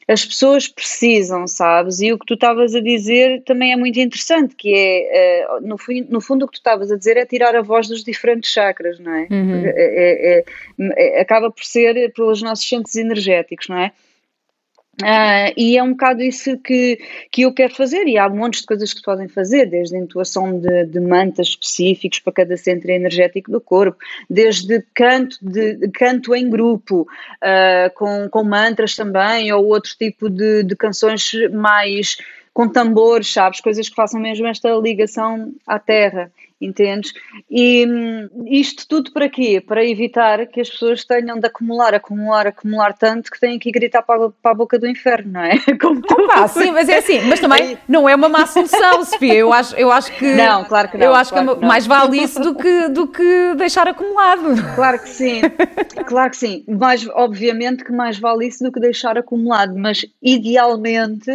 as 0.08 0.24
pessoas 0.24 0.66
precisam, 0.66 1.46
sabes? 1.46 2.00
E 2.00 2.10
o 2.10 2.18
que 2.18 2.24
tu 2.24 2.32
estavas 2.32 2.74
a 2.74 2.80
dizer 2.80 3.42
também 3.42 3.72
é 3.72 3.76
muito 3.76 4.00
interessante, 4.00 4.56
que 4.56 4.72
é, 4.74 5.46
uh, 5.50 5.60
no, 5.60 5.76
no, 6.08 6.20
fundo 6.22 6.46
o 6.46 6.48
que 6.48 6.54
tu 6.54 6.60
estavas 6.60 6.90
a 6.90 6.96
dizer 6.96 7.18
é 7.18 7.26
tirar 7.26 7.54
a 7.54 7.60
voz 7.60 7.88
dos 7.88 8.02
diferentes 8.02 8.50
chakras, 8.50 8.98
não 8.98 9.12
é? 9.12 9.26
Uhum. 9.30 9.66
É, 9.66 9.70
é, 9.76 10.44
é, 10.78 11.16
é 11.18 11.20
acaba 11.20 11.50
por 11.50 11.62
ser 11.62 12.10
pelos 12.14 12.40
nossos 12.40 12.66
centros 12.66 12.96
energéticos, 12.96 13.68
não 13.68 13.76
é? 13.76 13.92
Uh, 15.00 15.54
e 15.56 15.78
é 15.78 15.82
um 15.82 15.90
bocado 15.90 16.22
isso 16.22 16.58
que, 16.58 16.98
que 17.30 17.42
eu 17.42 17.52
quero 17.52 17.72
fazer, 17.72 18.08
e 18.08 18.18
há 18.18 18.28
montes 18.28 18.62
de 18.62 18.66
coisas 18.66 18.92
que 18.92 18.98
se 18.98 19.04
podem 19.04 19.28
fazer, 19.28 19.66
desde 19.66 19.94
a 19.94 19.98
intuação 19.98 20.58
de, 20.58 20.86
de 20.86 20.98
mantas 20.98 21.48
específicos 21.48 22.18
para 22.18 22.32
cada 22.32 22.56
centro 22.56 22.90
energético 22.90 23.50
do 23.50 23.60
corpo, 23.60 23.96
desde 24.28 24.84
canto, 24.94 25.38
de, 25.40 25.88
canto 25.90 26.34
em 26.34 26.50
grupo, 26.50 27.02
uh, 27.02 27.94
com, 27.94 28.28
com 28.28 28.42
mantras 28.42 28.96
também, 28.96 29.52
ou 29.52 29.66
outro 29.66 29.94
tipo 29.96 30.28
de, 30.28 30.64
de 30.64 30.74
canções 30.74 31.30
mais 31.52 32.16
com 32.52 32.68
tambores, 32.68 33.32
sabes? 33.32 33.60
Coisas 33.60 33.88
que 33.88 33.94
façam 33.94 34.20
mesmo 34.20 34.48
esta 34.48 34.68
ligação 34.70 35.52
à 35.64 35.78
terra 35.78 36.28
entendes? 36.60 37.12
E 37.50 37.86
hum, 37.86 38.28
isto 38.46 38.86
tudo 38.88 39.12
para 39.12 39.28
quê? 39.28 39.62
Para 39.64 39.84
evitar 39.84 40.46
que 40.46 40.60
as 40.60 40.68
pessoas 40.68 41.04
tenham 41.04 41.38
de 41.38 41.46
acumular, 41.46 41.94
acumular, 41.94 42.46
acumular 42.46 42.92
tanto 42.92 43.30
que 43.30 43.38
têm 43.38 43.58
que 43.58 43.70
gritar 43.70 44.02
para 44.02 44.26
a, 44.26 44.30
para 44.30 44.50
a 44.50 44.54
boca 44.54 44.78
do 44.78 44.86
inferno, 44.86 45.32
não 45.32 45.42
é? 45.42 45.58
Como 45.80 46.00
Opa, 46.00 46.48
sim, 46.48 46.70
mas 46.72 46.88
é 46.88 46.98
assim, 46.98 47.20
mas 47.22 47.40
também 47.40 47.78
não 47.88 48.08
é 48.08 48.14
uma 48.14 48.28
má 48.28 48.46
solução, 48.46 49.04
Sofia. 49.04 49.34
Eu 49.34 49.52
acho, 49.52 49.76
eu 49.76 49.90
acho 49.92 50.12
que. 50.16 50.34
Não, 50.34 50.64
claro 50.64 50.88
que 50.88 50.98
não. 50.98 51.06
Eu 51.06 51.14
acho 51.14 51.32
claro 51.32 51.54
que, 51.54 51.60
que 51.60 51.66
mais 51.66 51.86
vale 51.86 52.22
isso 52.22 52.40
do 52.40 52.54
que, 52.54 52.88
do 52.88 53.06
que 53.06 53.54
deixar 53.56 53.86
acumulado. 53.86 54.54
Claro 54.74 54.98
que 54.98 55.08
sim, 55.08 55.40
claro 56.06 56.30
que 56.30 56.36
sim. 56.36 56.64
Mais, 56.68 57.06
obviamente 57.08 57.84
que 57.84 57.92
mais 57.92 58.18
vale 58.18 58.46
isso 58.46 58.64
do 58.64 58.72
que 58.72 58.80
deixar 58.80 59.16
acumulado, 59.16 59.74
mas 59.76 60.04
idealmente 60.22 61.30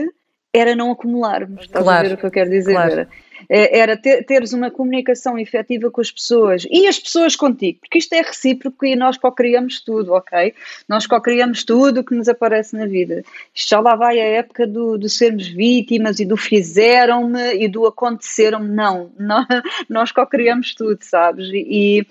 era 0.53 0.75
não 0.75 0.91
acumularmos. 0.91 1.61
Estás 1.61 1.83
claro, 1.83 2.05
a 2.05 2.09
ver 2.09 2.15
o 2.15 2.17
que 2.17 2.25
eu 2.25 2.31
quero 2.31 2.49
dizer? 2.49 2.73
Claro. 2.73 2.91
É, 3.01 3.07
era 3.49 3.97
ter, 3.97 4.23
teres 4.23 4.53
uma 4.53 4.71
comunicação 4.71 5.37
efetiva 5.37 5.89
com 5.91 6.01
as 6.01 6.11
pessoas 6.11 6.65
e 6.69 6.87
as 6.87 6.99
pessoas 6.99 7.35
contigo, 7.35 7.79
porque 7.81 7.97
isto 7.97 8.13
é 8.13 8.21
recíproco 8.21 8.85
e 8.85 8.95
nós 8.95 9.17
co-criamos 9.17 9.81
tudo, 9.81 10.13
ok? 10.13 10.53
Nós 10.87 11.07
co-criamos 11.07 11.63
tudo 11.63 12.01
o 12.01 12.03
que 12.03 12.15
nos 12.15 12.29
aparece 12.29 12.75
na 12.75 12.85
vida. 12.85 13.23
Isto 13.53 13.69
já 13.69 13.79
lá 13.79 13.95
vai 13.95 14.19
a 14.19 14.25
época 14.25 14.65
do, 14.67 14.97
do 14.97 15.09
sermos 15.09 15.47
vítimas 15.47 16.19
e 16.19 16.25
do 16.25 16.37
fizeram-me 16.37 17.55
e 17.55 17.67
do 17.67 17.85
aconteceram-me. 17.85 18.69
Não, 18.69 19.11
nós, 19.19 19.45
nós 19.89 20.11
co-criamos 20.11 20.73
tudo, 20.75 20.99
sabes? 21.01 21.47
E, 21.49 21.65
e 21.69 22.07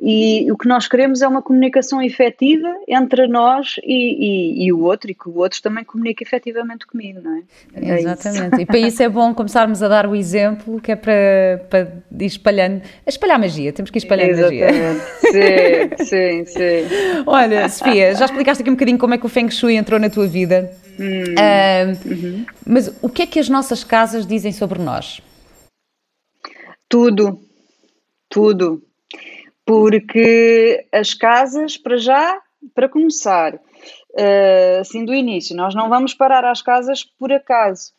o 0.00 0.56
que 0.56 0.68
nós 0.68 0.86
queremos 0.86 1.22
é 1.22 1.28
uma 1.28 1.42
comunicação 1.42 2.00
efetiva 2.00 2.72
entre 2.86 3.26
nós 3.26 3.74
e, 3.82 4.62
e, 4.62 4.66
e, 4.66 4.72
o 4.72 4.80
outro, 4.82 5.10
e 5.10 5.14
que 5.14 5.28
o 5.28 5.36
outro 5.36 5.60
também 5.60 5.82
comunique 5.82 6.22
efetivamente 6.22 6.86
comigo, 6.86 7.20
não 7.20 7.36
é? 7.36 7.42
é 7.74 7.98
Exatamente. 7.98 8.54
Isso. 8.54 8.62
E 8.62 8.66
para 8.66 8.78
isso 8.78 9.02
é 9.02 9.08
bom 9.08 9.34
começarmos 9.34 9.82
a 9.82 9.88
dar 9.88 10.06
o 10.06 10.14
exemplo, 10.14 10.80
que 10.80 10.92
é 10.92 10.96
para, 10.96 11.66
para 11.68 11.92
ir 12.12 12.26
espalhando, 12.26 12.82
espalhar 13.04 13.40
magia, 13.40 13.72
temos 13.72 13.90
que 13.90 13.98
ir 13.98 14.02
espalhando 14.02 14.30
Exatamente. 14.30 14.72
magia. 14.72 15.96
Sim, 15.98 16.04
sim, 16.04 16.44
sim. 16.46 17.24
Olha, 17.26 17.68
Sofia, 17.68 18.14
já 18.14 18.26
explicaste 18.26 18.62
aqui 18.62 18.70
um 18.70 18.74
bocadinho 18.74 18.98
como 18.98 19.14
é 19.14 19.18
que 19.18 19.26
o 19.26 19.28
Feng 19.28 19.50
Shui 19.50 19.74
entrou 19.74 19.98
na 19.98 20.08
tua 20.08 20.28
vida. 20.28 20.70
Hum. 21.00 21.34
Uh, 21.34 22.08
uhum. 22.08 22.46
Mas 22.64 22.96
o 23.02 23.08
que 23.08 23.22
é 23.22 23.26
que 23.26 23.40
as 23.40 23.48
nossas 23.48 23.82
casas 23.82 24.24
dizem 24.24 24.52
sobre 24.52 24.80
nós? 24.80 25.20
Tudo, 26.88 27.40
tudo 28.28 28.87
porque 29.68 30.86
as 30.90 31.12
casas, 31.12 31.76
para 31.76 31.98
já, 31.98 32.40
para 32.74 32.88
começar, 32.88 33.54
uh, 33.54 34.80
assim 34.80 35.04
do 35.04 35.14
início, 35.14 35.54
nós 35.54 35.74
não 35.74 35.90
vamos 35.90 36.14
parar 36.14 36.42
às 36.42 36.62
casas 36.62 37.04
por 37.04 37.30
acaso. 37.30 37.92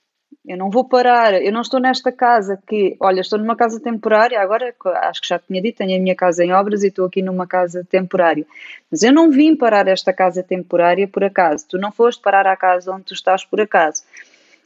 Eu 0.47 0.58
não 0.58 0.71
vou 0.71 0.84
parar, 0.84 1.39
eu 1.39 1.51
não 1.51 1.62
estou 1.62 1.79
nesta 1.79 2.12
casa 2.12 2.60
que, 2.67 2.97
olha, 2.99 3.21
estou 3.21 3.38
numa 3.38 3.55
casa 3.55 3.79
temporária, 3.79 4.41
agora 4.41 4.73
acho 5.03 5.21
que 5.21 5.27
já 5.27 5.38
tinha 5.38 5.62
dito, 5.62 5.77
tenho 5.77 5.95
a 5.95 6.01
minha 6.01 6.15
casa 6.15 6.43
em 6.43 6.51
obras 6.51 6.82
e 6.82 6.88
estou 6.88 7.05
aqui 7.05 7.21
numa 7.21 7.45
casa 7.45 7.86
temporária. 7.88 8.47
Mas 8.89 9.03
eu 9.03 9.13
não 9.13 9.29
vim 9.29 9.55
parar 9.55 9.88
esta 9.88 10.12
casa 10.12 10.41
temporária 10.41 11.08
por 11.08 11.23
acaso. 11.23 11.67
Tu 11.69 11.77
não 11.77 11.91
foste 11.91 12.19
parar 12.19 12.47
à 12.47 12.58
casa 12.58 12.91
onde 12.91 13.03
tu 13.03 13.13
estás 13.13 13.45
por 13.45 13.62
acaso. 13.62 14.01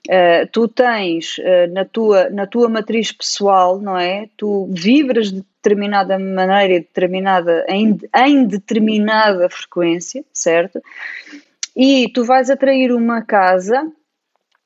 Uh, 0.09 0.45
tu 0.51 0.67
tens 0.67 1.37
uh, 1.37 1.71
na, 1.71 1.85
tua, 1.85 2.29
na 2.29 2.45
tua 2.45 2.67
matriz 2.67 3.11
pessoal, 3.11 3.79
não 3.79 3.97
é? 3.97 4.27
Tu 4.35 4.67
vibras 4.69 5.31
de 5.31 5.41
determinada 5.63 6.19
maneira 6.19 6.81
determinada, 6.81 7.65
em, 7.69 7.97
em 8.13 8.45
determinada 8.45 9.49
frequência, 9.49 10.25
certo? 10.33 10.81
E 11.75 12.09
tu 12.13 12.25
vais 12.25 12.49
atrair 12.49 12.91
uma 12.91 13.21
casa 13.21 13.89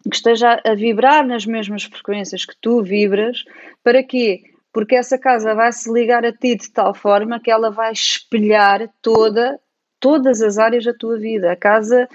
que 0.09 0.15
esteja 0.15 0.59
a 0.65 0.73
vibrar 0.73 1.25
nas 1.25 1.45
mesmas 1.45 1.83
frequências 1.83 2.45
que 2.45 2.55
tu 2.59 2.81
vibras, 2.81 3.43
para 3.83 4.01
quê? 4.03 4.41
Porque 4.73 4.95
essa 4.95 5.17
casa 5.17 5.53
vai 5.53 5.71
se 5.71 5.91
ligar 5.91 6.25
a 6.25 6.31
ti 6.31 6.55
de 6.55 6.69
tal 6.71 6.93
forma 6.93 7.39
que 7.39 7.51
ela 7.51 7.69
vai 7.69 7.91
espelhar 7.91 8.89
toda, 9.01 9.59
todas 9.99 10.41
as 10.41 10.57
áreas 10.57 10.83
da 10.83 10.93
tua 10.93 11.17
vida. 11.17 11.51
A 11.51 11.55
casa 11.55 12.07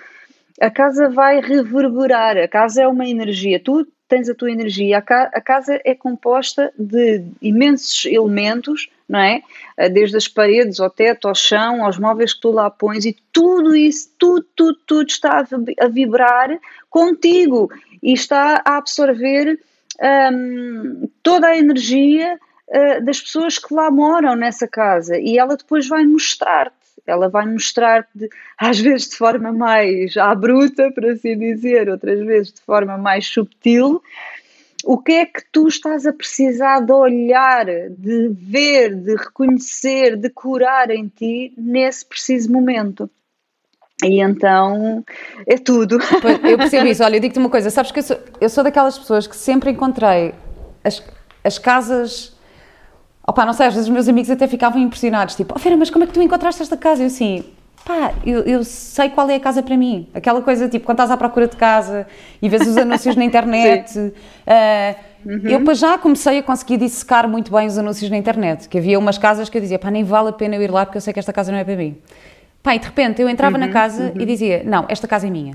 a 0.63 0.71
casa 0.71 1.09
vai 1.09 1.41
reverberar, 1.41 2.37
a 2.37 2.47
casa 2.47 2.83
é 2.83 2.87
uma 2.87 3.05
energia, 3.05 3.59
tu 3.59 3.85
tens 4.09 4.29
a 4.29 4.35
tua 4.35 4.53
energia, 4.53 4.99
a, 4.99 5.03
ca 5.03 5.29
a 5.35 5.41
casa 5.41 5.81
é 5.85 5.93
composta 5.93 6.73
de 6.79 7.25
imensos 7.41 8.05
elementos, 8.05 8.89
não 9.09 9.19
é? 9.19 9.43
Eh, 9.77 9.89
desde 9.89 10.17
as 10.17 10.29
paredes, 10.29 10.79
ao 10.79 10.89
teto, 10.89 11.27
ao 11.27 11.35
chão, 11.35 11.85
aos 11.85 11.99
móveis 11.99 12.33
que 12.33 12.41
tu 12.41 12.53
lá 12.53 12.71
pões 12.71 13.05
e 13.05 13.17
tudo 13.33 13.75
isso, 13.75 14.11
tudo, 14.17 14.47
tudo, 14.55 14.79
tudo 14.87 15.09
está 15.09 15.45
a 15.81 15.89
vibrar 15.89 16.57
contigo 16.89 17.69
e 18.01 18.13
está 18.13 18.63
a 18.65 18.77
absorver 18.77 19.59
um, 20.33 21.09
toda 21.25 21.49
a 21.49 21.59
energia 21.59 22.39
uh, 22.69 23.05
das 23.05 23.21
pessoas 23.21 23.59
que 23.59 23.75
lá 23.75 23.91
moram 23.91 24.37
nessa 24.37 24.69
casa. 24.69 25.19
E 25.19 25.39
ela 25.39 25.57
depois 25.57 25.89
vai 25.89 26.05
mostrar-te 26.05 26.82
ela 27.07 27.29
vai 27.29 27.47
mostrar 27.47 28.07
às 28.59 28.79
vezes 28.79 29.11
de 29.11 29.17
forma 29.17 29.53
mais 29.53 30.17
à 30.17 30.35
bruta, 30.35 30.91
por 30.93 31.05
assim 31.07 31.39
dizer, 31.39 31.89
outras 31.89 32.21
vezes 32.21 32.53
de 32.53 32.61
forma 32.61 32.97
mais 32.97 33.27
subtil, 33.27 34.03
o 34.85 34.99
que 34.99 35.13
é 35.13 35.27
que 35.27 35.43
tu 35.53 35.69
estás 35.69 36.07
a 36.07 36.13
precisar 36.13 36.81
de 36.81 36.93
olhar, 36.93 37.67
de 37.91 38.29
ver, 38.31 38.95
de 38.97 39.15
reconhecer, 39.17 40.17
de 40.17 40.29
curar 40.29 40.91
em 40.91 41.09
ti 41.09 41.53
nesse 41.57 42.05
preciso 42.05 42.51
momento. 42.53 43.09
E 44.03 44.21
então 44.21 45.05
é 45.47 45.57
tudo. 45.57 45.99
Eu 46.43 46.59
percebo 46.59 46.87
isso. 46.87 47.03
Olha, 47.05 47.17
eu 47.17 47.21
digo-te 47.21 47.39
uma 47.39 47.49
coisa: 47.49 47.71
sabes 47.71 47.93
que 47.93 48.01
eu 48.01 48.03
sou, 48.03 48.19
eu 48.41 48.49
sou 48.49 48.65
daquelas 48.65 48.99
pessoas 48.99 49.27
que 49.29 49.37
sempre 49.37 49.71
encontrei 49.71 50.35
as, 50.83 51.03
as 51.45 51.59
casas 51.59 52.37
Opa, 53.27 53.47
não 53.47 53.53
sei, 53.53 53.67
às 53.67 53.75
vezes 53.75 53.89
os 53.89 53.93
meus 53.93 54.09
amigos 54.09 54.31
até 54.31 54.49
ficavam 54.49 54.81
impressionados, 54.81 55.37
tipo, 55.37 55.55
oh 55.57 55.59
Vera, 55.59 55.77
mas 55.77 55.91
como 55.91 56.05
é 56.05 56.07
que 56.07 56.13
tu 56.13 56.21
encontraste 56.21 56.61
esta 56.61 56.77
casa? 56.77 57.03
Eu 57.03 57.07
assim, 57.07 57.45
pá, 57.85 58.13
eu, 58.27 58.41
eu, 58.41 58.65
sei 58.65 59.11
qual 59.11 59.29
é 59.31 59.37
a 59.37 59.41
casa 59.41 59.63
para 59.63 59.77
mim. 59.77 60.09
Aquela 60.13 60.43
coisa, 60.43 60.69
tipo, 60.69 60.85
quando 60.85 60.97
estás 60.97 61.11
à 61.11 61.17
procura 61.17 61.47
de 61.47 61.57
casa 61.57 62.07
e 62.41 62.49
vês 62.49 62.67
os 62.67 62.77
anúncios 62.77 63.15
na 63.15 63.23
internet. 63.25 63.97
Uh, 63.99 64.11
uhum. 65.25 65.41
Eu 65.45 65.63
para 65.63 65.75
já 65.75 65.97
comecei 65.99 66.39
a 66.39 66.43
conseguir 66.43 66.79
dissecar 66.79 67.29
muito 67.29 67.53
bem 67.53 67.67
os 67.67 67.79
anúncios 67.79 68.11
na 68.11 68.17
internet, 68.17 68.69
que 68.69 68.79
havia 68.79 68.99
umas 68.99 69.19
casas 69.19 69.49
que 69.49 69.57
eu 69.57 69.61
dizia, 69.63 69.79
pá, 69.79 69.91
nem 69.91 70.03
vale 70.03 70.31
a 70.31 70.33
pena 70.33 70.57
eu 70.57 70.63
ir 70.63 70.71
lá 70.71 70.85
porque 70.85 70.99
eu 70.99 71.03
sei 71.03 71.13
que 71.13 71.21
esta 71.21 71.33
casa 71.33 71.53
não 71.53 71.59
é 71.59 71.65
para 71.65 71.77
mim. 71.77 71.97
Pá, 72.61 72.75
e 72.75 72.79
de 72.81 72.87
repente 72.87 73.23
eu 73.23 73.29
entrava 73.29 73.55
uhum, 73.55 73.61
na 73.61 73.69
casa 73.69 74.13
uhum. 74.15 74.21
e 74.21 74.27
dizia, 74.27 74.63
não, 74.65 74.85
esta 74.89 75.07
casa 75.07 75.29
é 75.29 75.31
minha. 75.31 75.55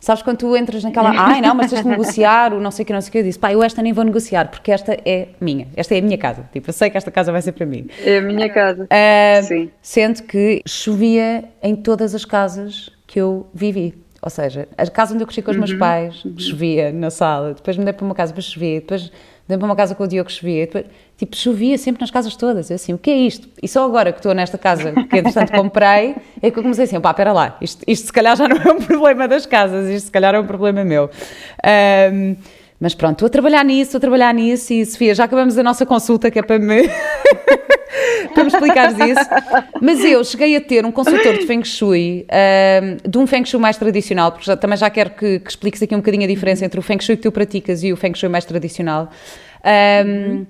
Sabes 0.00 0.22
quando 0.22 0.38
tu 0.38 0.56
entras 0.56 0.82
naquela, 0.84 1.10
ai 1.10 1.40
não, 1.40 1.54
mas 1.54 1.70
tens 1.70 1.82
de 1.82 1.88
negociar, 1.88 2.52
o 2.52 2.60
não 2.60 2.70
sei 2.70 2.82
o 2.82 2.86
que, 2.86 2.92
não 2.92 3.00
sei 3.00 3.08
o 3.08 3.12
que, 3.12 3.18
eu 3.18 3.22
disse, 3.22 3.38
pá, 3.38 3.52
eu 3.52 3.62
esta 3.62 3.82
nem 3.82 3.92
vou 3.92 4.04
negociar, 4.04 4.48
porque 4.48 4.70
esta 4.70 4.96
é 5.04 5.28
minha, 5.40 5.68
esta 5.76 5.94
é 5.94 5.98
a 5.98 6.02
minha 6.02 6.18
casa, 6.18 6.48
tipo, 6.52 6.68
eu 6.68 6.72
sei 6.72 6.90
que 6.90 6.96
esta 6.96 7.10
casa 7.10 7.32
vai 7.32 7.42
ser 7.42 7.52
para 7.52 7.66
mim. 7.66 7.88
É 8.04 8.18
a 8.18 8.22
minha 8.22 8.48
casa, 8.48 8.84
uh, 8.84 9.44
sim. 9.44 9.70
Sendo 9.80 10.22
que 10.22 10.62
chovia 10.66 11.44
em 11.62 11.74
todas 11.74 12.14
as 12.14 12.24
casas 12.24 12.90
que 13.06 13.20
eu 13.20 13.46
vivi. 13.52 13.94
Ou 14.22 14.30
seja, 14.30 14.66
a 14.76 14.86
casa 14.86 15.14
onde 15.14 15.22
eu 15.22 15.26
cresci 15.26 15.42
com 15.42 15.52
os 15.52 15.56
meus 15.56 15.70
uhum, 15.70 15.78
pais, 15.78 16.24
uhum. 16.24 16.38
chovia 16.38 16.90
na 16.90 17.10
sala, 17.10 17.54
depois 17.54 17.76
me 17.76 17.84
dei 17.84 17.92
para 17.92 18.04
uma 18.04 18.14
casa 18.14 18.32
para 18.32 18.42
chover, 18.42 18.80
depois 18.80 19.12
dei 19.48 19.56
para 19.56 19.66
uma 19.66 19.76
casa 19.76 19.94
com 19.94 20.04
o 20.04 20.08
Diogo 20.08 20.30
chovia, 20.30 20.68
tipo, 21.16 21.36
chovia 21.36 21.78
sempre 21.78 22.00
nas 22.00 22.10
casas 22.10 22.34
todas. 22.36 22.70
Eu 22.70 22.76
assim, 22.76 22.92
o 22.92 22.98
que 22.98 23.10
é 23.10 23.16
isto? 23.16 23.48
E 23.62 23.68
só 23.68 23.84
agora 23.84 24.12
que 24.12 24.18
estou 24.18 24.34
nesta 24.34 24.58
casa, 24.58 24.92
que 24.92 25.18
entretanto 25.18 25.52
comprei, 25.52 26.16
é 26.42 26.50
que 26.50 26.58
eu 26.58 26.62
comecei 26.62 26.84
assim, 26.84 27.00
pá, 27.00 27.10
espera 27.10 27.32
lá, 27.32 27.56
isto, 27.60 27.84
isto 27.86 28.06
se 28.06 28.12
calhar 28.12 28.36
já 28.36 28.48
não 28.48 28.56
é 28.56 28.72
um 28.72 28.80
problema 28.82 29.28
das 29.28 29.46
casas, 29.46 29.88
isto 29.88 30.06
se 30.06 30.12
calhar 30.12 30.34
é 30.34 30.40
um 30.40 30.46
problema 30.46 30.84
meu. 30.84 31.10
Um, 32.12 32.36
mas 32.80 32.94
pronto, 32.94 33.14
estou 33.14 33.26
a 33.26 33.30
trabalhar 33.30 33.64
nisso, 33.64 33.82
estou 33.82 33.98
a 33.98 34.00
trabalhar 34.00 34.34
nisso 34.34 34.72
e 34.72 34.84
Sofia, 34.84 35.14
já 35.14 35.24
acabamos 35.24 35.56
a 35.56 35.62
nossa 35.62 35.86
consulta 35.86 36.30
que 36.30 36.38
é 36.38 36.42
para 36.42 36.58
me, 36.58 36.88
para 38.34 38.44
me 38.44 38.48
explicares 38.48 38.98
isso. 38.98 39.30
Mas 39.80 40.04
eu 40.04 40.22
cheguei 40.24 40.56
a 40.56 40.60
ter 40.60 40.84
um 40.84 40.92
consultor 40.92 41.38
de 41.38 41.46
Feng 41.46 41.64
Shui, 41.64 42.26
um, 42.30 43.10
de 43.10 43.18
um 43.18 43.26
Feng 43.26 43.44
Shui 43.44 43.60
mais 43.60 43.76
tradicional, 43.76 44.32
porque 44.32 44.44
já, 44.44 44.56
também 44.56 44.76
já 44.76 44.90
quero 44.90 45.10
que, 45.10 45.38
que, 45.40 45.50
expliques 45.50 45.82
aqui 45.82 45.94
um 45.94 45.98
bocadinho 45.98 46.24
a 46.24 46.28
diferença 46.28 46.64
entre 46.64 46.78
o 46.78 46.82
Feng 46.82 47.00
Shui 47.00 47.16
que 47.16 47.22
tu 47.22 47.32
praticas 47.32 47.82
e 47.82 47.92
o 47.92 47.96
Feng 47.96 48.14
Shui 48.14 48.28
mais 48.28 48.44
tradicional. 48.44 49.10
Um, 49.64 50.08
uhum 50.08 50.46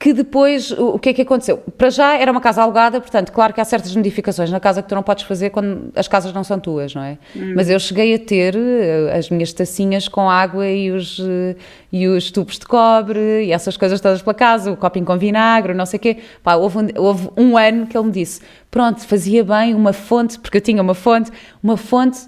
que 0.00 0.14
depois, 0.14 0.72
o 0.72 0.98
que 0.98 1.10
é 1.10 1.12
que 1.12 1.20
aconteceu? 1.20 1.58
Para 1.76 1.90
já 1.90 2.16
era 2.16 2.32
uma 2.32 2.40
casa 2.40 2.62
alugada, 2.62 3.02
portanto, 3.02 3.30
claro 3.30 3.52
que 3.52 3.60
há 3.60 3.64
certas 3.66 3.94
modificações 3.94 4.50
na 4.50 4.58
casa 4.58 4.80
que 4.80 4.88
tu 4.88 4.94
não 4.94 5.02
podes 5.02 5.24
fazer 5.24 5.50
quando 5.50 5.92
as 5.94 6.08
casas 6.08 6.32
não 6.32 6.42
são 6.42 6.58
tuas, 6.58 6.94
não 6.94 7.02
é? 7.02 7.18
Hum. 7.36 7.52
Mas 7.54 7.68
eu 7.68 7.78
cheguei 7.78 8.14
a 8.14 8.18
ter 8.18 8.56
eh, 8.56 9.14
as 9.14 9.28
minhas 9.28 9.52
tacinhas 9.52 10.08
com 10.08 10.30
água 10.30 10.66
e 10.66 10.90
os, 10.90 11.20
eh, 11.20 11.54
e 11.92 12.08
os 12.08 12.30
tubos 12.30 12.58
de 12.58 12.64
cobre 12.64 13.44
e 13.44 13.52
essas 13.52 13.76
coisas 13.76 14.00
todas 14.00 14.22
pela 14.22 14.32
casa, 14.32 14.72
o 14.72 14.76
copinho 14.76 15.04
com 15.04 15.18
vinagre, 15.18 15.74
não 15.74 15.84
sei 15.84 15.98
o 15.98 16.00
quê. 16.00 16.16
Pá, 16.42 16.54
houve 16.54 16.78
um, 16.78 16.88
houve 16.96 17.28
um 17.36 17.58
ano 17.58 17.86
que 17.86 17.94
ele 17.94 18.06
me 18.06 18.12
disse, 18.12 18.40
pronto, 18.70 19.06
fazia 19.06 19.44
bem 19.44 19.74
uma 19.74 19.92
fonte, 19.92 20.38
porque 20.38 20.56
eu 20.56 20.62
tinha 20.62 20.80
uma 20.80 20.94
fonte, 20.94 21.30
uma 21.62 21.76
fonte 21.76 22.20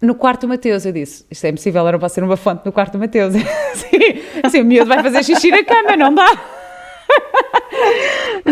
no 0.00 0.14
quarto 0.14 0.40
do 0.40 0.48
Mateus, 0.48 0.86
eu 0.86 0.92
disse, 0.92 1.26
isto 1.30 1.44
é 1.44 1.50
impossível, 1.50 1.86
era 1.86 1.98
para 1.98 2.08
ser 2.08 2.24
uma 2.24 2.38
fonte 2.38 2.64
no 2.64 2.72
quarto 2.72 2.94
do 2.94 2.98
Mateus. 2.98 3.34
assim, 3.74 3.98
assim, 4.42 4.60
o 4.62 4.64
miúdo 4.64 4.88
vai 4.88 5.02
fazer 5.02 5.22
xixi 5.22 5.50
na 5.50 5.62
cama, 5.62 5.94
não 5.94 6.14
dá 6.14 6.61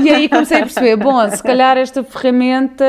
e 0.03 0.11
aí 0.11 0.29
comecei 0.29 0.59
a 0.59 0.61
perceber, 0.63 0.97
bom, 0.97 1.29
se 1.31 1.43
calhar 1.43 1.77
esta 1.77 2.03
ferramenta, 2.03 2.85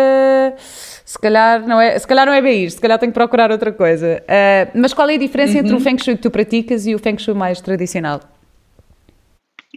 se 0.58 1.20
calhar 1.20 1.68
não 1.68 1.80
é, 1.80 1.98
se 1.98 2.08
calhar 2.08 2.26
não 2.26 2.34
é 2.34 2.42
bem 2.42 2.64
isto, 2.66 2.78
se 2.78 2.82
calhar 2.82 2.98
tenho 3.00 3.12
que 3.12 3.18
procurar 3.18 3.52
outra 3.52 3.72
coisa. 3.72 4.24
Uh, 4.24 4.72
mas 4.80 4.94
qual 4.94 5.10
é 5.10 5.16
a 5.16 5.18
diferença 5.18 5.54
uhum. 5.54 5.60
entre 5.60 5.74
o 5.74 5.78
uhum. 5.78 5.82
Feng 5.82 5.98
Shui 5.98 6.16
que 6.16 6.22
tu 6.22 6.32
praticas 6.32 6.86
e 6.88 6.96
o 6.96 7.00
Feng 7.00 7.18
Shui 7.18 7.34
mais 7.34 7.60
tradicional? 7.62 8.22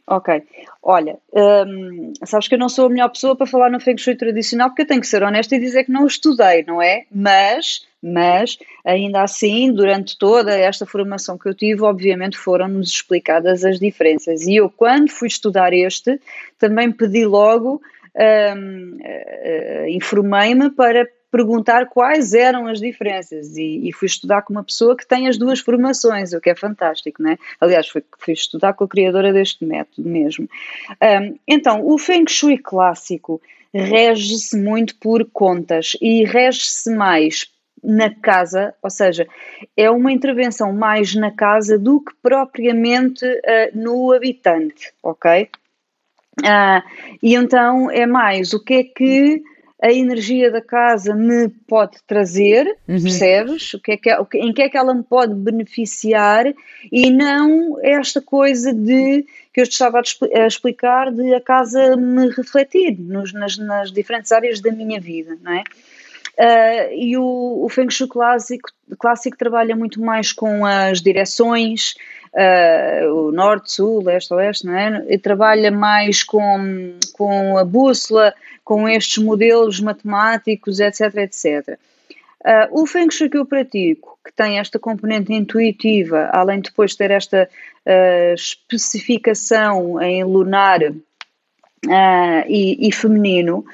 Ok, 0.07 0.43
olha, 0.83 1.17
hum, 1.33 2.13
sabes 2.25 2.47
que 2.47 2.55
eu 2.55 2.59
não 2.59 2.69
sou 2.69 2.87
a 2.87 2.89
melhor 2.91 3.09
pessoa 3.09 3.35
para 3.35 3.47
falar 3.47 3.71
no 3.71 3.81
Feng 3.81 3.97
Shui 3.97 4.15
tradicional 4.15 4.69
porque 4.69 4.83
eu 4.83 4.87
tenho 4.87 5.01
que 5.01 5.07
ser 5.07 5.23
honesta 5.23 5.57
e 5.57 5.59
dizer 5.59 5.85
que 5.85 5.93
não 5.93 6.05
o 6.05 6.07
estudei, 6.07 6.63
não 6.67 6.83
é? 6.83 7.05
Mas, 7.11 7.87
mas, 8.05 8.59
ainda 8.85 9.23
assim, 9.23 9.73
durante 9.73 10.19
toda 10.19 10.55
esta 10.55 10.85
formação 10.85 11.39
que 11.39 11.49
eu 11.49 11.55
tive, 11.55 11.83
obviamente 11.83 12.37
foram-nos 12.37 12.91
explicadas 12.91 13.65
as 13.65 13.79
diferenças. 13.79 14.43
E 14.43 14.57
eu, 14.57 14.69
quando 14.69 15.11
fui 15.11 15.27
estudar 15.27 15.73
este, 15.73 16.21
também 16.59 16.93
pedi 16.93 17.25
logo, 17.25 17.81
hum, 18.15 18.99
uh, 19.01 19.89
informei-me 19.89 20.69
para 20.69 21.09
perguntar 21.31 21.87
quais 21.87 22.33
eram 22.35 22.67
as 22.67 22.79
diferenças 22.79 23.57
e, 23.57 23.89
e, 23.89 23.93
fui 23.93 24.07
estudar 24.07 24.43
com 24.43 24.53
uma 24.53 24.63
pessoa 24.63 24.97
que 24.97 25.05
tem 25.05 25.27
as 25.27 25.37
duas 25.37 25.59
formações, 25.59 26.33
o 26.33 26.41
que 26.41 26.51
é 26.51 26.55
fantástico, 26.55 27.21
não 27.21 27.31
é? 27.31 27.39
Aliás, 27.61 27.89
fui, 27.89 28.05
fui 28.19 28.35
estudar 28.35 28.75
com 28.75 28.85
a 28.85 28.89
criadora 28.89 29.33
deste 29.33 29.65
método 29.65 30.09
mesmo. 30.09 30.49
Um, 31.03 31.37
então, 31.49 31.85
o 31.85 31.99
Feng 31.99 32.29
Shui 32.29 32.57
clássico 32.57 33.43
rege-se 33.75 34.57
muito 34.57 34.95
por 34.97 35.25
contas 35.33 35.97
e 36.01 36.25
rege-se 36.25 36.95
mais 36.95 37.49
na 37.85 38.11
casa, 38.11 38.75
ou 38.83 38.91
seja, 38.91 39.27
é 39.77 39.91
uma 39.91 40.11
intervenção 40.11 40.73
mais 40.73 41.15
na 41.15 41.31
casa 41.31 41.79
do 41.79 42.01
que 42.01 42.13
propriamente 42.23 43.25
uh, 43.25 43.71
no 43.75 44.13
habitante, 44.13 44.93
ok? 45.03 45.49
Uh, 46.41 46.83
e 47.23 47.35
então 47.35 47.91
é 47.91 48.07
mais 48.07 48.53
o 48.53 48.65
que 48.65 48.75
é 48.75 48.85
que 48.85 49.43
a 49.85 49.93
energia 49.93 50.51
da 50.51 50.63
casa 50.63 51.15
me 51.15 51.49
pode 51.69 51.99
trazer, 52.07 52.67
uhum. 52.89 53.03
percebes? 53.03 53.75
O 53.75 53.81
que 53.81 53.93
é 53.93 53.97
que, 53.99 54.11
é, 54.11 54.19
em 54.37 54.53
que 54.53 54.63
é 54.63 54.69
que 54.71 54.79
ela 54.79 54.95
me 54.95 55.03
pode 55.03 55.35
beneficiar 55.35 56.47
e 56.91 57.11
não 57.11 57.79
esta 57.83 58.23
coisa 58.23 58.73
de 58.73 59.27
que 59.53 59.61
eu 59.61 59.65
estava 59.65 59.99
a 60.01 60.47
explicar 60.47 61.13
de 61.13 61.35
a 61.35 61.41
casa 61.41 61.97
me 61.97 62.31
refletir 62.31 62.99
nos, 62.99 63.35
nas, 63.35 63.59
nas 63.59 63.93
diferentes 63.93 64.33
áreas 64.33 64.59
da 64.59 64.73
minha 64.73 64.99
vida, 64.99 65.37
não 65.43 65.53
é? 65.53 65.63
Uh, 66.39 66.93
e 66.93 67.17
o, 67.17 67.65
o 67.65 67.69
Feng 67.69 67.89
Shui 67.91 68.09
clássico, 68.09 68.69
clássico 68.99 69.37
trabalha 69.39 69.77
muito 69.77 70.01
mais 70.01 70.33
com 70.33 70.67
as 70.67 71.01
direções, 71.01 71.95
uh, 72.33 73.09
o 73.13 73.33
norte, 73.33 73.73
sul, 73.73 74.03
leste, 74.03 74.35
oeste, 74.35 74.67
não 74.67 74.77
é? 74.77 75.05
E 75.09 75.17
trabalha 75.17 75.71
mais 75.71 76.25
com, 76.25 76.99
com 77.13 77.57
a 77.57 77.65
bússola, 77.65 78.35
com 78.65 78.89
estes 78.89 79.23
modelos 79.23 79.79
matemáticos, 79.81 80.81
etc, 80.81 81.15
etc. 81.19 81.79
Uh, 82.45 82.83
o 82.83 82.87
Feng 82.87 83.11
Shui 83.11 83.31
que 83.31 83.39
eu 83.39 83.47
pratico, 83.47 84.19
que 84.25 84.33
tem 84.33 84.59
esta 84.59 84.79
componente 84.79 85.33
intuitiva, 85.33 86.29
além 86.33 86.61
de 86.61 86.69
depois 86.69 86.95
ter 86.95 87.11
esta 87.11 87.49
uh, 87.87 88.35
especificação 88.35 90.03
em 90.03 90.23
lunar 90.25 90.83
uh, 90.83 92.45
e, 92.47 92.87
e, 92.87 92.93
feminino, 92.93 93.65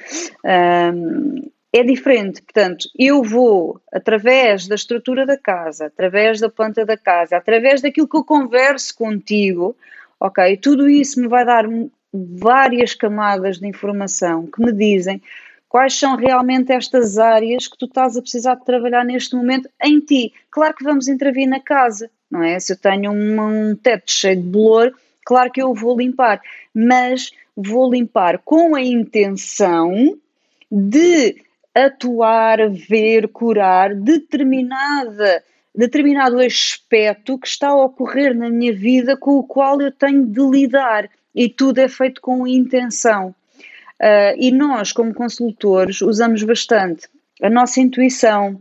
é 1.72 1.82
diferente. 1.82 2.42
Portanto, 2.42 2.88
eu 2.98 3.22
vou, 3.22 3.80
através 3.92 4.66
da 4.66 4.74
estrutura 4.74 5.24
da 5.24 5.38
casa, 5.38 5.86
através 5.86 6.40
da 6.40 6.48
planta 6.48 6.84
da 6.84 6.96
casa, 6.96 7.36
através 7.36 7.80
daquilo 7.80 8.08
que 8.08 8.16
eu 8.16 8.24
converso 8.24 8.94
contigo, 8.96 9.76
ok? 10.18 10.56
Tudo 10.56 10.88
isso 10.88 11.20
me 11.20 11.28
vai 11.28 11.44
dar 11.44 11.64
várias 12.12 12.94
camadas 12.94 13.58
de 13.58 13.68
informação 13.68 14.46
que 14.46 14.60
me 14.60 14.72
dizem 14.72 15.22
quais 15.68 15.94
são 15.94 16.16
realmente 16.16 16.72
estas 16.72 17.16
áreas 17.16 17.68
que 17.68 17.78
tu 17.78 17.86
estás 17.86 18.16
a 18.16 18.20
precisar 18.20 18.56
de 18.56 18.64
trabalhar 18.64 19.04
neste 19.04 19.36
momento 19.36 19.68
em 19.80 20.00
ti. 20.00 20.32
Claro 20.50 20.74
que 20.74 20.82
vamos 20.82 21.06
intervir 21.06 21.48
na 21.48 21.60
casa, 21.60 22.10
não 22.28 22.42
é? 22.42 22.58
Se 22.58 22.72
eu 22.72 22.76
tenho 22.76 23.12
um, 23.12 23.70
um 23.70 23.76
teto 23.76 24.10
cheio 24.10 24.36
de 24.36 24.48
bolor, 24.48 24.92
claro 25.24 25.52
que 25.52 25.62
eu 25.62 25.72
vou 25.72 25.96
limpar, 25.96 26.42
mas 26.74 27.30
vou 27.56 27.88
limpar 27.92 28.38
com 28.38 28.74
a 28.74 28.82
intenção 28.82 30.18
de 30.68 31.36
atuar, 31.74 32.70
ver, 32.70 33.28
curar 33.28 33.94
determinada 33.94 35.42
determinado 35.74 36.40
aspecto 36.40 37.38
que 37.38 37.46
está 37.46 37.68
a 37.68 37.84
ocorrer 37.84 38.36
na 38.36 38.50
minha 38.50 38.72
vida 38.72 39.16
com 39.16 39.38
o 39.38 39.44
qual 39.44 39.80
eu 39.80 39.92
tenho 39.92 40.26
de 40.26 40.40
lidar 40.40 41.08
e 41.34 41.48
tudo 41.48 41.78
é 41.78 41.88
feito 41.88 42.20
com 42.20 42.46
intenção. 42.46 43.34
Uh, 44.00 44.34
e 44.36 44.50
nós, 44.50 44.92
como 44.92 45.14
consultores, 45.14 46.00
usamos 46.00 46.42
bastante 46.42 47.08
a 47.42 47.48
nossa 47.48 47.80
intuição, 47.80 48.60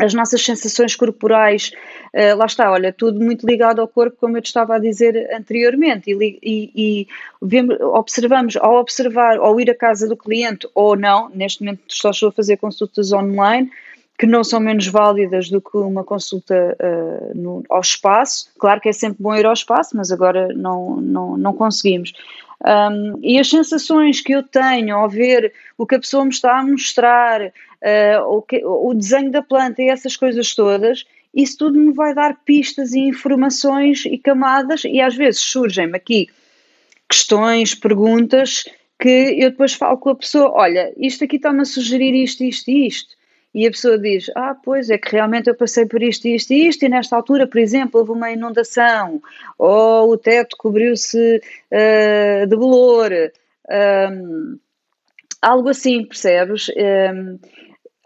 as 0.00 0.14
nossas 0.14 0.44
sensações 0.44 0.94
corporais, 0.94 1.72
uh, 2.14 2.36
lá 2.36 2.46
está, 2.46 2.70
olha, 2.70 2.92
tudo 2.92 3.20
muito 3.20 3.46
ligado 3.46 3.80
ao 3.80 3.88
corpo, 3.88 4.16
como 4.20 4.36
eu 4.36 4.42
te 4.42 4.46
estava 4.46 4.76
a 4.76 4.78
dizer 4.78 5.28
anteriormente, 5.34 6.10
e, 6.10 6.38
e, 6.42 6.72
e 6.74 7.08
vemos, 7.42 7.78
observamos, 7.80 8.56
ao 8.56 8.76
observar, 8.76 9.38
ao 9.38 9.60
ir 9.60 9.70
à 9.70 9.74
casa 9.74 10.08
do 10.08 10.16
cliente 10.16 10.68
ou 10.74 10.96
não, 10.96 11.28
neste 11.30 11.62
momento 11.62 11.80
só 11.88 12.10
estou 12.10 12.28
a 12.28 12.32
fazer 12.32 12.56
consultas 12.56 13.12
online, 13.12 13.70
que 14.18 14.26
não 14.26 14.42
são 14.42 14.58
menos 14.58 14.88
válidas 14.88 15.48
do 15.48 15.60
que 15.60 15.76
uma 15.76 16.02
consulta 16.02 16.76
uh, 16.80 17.38
no, 17.38 17.62
ao 17.70 17.80
espaço. 17.80 18.50
Claro 18.58 18.80
que 18.80 18.88
é 18.88 18.92
sempre 18.92 19.22
bom 19.22 19.34
ir 19.36 19.46
ao 19.46 19.52
espaço, 19.52 19.96
mas 19.96 20.10
agora 20.10 20.48
não, 20.54 20.96
não, 20.96 21.36
não 21.36 21.52
conseguimos. 21.52 22.12
Um, 22.66 23.18
e 23.22 23.38
as 23.38 23.48
sensações 23.48 24.20
que 24.20 24.32
eu 24.32 24.42
tenho 24.42 24.96
ao 24.96 25.08
ver 25.08 25.52
o 25.76 25.86
que 25.86 25.94
a 25.94 26.00
pessoa 26.00 26.24
me 26.24 26.30
está 26.30 26.58
a 26.58 26.66
mostrar, 26.66 27.40
uh, 27.42 28.22
o, 28.26 28.42
que, 28.42 28.64
o 28.64 28.92
desenho 28.94 29.30
da 29.30 29.42
planta 29.42 29.80
e 29.80 29.88
essas 29.88 30.16
coisas 30.16 30.54
todas, 30.54 31.04
isso 31.32 31.58
tudo 31.58 31.78
me 31.78 31.92
vai 31.92 32.14
dar 32.14 32.36
pistas 32.44 32.92
e 32.94 33.00
informações 33.00 34.04
e 34.06 34.18
camadas, 34.18 34.82
e 34.84 35.00
às 35.00 35.14
vezes 35.14 35.40
surgem-me 35.40 35.96
aqui 35.96 36.26
questões, 37.08 37.74
perguntas 37.74 38.64
que 38.98 39.36
eu 39.38 39.50
depois 39.50 39.74
falo 39.74 39.98
com 39.98 40.10
a 40.10 40.16
pessoa: 40.16 40.50
olha, 40.52 40.92
isto 40.96 41.24
aqui 41.24 41.36
está-me 41.36 41.60
a 41.60 41.64
sugerir 41.64 42.14
isto, 42.14 42.42
isto 42.42 42.70
e 42.70 42.86
isto. 42.86 43.17
E 43.58 43.66
a 43.66 43.72
pessoa 43.72 43.98
diz: 43.98 44.30
Ah, 44.36 44.54
pois 44.54 44.88
é 44.88 44.96
que 44.96 45.10
realmente 45.10 45.50
eu 45.50 45.54
passei 45.56 45.84
por 45.84 46.00
isto, 46.00 46.28
isto 46.28 46.52
e 46.52 46.68
isto, 46.68 46.84
e 46.84 46.88
nesta 46.88 47.16
altura, 47.16 47.44
por 47.44 47.58
exemplo, 47.58 47.98
houve 47.98 48.12
uma 48.12 48.30
inundação, 48.30 49.20
ou 49.58 50.12
o 50.12 50.16
teto 50.16 50.56
cobriu-se 50.56 51.42
uh, 51.72 52.46
de 52.46 52.54
bolor, 52.54 53.10
um, 54.12 54.56
algo 55.42 55.70
assim, 55.70 56.04
percebes? 56.04 56.68
Um, 56.68 57.40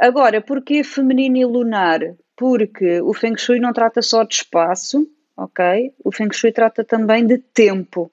agora, 0.01 0.41
porquê 0.41 0.83
feminino 0.83 1.37
e 1.37 1.45
lunar? 1.45 2.01
Porque 2.35 3.03
o 3.03 3.13
Feng 3.13 3.37
Shui 3.37 3.61
não 3.61 3.75
trata 3.75 4.01
só 4.01 4.25
de 4.25 4.37
espaço, 4.37 5.07
ok? 5.37 5.93
O 6.03 6.11
Feng 6.11 6.33
Shui 6.33 6.51
trata 6.51 6.83
também 6.83 7.27
de 7.27 7.37
tempo. 7.37 8.11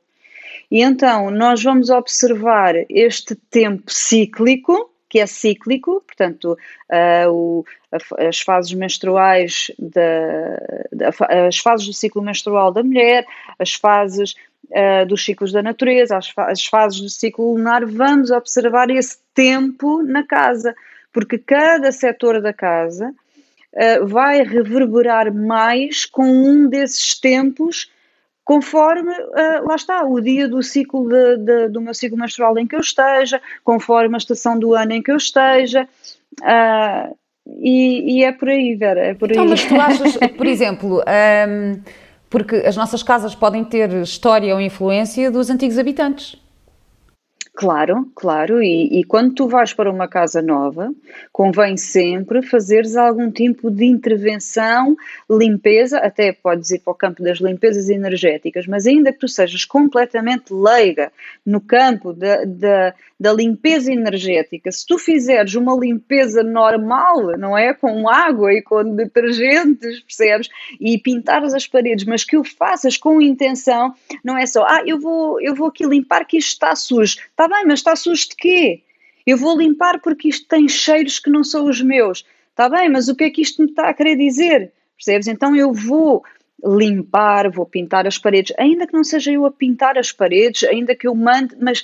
E 0.70 0.82
então 0.82 1.32
nós 1.32 1.64
vamos 1.64 1.90
observar 1.90 2.76
este 2.90 3.34
tempo 3.34 3.90
cíclico, 3.90 4.89
que 5.10 5.20
é 5.20 5.26
cíclico, 5.26 6.04
portanto, 6.06 6.58
uh, 6.90 7.32
o, 7.32 7.66
as 8.18 8.40
fases 8.40 8.72
menstruais, 8.74 9.72
da, 9.80 11.12
as 11.48 11.58
fases 11.58 11.88
do 11.88 11.94
ciclo 11.94 12.22
menstrual 12.22 12.72
da 12.72 12.84
mulher, 12.84 13.26
as 13.58 13.74
fases 13.74 14.36
uh, 14.70 15.06
dos 15.08 15.26
ciclos 15.26 15.52
da 15.52 15.64
natureza, 15.64 16.16
as, 16.16 16.32
as 16.38 16.64
fases 16.66 17.02
do 17.02 17.10
ciclo 17.10 17.54
lunar, 17.54 17.86
vamos 17.86 18.30
observar 18.30 18.90
esse 18.92 19.18
tempo 19.34 20.04
na 20.04 20.24
casa, 20.24 20.76
porque 21.12 21.40
cada 21.40 21.92
setor 21.92 22.40
da 22.40 22.54
casa 22.54 23.10
uh, 23.10 24.06
vai 24.06 24.44
reverberar 24.44 25.34
mais 25.34 26.06
com 26.06 26.28
um 26.28 26.70
desses 26.70 27.20
tempos 27.20 27.90
conforme, 28.50 29.12
uh, 29.12 29.68
lá 29.68 29.76
está, 29.76 30.04
o 30.04 30.20
dia 30.20 30.48
do 30.48 30.64
ciclo 30.64 31.08
de, 31.08 31.38
de, 31.38 31.68
do 31.68 31.80
meu 31.80 31.94
ciclo 31.94 32.18
menstrual 32.18 32.58
em 32.58 32.66
que 32.66 32.76
eu 32.76 32.80
esteja, 32.80 33.40
conforme 33.64 34.16
a 34.16 34.18
estação 34.18 34.58
do 34.58 34.74
ano 34.74 34.92
em 34.92 35.04
que 35.04 35.12
eu 35.12 35.18
esteja, 35.18 35.88
uh, 36.42 37.16
e, 37.62 38.18
e, 38.18 38.24
é 38.24 38.32
por 38.32 38.50
aí, 38.50 38.74
Vera, 38.74 39.02
é 39.02 39.14
por 39.14 39.30
então, 39.30 39.44
aí. 39.44 39.50
mas 39.50 39.66
tu 39.66 39.76
achas, 39.80 40.18
por 40.36 40.48
exemplo, 40.48 41.00
um, 41.48 41.80
porque 42.28 42.56
as 42.56 42.76
nossas 42.76 43.04
casas 43.04 43.36
podem 43.36 43.64
ter 43.64 43.94
história 44.02 44.52
ou 44.56 44.60
influência 44.60 45.30
dos 45.30 45.52
antigos 45.52 45.78
habitantes. 45.78 46.36
Claro, 47.60 48.10
claro, 48.16 48.64
e, 48.64 49.02
e, 49.02 49.04
quando 49.04 49.34
tu 49.34 49.46
vais 49.46 49.74
para 49.74 49.92
uma 49.92 50.08
casa 50.08 50.42
nova, 50.42 50.96
convém 51.30 51.76
sempre 51.76 52.42
fazeres 52.42 52.96
algum 52.96 53.30
tipo 53.30 53.70
de 53.70 53.84
intervenção, 53.84 54.96
limpeza, 55.30 55.98
até 55.98 56.32
podes 56.32 56.72
ir 56.72 56.80
para 56.80 56.92
o 56.92 56.96
campo 56.96 57.22
das 57.22 57.40
limpezas 57.40 57.90
energéticas, 57.90 58.66
mas 58.66 58.88
ainda 58.88 59.12
que 59.12 59.20
tu 59.20 59.28
sejas 59.28 59.66
completamente 59.66 60.54
leiga 60.54 61.12
no 61.46 61.60
campo 61.60 62.14
da, 62.14 62.46
da, 62.46 62.94
da 63.20 63.34
limpeza 63.34 63.92
energética, 63.92 64.72
se 64.72 64.86
tu 64.88 64.98
fizeres 64.98 65.54
uma 65.56 65.76
limpeza 65.76 66.42
normal, 66.42 67.38
não 67.38 67.58
é? 67.58 67.74
Com 67.74 68.08
água 68.08 68.54
e 68.54 68.62
com 68.62 68.96
detergentes, 68.96 70.00
percebes? 70.00 70.48
E 70.80 70.98
pintares 70.98 71.54
as 71.54 71.68
paredes, 71.68 72.06
mas 72.06 72.24
que 72.24 72.38
o 72.38 72.44
faças 72.46 72.96
com 72.96 73.22
intenção, 73.22 73.94
não 74.24 74.38
é 74.38 74.46
só, 74.46 74.64
ah, 74.64 74.82
eu 74.86 74.98
vou, 74.98 75.42
eu 75.42 75.54
vou 75.54 75.68
aqui 75.68 75.86
limpar 75.86 76.24
que 76.24 76.38
isto 76.38 76.54
está 76.54 76.74
sujo, 76.74 77.18
está 77.20 77.49
bem, 77.50 77.66
mas 77.66 77.80
está 77.80 77.96
sujo 77.96 78.30
de 78.30 78.36
quê? 78.36 78.84
Eu 79.26 79.38
vou 79.38 79.58
limpar 79.58 80.00
porque 80.02 80.30
isto 80.30 80.48
tem 80.48 80.68
cheiros 80.68 81.20
que 81.20 81.30
não 81.30 81.44
são 81.44 81.66
os 81.68 81.82
meus. 81.82 82.26
Está 82.50 82.70
bem, 82.70 82.90
mas 82.90 83.08
o 83.08 83.16
que 83.16 83.26
é 83.26 83.30
que 83.30 83.42
isto 83.42 83.62
me 83.62 83.70
está 83.70 83.90
a 83.90 83.94
querer 83.94 84.16
dizer? 84.16 84.72
Percebes? 84.96 85.28
Então 85.28 85.56
eu 85.56 85.74
vou 85.74 86.24
limpar, 86.64 87.50
vou 87.50 87.66
pintar 87.66 88.06
as 88.06 88.18
paredes, 88.18 88.54
ainda 88.58 88.86
que 88.86 88.94
não 88.94 89.04
seja 89.04 89.32
eu 89.32 89.46
a 89.46 89.52
pintar 89.52 89.98
as 89.98 90.12
paredes, 90.12 90.64
ainda 90.64 90.96
que 90.96 91.08
eu 91.08 91.16
mande, 91.16 91.56
mas 91.60 91.84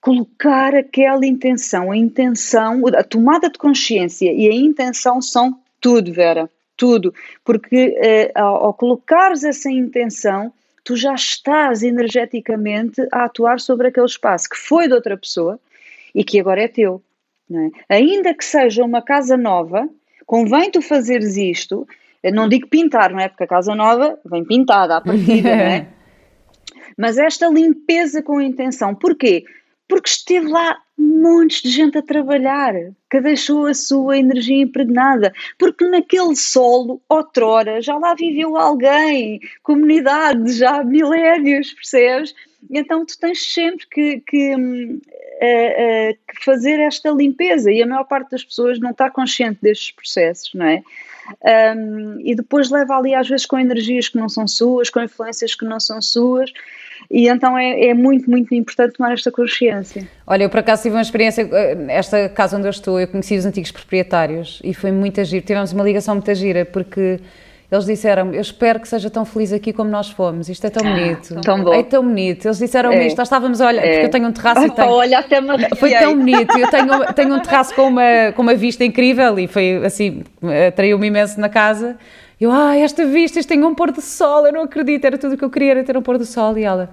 colocar 0.00 0.74
aquela 0.74 1.24
intenção, 1.26 1.90
a 1.90 1.96
intenção, 1.96 2.82
a 2.94 3.02
tomada 3.02 3.48
de 3.48 3.58
consciência 3.58 4.32
e 4.32 4.48
a 4.48 4.54
intenção 4.54 5.20
são 5.20 5.58
tudo, 5.80 6.12
Vera, 6.12 6.48
tudo, 6.76 7.12
porque 7.44 7.96
eh, 7.98 8.30
ao, 8.34 8.66
ao 8.66 8.74
colocares 8.74 9.44
essa 9.44 9.70
intenção, 9.70 10.52
tu 10.84 10.94
já 10.96 11.14
estás 11.14 11.82
energeticamente 11.82 13.00
a 13.10 13.24
atuar 13.24 13.58
sobre 13.58 13.88
aquele 13.88 14.06
espaço 14.06 14.48
que 14.48 14.56
foi 14.56 14.86
de 14.86 14.94
outra 14.94 15.16
pessoa 15.16 15.58
e 16.14 16.22
que 16.22 16.38
agora 16.38 16.62
é 16.62 16.68
teu. 16.68 17.02
É? 17.88 17.96
Ainda 17.96 18.34
que 18.34 18.44
seja 18.44 18.84
uma 18.84 19.02
casa 19.02 19.36
nova, 19.36 19.88
convém 20.26 20.70
tu 20.70 20.80
fazeres 20.82 21.36
isto. 21.36 21.88
Eu 22.22 22.32
não 22.32 22.48
digo 22.48 22.68
pintar, 22.68 23.10
não 23.10 23.20
é? 23.20 23.28
Porque 23.28 23.44
a 23.44 23.48
casa 23.48 23.74
nova 23.74 24.18
vem 24.24 24.44
pintada 24.44 24.96
à 24.96 25.00
partida, 25.00 25.56
não 25.56 25.62
é? 25.62 25.88
Mas 26.96 27.18
esta 27.18 27.48
limpeza 27.48 28.22
com 28.22 28.40
intenção. 28.40 28.94
Porquê? 28.94 29.44
Porque 29.88 30.08
esteve 30.08 30.46
lá 30.46 30.78
montes 30.96 31.62
de 31.62 31.70
gente 31.70 31.98
a 31.98 32.02
trabalhar, 32.02 32.74
que 33.10 33.20
deixou 33.20 33.66
a 33.66 33.74
sua 33.74 34.18
energia 34.18 34.62
impregnada, 34.62 35.32
porque 35.58 35.86
naquele 35.88 36.36
solo, 36.36 37.00
outrora, 37.08 37.80
já 37.80 37.96
lá 37.96 38.14
viveu 38.14 38.56
alguém, 38.56 39.40
comunidade, 39.62 40.52
já 40.52 40.80
há 40.80 40.84
milénios, 40.84 41.72
percebes? 41.72 42.34
Então 42.70 43.04
tu 43.04 43.18
tens 43.18 43.42
sempre 43.52 43.86
que, 43.90 44.20
que, 44.20 44.54
uh, 44.54 44.96
uh, 44.96 46.18
que, 46.28 46.44
fazer 46.44 46.80
esta 46.80 47.10
limpeza 47.10 47.70
e 47.70 47.82
a 47.82 47.86
maior 47.86 48.04
parte 48.04 48.30
das 48.30 48.44
pessoas 48.44 48.78
não 48.78 48.90
está 48.90 49.10
consciente 49.10 49.58
destes 49.60 49.90
processos, 49.90 50.52
não 50.54 50.66
é? 50.66 50.82
Um, 51.76 52.20
e 52.20 52.34
depois 52.34 52.70
leva 52.70 52.98
ali 52.98 53.14
às 53.14 53.26
vezes 53.26 53.46
com 53.46 53.58
energias 53.58 54.08
que 54.08 54.18
não 54.18 54.28
são 54.28 54.46
suas, 54.46 54.90
com 54.90 55.00
influências 55.00 55.54
que 55.54 55.64
não 55.64 55.80
são 55.80 56.00
suas 56.02 56.52
e 57.10 57.28
então 57.28 57.56
é, 57.56 57.88
é, 57.88 57.94
muito, 57.94 58.30
muito 58.30 58.54
importante 58.54 58.94
tomar 58.94 59.12
esta 59.12 59.30
consciência. 59.30 60.06
Olha, 60.26 60.44
eu 60.44 60.50
por 60.50 60.60
acaso 60.60 60.82
tive 60.82 60.96
uma 60.96 61.02
experiência, 61.02 61.48
eh, 61.52 61.76
esta 61.88 62.28
casa 62.28 62.56
onde 62.56 62.66
eu 62.66 62.70
estou, 62.70 62.98
eu 62.98 63.08
conheci 63.08 63.36
os 63.36 63.46
antigos 63.46 63.70
proprietários 63.70 64.60
e 64.64 64.72
foi 64.74 64.90
muito 64.90 65.20
agir. 65.20 65.42
Tivemos 65.42 65.72
uma 65.72 65.84
ligação 65.84 66.14
muito 66.14 66.34
gira 66.34 66.64
porque 66.64 67.20
eles 67.70 67.86
disseram 67.86 68.32
eu 68.32 68.40
espero 68.40 68.78
que 68.78 68.86
seja 68.86 69.08
tão 69.10 69.24
feliz 69.24 69.52
aqui 69.52 69.72
como 69.72 69.90
nós 69.90 70.10
fomos, 70.10 70.48
isto 70.48 70.66
é 70.66 70.70
tão 70.70 70.82
bonito. 70.82 71.40
Tão 71.40 71.62
bom. 71.62 71.74
É 71.74 71.82
tão 71.82 72.02
bonito. 72.02 72.46
Eles 72.46 72.58
disseram 72.58 72.92
é. 72.92 73.06
isto, 73.06 73.16
nós 73.16 73.26
estávamos 73.26 73.60
a 73.60 73.66
olhar, 73.68 73.84
é. 73.84 73.92
porque 73.92 74.06
eu 74.06 74.10
tenho 74.10 74.28
um 74.28 74.32
terraço 74.32 74.60
ah, 74.60 74.66
e 74.66 74.70
tenho... 74.74 74.88
Olha, 74.90 75.18
até 75.18 75.40
me 75.40 75.76
Foi 75.76 75.90
tão 75.92 76.16
bonito, 76.16 76.58
eu 76.58 76.70
tenho, 76.70 77.12
tenho 77.14 77.34
um 77.34 77.40
terraço 77.40 77.74
com 77.74 77.88
uma, 77.88 78.32
com 78.34 78.42
uma 78.42 78.54
vista 78.54 78.84
incrível 78.84 79.38
e 79.38 79.46
foi 79.46 79.84
assim, 79.84 80.22
atraiu-me 80.68 81.06
imenso 81.06 81.40
na 81.40 81.48
casa. 81.48 81.96
Eu, 82.40 82.50
ah, 82.50 82.76
esta 82.76 83.06
vista, 83.06 83.38
isto 83.38 83.48
tem 83.48 83.62
um 83.64 83.74
pôr 83.74 83.92
do 83.92 84.00
sol, 84.00 84.46
eu 84.46 84.52
não 84.52 84.62
acredito, 84.62 85.04
era 85.04 85.16
tudo 85.16 85.34
o 85.34 85.38
que 85.38 85.44
eu 85.44 85.50
queria, 85.50 85.70
era 85.70 85.84
ter 85.84 85.96
um 85.96 86.02
pôr 86.02 86.18
do 86.18 86.24
sol. 86.24 86.58
E 86.58 86.64
ela, 86.64 86.90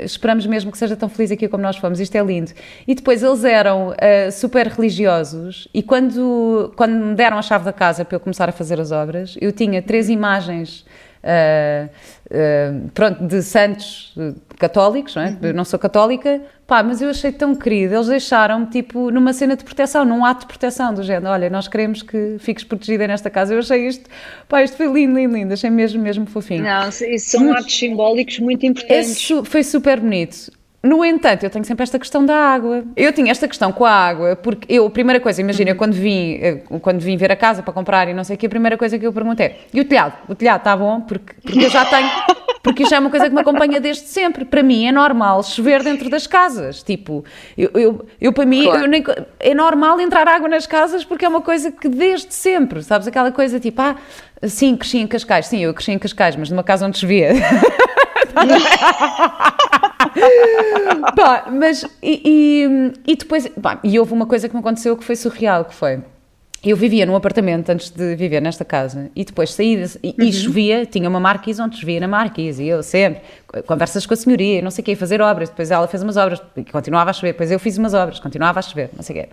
esperamos 0.00 0.46
mesmo 0.46 0.70
que 0.70 0.78
seja 0.78 0.96
tão 0.96 1.08
feliz 1.08 1.30
aqui 1.30 1.48
como 1.48 1.62
nós 1.62 1.76
fomos, 1.76 2.00
isto 2.00 2.14
é 2.16 2.22
lindo. 2.22 2.52
E 2.86 2.94
depois 2.94 3.22
eles 3.22 3.44
eram 3.44 3.88
uh, 3.90 4.32
super 4.32 4.66
religiosos 4.68 5.68
e 5.74 5.82
quando, 5.82 6.72
quando 6.76 6.92
me 6.92 7.14
deram 7.14 7.38
a 7.38 7.42
chave 7.42 7.64
da 7.64 7.72
casa 7.72 8.04
para 8.04 8.16
eu 8.16 8.20
começar 8.20 8.48
a 8.48 8.52
fazer 8.52 8.80
as 8.80 8.92
obras, 8.92 9.36
eu 9.40 9.52
tinha 9.52 9.82
três 9.82 10.08
imagens 10.08 10.84
uh, 11.24 11.88
uh, 12.30 12.90
pronto, 12.90 13.26
de 13.26 13.42
santos 13.42 14.14
católicos, 14.58 15.14
não 15.16 15.22
é? 15.22 15.28
Uhum. 15.30 15.38
Eu 15.42 15.54
não 15.54 15.64
sou 15.64 15.78
católica, 15.78 16.40
pá, 16.66 16.82
mas 16.82 17.02
eu 17.02 17.10
achei 17.10 17.30
tão 17.30 17.54
querido, 17.54 17.94
eles 17.94 18.06
deixaram-me 18.06 18.66
tipo 18.66 19.10
numa 19.10 19.32
cena 19.32 19.56
de 19.56 19.64
proteção, 19.64 20.04
num 20.04 20.24
ato 20.24 20.40
de 20.40 20.46
proteção 20.46 20.94
do 20.94 21.02
género, 21.02 21.32
olha, 21.32 21.50
nós 21.50 21.68
queremos 21.68 22.02
que 22.02 22.36
fiques 22.38 22.64
protegida 22.64 23.06
nesta 23.06 23.28
casa, 23.30 23.54
eu 23.54 23.58
achei 23.58 23.86
isto, 23.86 24.08
pá, 24.48 24.62
isto 24.62 24.76
foi 24.76 24.86
lindo, 24.86 25.14
lindo, 25.18 25.34
lindo, 25.34 25.52
achei 25.52 25.70
mesmo, 25.70 26.02
mesmo 26.02 26.26
fofinho. 26.26 26.64
Não, 26.64 26.88
isso 26.88 27.30
são 27.30 27.52
atos 27.52 27.76
simbólicos 27.76 28.38
muito 28.38 28.64
importantes. 28.66 29.28
foi 29.44 29.62
super 29.62 30.00
bonito. 30.00 30.50
No 30.84 31.02
entanto, 31.02 31.44
eu 31.44 31.48
tenho 31.48 31.64
sempre 31.64 31.82
esta 31.82 31.98
questão 31.98 32.26
da 32.26 32.36
água. 32.36 32.84
Eu 32.94 33.10
tinha 33.10 33.30
esta 33.30 33.48
questão 33.48 33.72
com 33.72 33.86
a 33.86 33.90
água, 33.90 34.36
porque 34.36 34.70
eu, 34.70 34.84
a 34.84 34.90
primeira 34.90 35.18
coisa, 35.18 35.40
imagina, 35.40 35.70
eu 35.70 35.76
quando 35.76 35.94
vim, 35.94 36.34
eh, 36.34 36.62
quando 36.82 37.00
vim 37.00 37.16
ver 37.16 37.32
a 37.32 37.36
casa 37.36 37.62
para 37.62 37.72
comprar 37.72 38.06
e 38.06 38.12
não 38.12 38.22
sei 38.22 38.36
o 38.36 38.38
que, 38.38 38.44
a 38.44 38.50
primeira 38.50 38.76
coisa 38.76 38.98
que 38.98 39.06
eu 39.06 39.12
perguntei 39.12 39.46
é, 39.46 39.56
e 39.72 39.80
o 39.80 39.84
telhado? 39.86 40.12
O 40.28 40.34
telhado 40.34 40.58
está 40.58 40.76
bom? 40.76 41.00
Porque, 41.00 41.32
porque 41.40 41.64
eu 41.64 41.70
já 41.70 41.86
tenho, 41.86 42.10
porque 42.62 42.82
isso 42.82 42.94
é 42.94 42.98
uma 42.98 43.08
coisa 43.08 43.30
que 43.30 43.34
me 43.34 43.40
acompanha 43.40 43.80
desde 43.80 44.08
sempre. 44.08 44.44
Para 44.44 44.62
mim 44.62 44.86
é 44.86 44.92
normal 44.92 45.42
chover 45.42 45.82
dentro 45.82 46.10
das 46.10 46.26
casas. 46.26 46.82
Tipo, 46.82 47.24
eu, 47.56 47.70
eu, 47.72 48.06
eu 48.20 48.32
para 48.34 48.44
mim, 48.44 48.64
claro. 48.64 48.82
eu 48.82 48.86
nem, 48.86 49.02
é 49.40 49.54
normal 49.54 49.98
entrar 50.02 50.28
água 50.28 50.50
nas 50.50 50.66
casas 50.66 51.02
porque 51.02 51.24
é 51.24 51.28
uma 51.28 51.40
coisa 51.40 51.72
que 51.72 51.88
desde 51.88 52.34
sempre, 52.34 52.82
sabes? 52.82 53.08
Aquela 53.08 53.32
coisa 53.32 53.58
tipo, 53.58 53.80
ah, 53.80 53.96
sim, 54.42 54.76
cresci 54.76 54.98
em 54.98 55.06
Cascais. 55.06 55.46
Sim, 55.46 55.60
eu 55.60 55.72
cresci 55.72 55.92
em 55.92 55.98
Cascais, 55.98 56.36
mas 56.36 56.50
numa 56.50 56.62
casa 56.62 56.86
onde 56.86 56.98
chovia. 56.98 57.32
pá, 61.16 61.46
mas 61.50 61.84
e, 62.02 62.22
e, 62.24 63.12
e 63.12 63.16
depois, 63.16 63.48
e 63.82 63.98
houve 63.98 64.12
uma 64.12 64.26
coisa 64.26 64.48
que 64.48 64.54
me 64.54 64.60
aconteceu 64.60 64.96
que 64.96 65.04
foi 65.04 65.16
surreal, 65.16 65.64
que 65.64 65.74
foi 65.74 66.02
eu 66.70 66.76
vivia 66.76 67.04
num 67.04 67.14
apartamento 67.14 67.68
antes 67.68 67.90
de 67.90 68.16
viver 68.16 68.40
nesta 68.40 68.64
casa 68.64 69.10
e 69.14 69.24
depois 69.24 69.52
saí 69.52 69.74
e, 70.02 70.08
uhum. 70.08 70.14
e, 70.18 70.32
chovia, 70.32 70.86
tinha 70.86 71.08
uma 71.08 71.20
marquise 71.20 71.60
onde 71.60 71.78
chovia 71.78 72.00
na 72.00 72.08
marquise 72.08 72.62
e 72.62 72.68
eu 72.68 72.82
sempre, 72.82 73.20
conversas 73.66 74.06
com 74.06 74.14
a 74.14 74.16
senhoria, 74.16 74.62
não 74.62 74.70
sei 74.70 74.80
o 74.80 74.84
quê, 74.84 74.96
fazer 74.96 75.20
obras, 75.20 75.50
depois 75.50 75.70
ela 75.70 75.86
fez 75.86 76.02
umas 76.02 76.16
obras 76.16 76.40
e 76.56 76.64
continuava 76.64 77.10
a 77.10 77.12
chover, 77.12 77.32
depois 77.32 77.50
eu 77.50 77.58
fiz 77.58 77.76
umas 77.76 77.92
obras, 77.92 78.18
continuava 78.18 78.60
a 78.60 78.62
chover, 78.62 78.90
não 78.96 79.02
sei 79.02 79.16
o 79.16 79.20
quê. 79.20 79.28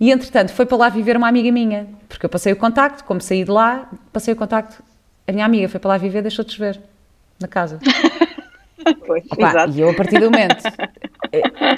E 0.00 0.10
entretanto 0.10 0.52
foi 0.52 0.66
para 0.66 0.76
lá 0.76 0.88
viver 0.88 1.16
uma 1.16 1.28
amiga 1.28 1.52
minha, 1.52 1.86
porque 2.08 2.26
eu 2.26 2.30
passei 2.30 2.52
o 2.52 2.56
contacto, 2.56 3.04
como 3.04 3.20
saí 3.20 3.44
de 3.44 3.50
lá, 3.50 3.88
passei 4.12 4.34
o 4.34 4.36
contacto, 4.36 4.82
a 5.28 5.32
minha 5.32 5.44
amiga 5.44 5.68
foi 5.68 5.78
para 5.78 5.90
lá 5.90 5.98
viver, 5.98 6.22
deixou 6.22 6.44
de 6.44 6.52
chover 6.52 6.80
na 7.38 7.46
casa. 7.46 7.78
Pois. 9.06 9.24
E 9.74 9.80
eu, 9.80 9.90
a 9.90 9.94
partir 9.94 10.18
do 10.18 10.30
momento. 10.30 10.62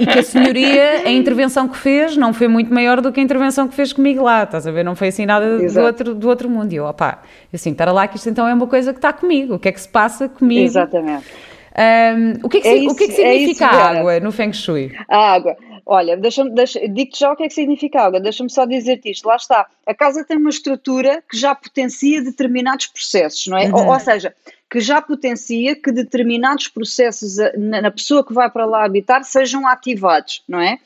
E 0.00 0.07
que 0.07 0.18
a 0.18 0.22
senhoria, 0.22 1.03
a 1.05 1.11
intervenção 1.11 1.68
que 1.68 1.76
fez, 1.76 2.16
não 2.16 2.32
foi 2.32 2.48
muito 2.48 2.72
maior 2.72 3.03
do 3.03 3.12
que 3.12 3.20
a 3.20 3.22
intervenção 3.22 3.68
que 3.68 3.74
fez 3.74 3.92
comigo 3.92 4.22
lá, 4.22 4.44
estás 4.44 4.66
a 4.66 4.70
ver? 4.70 4.82
Não 4.82 4.96
foi 4.96 5.09
assim 5.09 5.26
nada 5.26 5.59
do 5.59 5.80
outro, 5.80 6.14
do 6.14 6.28
outro 6.28 6.48
mundo. 6.48 6.72
E 6.72 6.76
eu, 6.76 6.86
opá, 6.86 7.20
assim, 7.53 7.74
para 7.74 7.92
lá 7.92 8.09
que 8.09 8.16
isto 8.16 8.30
então 8.30 8.48
é 8.48 8.55
uma 8.55 8.66
coisa 8.66 8.92
que 8.92 8.98
está 8.98 9.12
comigo. 9.12 9.57
O 9.57 9.59
que 9.59 9.68
é 9.68 9.72
que 9.72 9.80
se 9.80 9.88
passa 9.88 10.26
comigo? 10.26 10.64
Exatamente. 10.64 11.26
Um, 11.72 12.46
o, 12.46 12.48
que 12.48 12.59
é 12.59 12.61
que, 12.61 12.68
é 12.68 12.76
isso, 12.76 12.92
o 12.92 12.96
que, 12.96 13.05
é 13.05 13.07
que 13.09 13.12
significa 13.14 13.64
é 13.64 13.68
a 13.68 13.98
água 13.98 14.20
no 14.20 14.32
Feng 14.32 14.53
Shui? 14.53 14.92
A 15.09 15.34
água. 15.34 15.57
Olha, 15.85 16.16
deixa 16.16 16.45
deixa, 16.45 16.80
digo-te 16.89 17.18
já 17.18 17.33
o 17.33 17.37
que 17.37 17.43
é 17.43 17.49
que 17.49 17.55
significa 17.55 18.03
água, 18.03 18.20
deixa-me 18.20 18.51
só 18.51 18.64
dizer-te 18.64 19.11
isto. 19.11 19.26
Lá 19.26 19.37
está. 19.37 19.66
A 19.87 19.95
casa 19.95 20.24
tem 20.24 20.37
uma 20.37 20.51
estrutura 20.51 21.22
que 21.28 21.37
já 21.37 21.55
potencia 21.55 22.22
determinados 22.22 22.87
processos, 22.87 23.47
não 23.47 23.59
é? 23.59 23.66
Uhum. 23.66 23.74
Ou, 23.74 23.93
ou, 23.93 24.01
seja, 24.01 24.35
que 24.70 24.80
já 24.80 25.03
potencia 25.03 25.74
que 25.74 25.91
determinados 25.91 26.68
processos 26.68 27.37
na, 27.57 27.83
na 27.83 27.91
pessoa 27.91 28.24
que 28.24 28.33
vai 28.33 28.51
para 28.51 28.64
lá 28.64 28.85
habitar 28.85 29.24
sejam 29.24 29.66
ativados, 29.66 30.43
não 30.49 30.61
é? 30.61 30.78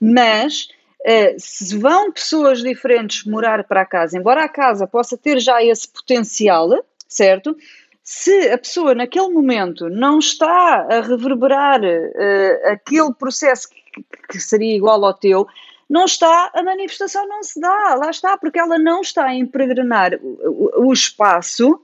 Mas 0.00 0.68
Uh, 1.00 1.32
se 1.38 1.78
vão 1.78 2.12
pessoas 2.12 2.62
diferentes 2.62 3.24
morar 3.24 3.64
para 3.64 3.80
a 3.80 3.86
casa, 3.86 4.18
embora 4.18 4.44
a 4.44 4.48
casa 4.48 4.86
possa 4.86 5.16
ter 5.16 5.40
já 5.40 5.64
esse 5.64 5.88
potencial, 5.88 6.68
certo? 7.08 7.56
Se 8.04 8.50
a 8.50 8.58
pessoa 8.58 8.94
naquele 8.94 9.30
momento 9.30 9.88
não 9.88 10.18
está 10.18 10.86
a 10.90 11.00
reverberar 11.00 11.80
uh, 11.80 12.68
aquele 12.70 13.14
processo 13.14 13.66
que, 14.28 14.40
seria 14.40 14.76
igual 14.76 15.04
ao 15.04 15.14
teu, 15.14 15.46
não 15.88 16.04
está, 16.04 16.50
a 16.54 16.62
manifestação 16.62 17.26
não 17.26 17.42
se 17.42 17.60
dá, 17.60 17.94
lá 17.94 18.10
está, 18.10 18.36
porque 18.38 18.58
ela 18.58 18.78
não 18.78 19.00
está 19.00 19.26
a 19.26 19.34
impregnar 19.34 20.18
o, 20.22 20.86
o 20.86 20.92
espaço 20.92 21.80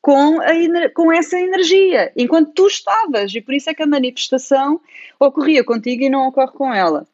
com, 0.00 0.40
a, 0.40 0.90
com 0.94 1.12
essa 1.12 1.38
energia, 1.38 2.10
enquanto 2.16 2.52
tu 2.54 2.66
estavas, 2.66 3.34
e 3.34 3.40
por 3.40 3.54
isso 3.54 3.68
é 3.68 3.74
que 3.74 3.82
a 3.82 3.86
manifestação 3.86 4.80
ocorria 5.18 5.62
contigo 5.62 6.02
e 6.02 6.10
não 6.10 6.28
ocorre 6.28 6.52
com 6.52 6.72
ela. 6.72 7.06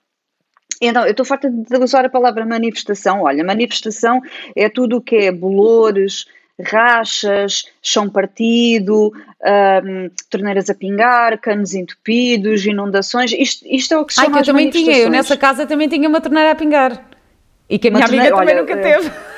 Então, 0.81 1.05
eu 1.05 1.11
estou 1.11 1.25
farta 1.25 1.51
de 1.51 1.77
usar 1.79 2.05
a 2.05 2.11
palavra 2.11 2.45
manifestação. 2.45 3.23
Olha, 3.23 3.43
manifestação 3.43 4.21
é 4.55 4.69
tudo 4.69 4.99
o 4.99 5.01
que 5.01 5.17
é 5.17 5.33
bolores, 5.33 6.27
rachas, 6.61 7.67
chão 7.83 8.09
partido, 8.09 9.13
um, 9.13 10.11
torneiras 10.31 10.71
a 10.71 10.75
pingar, 10.75 11.39
canos 11.39 11.75
entupidos, 11.75 12.65
inundações. 12.65 13.33
Isto, 13.33 13.67
isto 13.67 13.95
é 13.95 13.99
o 13.99 14.05
que 14.05 14.15
se 14.15 14.21
chama 14.21 14.37
Ai, 14.37 14.43
que 14.43 14.51
eu 14.51 14.55
também 14.55 14.71
tinha, 14.71 14.99
eu 14.99 15.11
nessa 15.11 15.37
casa 15.37 15.67
também 15.67 15.89
tinha 15.89 16.09
uma 16.09 16.21
torneira 16.21 16.53
a 16.53 16.55
pingar. 16.55 17.05
E 17.69 17.79
que 17.79 17.89
a 17.89 17.91
minha 17.91 18.05
amiga 18.05 18.25
também 18.25 18.55
olha, 18.55 18.61
nunca 18.61 18.75
é... 18.75 18.77
teve. 18.77 19.11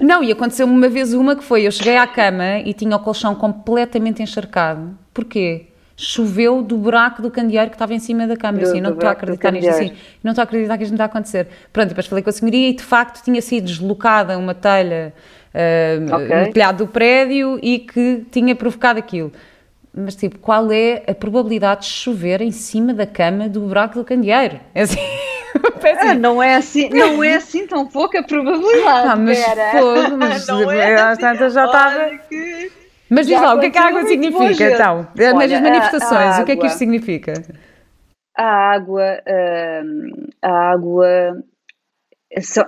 Não, 0.00 0.22
e 0.22 0.32
aconteceu-me 0.32 0.72
uma 0.72 0.88
vez 0.88 1.12
uma 1.12 1.36
que 1.36 1.44
foi, 1.44 1.66
eu 1.66 1.72
cheguei 1.72 1.96
à 1.96 2.06
cama 2.06 2.60
e 2.64 2.72
tinha 2.72 2.96
o 2.96 3.00
colchão 3.00 3.34
completamente 3.34 4.22
encharcado. 4.22 4.96
Porquê? 5.12 5.66
Choveu 6.00 6.62
do 6.62 6.76
buraco 6.76 7.20
do 7.20 7.28
candeeiro 7.28 7.70
que 7.70 7.74
estava 7.74 7.92
em 7.92 7.98
cima 7.98 8.24
da 8.24 8.36
cama. 8.36 8.60
Eu 8.60 8.68
assim, 8.68 8.80
não 8.80 8.92
estou 8.92 9.08
a 9.08 9.12
acreditar 9.12 9.50
nisto 9.50 9.68
assim. 9.68 9.92
Não 10.22 10.30
estou 10.30 10.42
a 10.42 10.44
acreditar 10.44 10.78
que 10.78 10.84
isto 10.84 10.92
me 10.92 10.94
está 10.94 11.04
a 11.04 11.06
acontecer. 11.06 11.48
Pronto, 11.72 11.88
depois 11.88 12.06
falei 12.06 12.22
com 12.22 12.30
a 12.30 12.32
senhoria 12.32 12.68
e 12.68 12.72
de 12.72 12.84
facto 12.84 13.24
tinha 13.24 13.42
sido 13.42 13.64
deslocada 13.64 14.38
uma 14.38 14.54
telha 14.54 15.12
uh, 15.52 16.14
okay. 16.14 16.46
no 16.46 16.52
telhado 16.52 16.84
do 16.84 16.86
prédio 16.86 17.58
e 17.60 17.80
que 17.80 18.24
tinha 18.30 18.54
provocado 18.54 19.00
aquilo. 19.00 19.32
Mas 19.92 20.14
tipo, 20.14 20.38
qual 20.38 20.70
é 20.70 21.02
a 21.08 21.14
probabilidade 21.14 21.80
de 21.80 21.88
chover 21.88 22.42
em 22.42 22.52
cima 22.52 22.94
da 22.94 23.04
cama 23.04 23.48
do 23.48 23.62
buraco 23.62 23.98
do 23.98 24.04
candeeiro? 24.04 24.60
É 24.72 24.82
assim. 24.82 25.00
Ah, 26.00 26.14
não, 26.14 26.42
é 26.42 26.56
assim, 26.56 26.90
não 26.90 27.24
é 27.24 27.36
assim 27.36 27.66
tão 27.66 27.86
pouca 27.86 28.22
probabilidade. 28.22 29.08
Ah, 29.08 29.16
mas 29.16 29.42
fogo, 29.42 30.16
mas 30.16 30.46
não 30.48 30.70
é 30.70 30.94
assim, 30.94 31.22
já 31.22 31.64
estava. 31.64 32.10
Que... 32.28 32.57
Mas 33.10 33.26
diz 33.26 33.40
lá, 33.40 33.54
o 33.54 33.60
que 33.60 33.66
é 33.66 33.70
que 33.70 33.78
a 33.78 33.86
água 33.86 34.04
significa 34.04 34.70
então? 34.70 35.08
Olha, 35.18 35.60
Nas 35.60 35.60
manifestações, 35.60 36.38
o 36.38 36.44
que 36.44 36.52
é 36.52 36.56
que 36.56 36.66
isto 36.66 36.78
significa? 36.78 37.32
A 38.36 38.72
água, 38.72 39.22
hum, 39.84 40.26
a 40.42 40.52
água, 40.70 41.42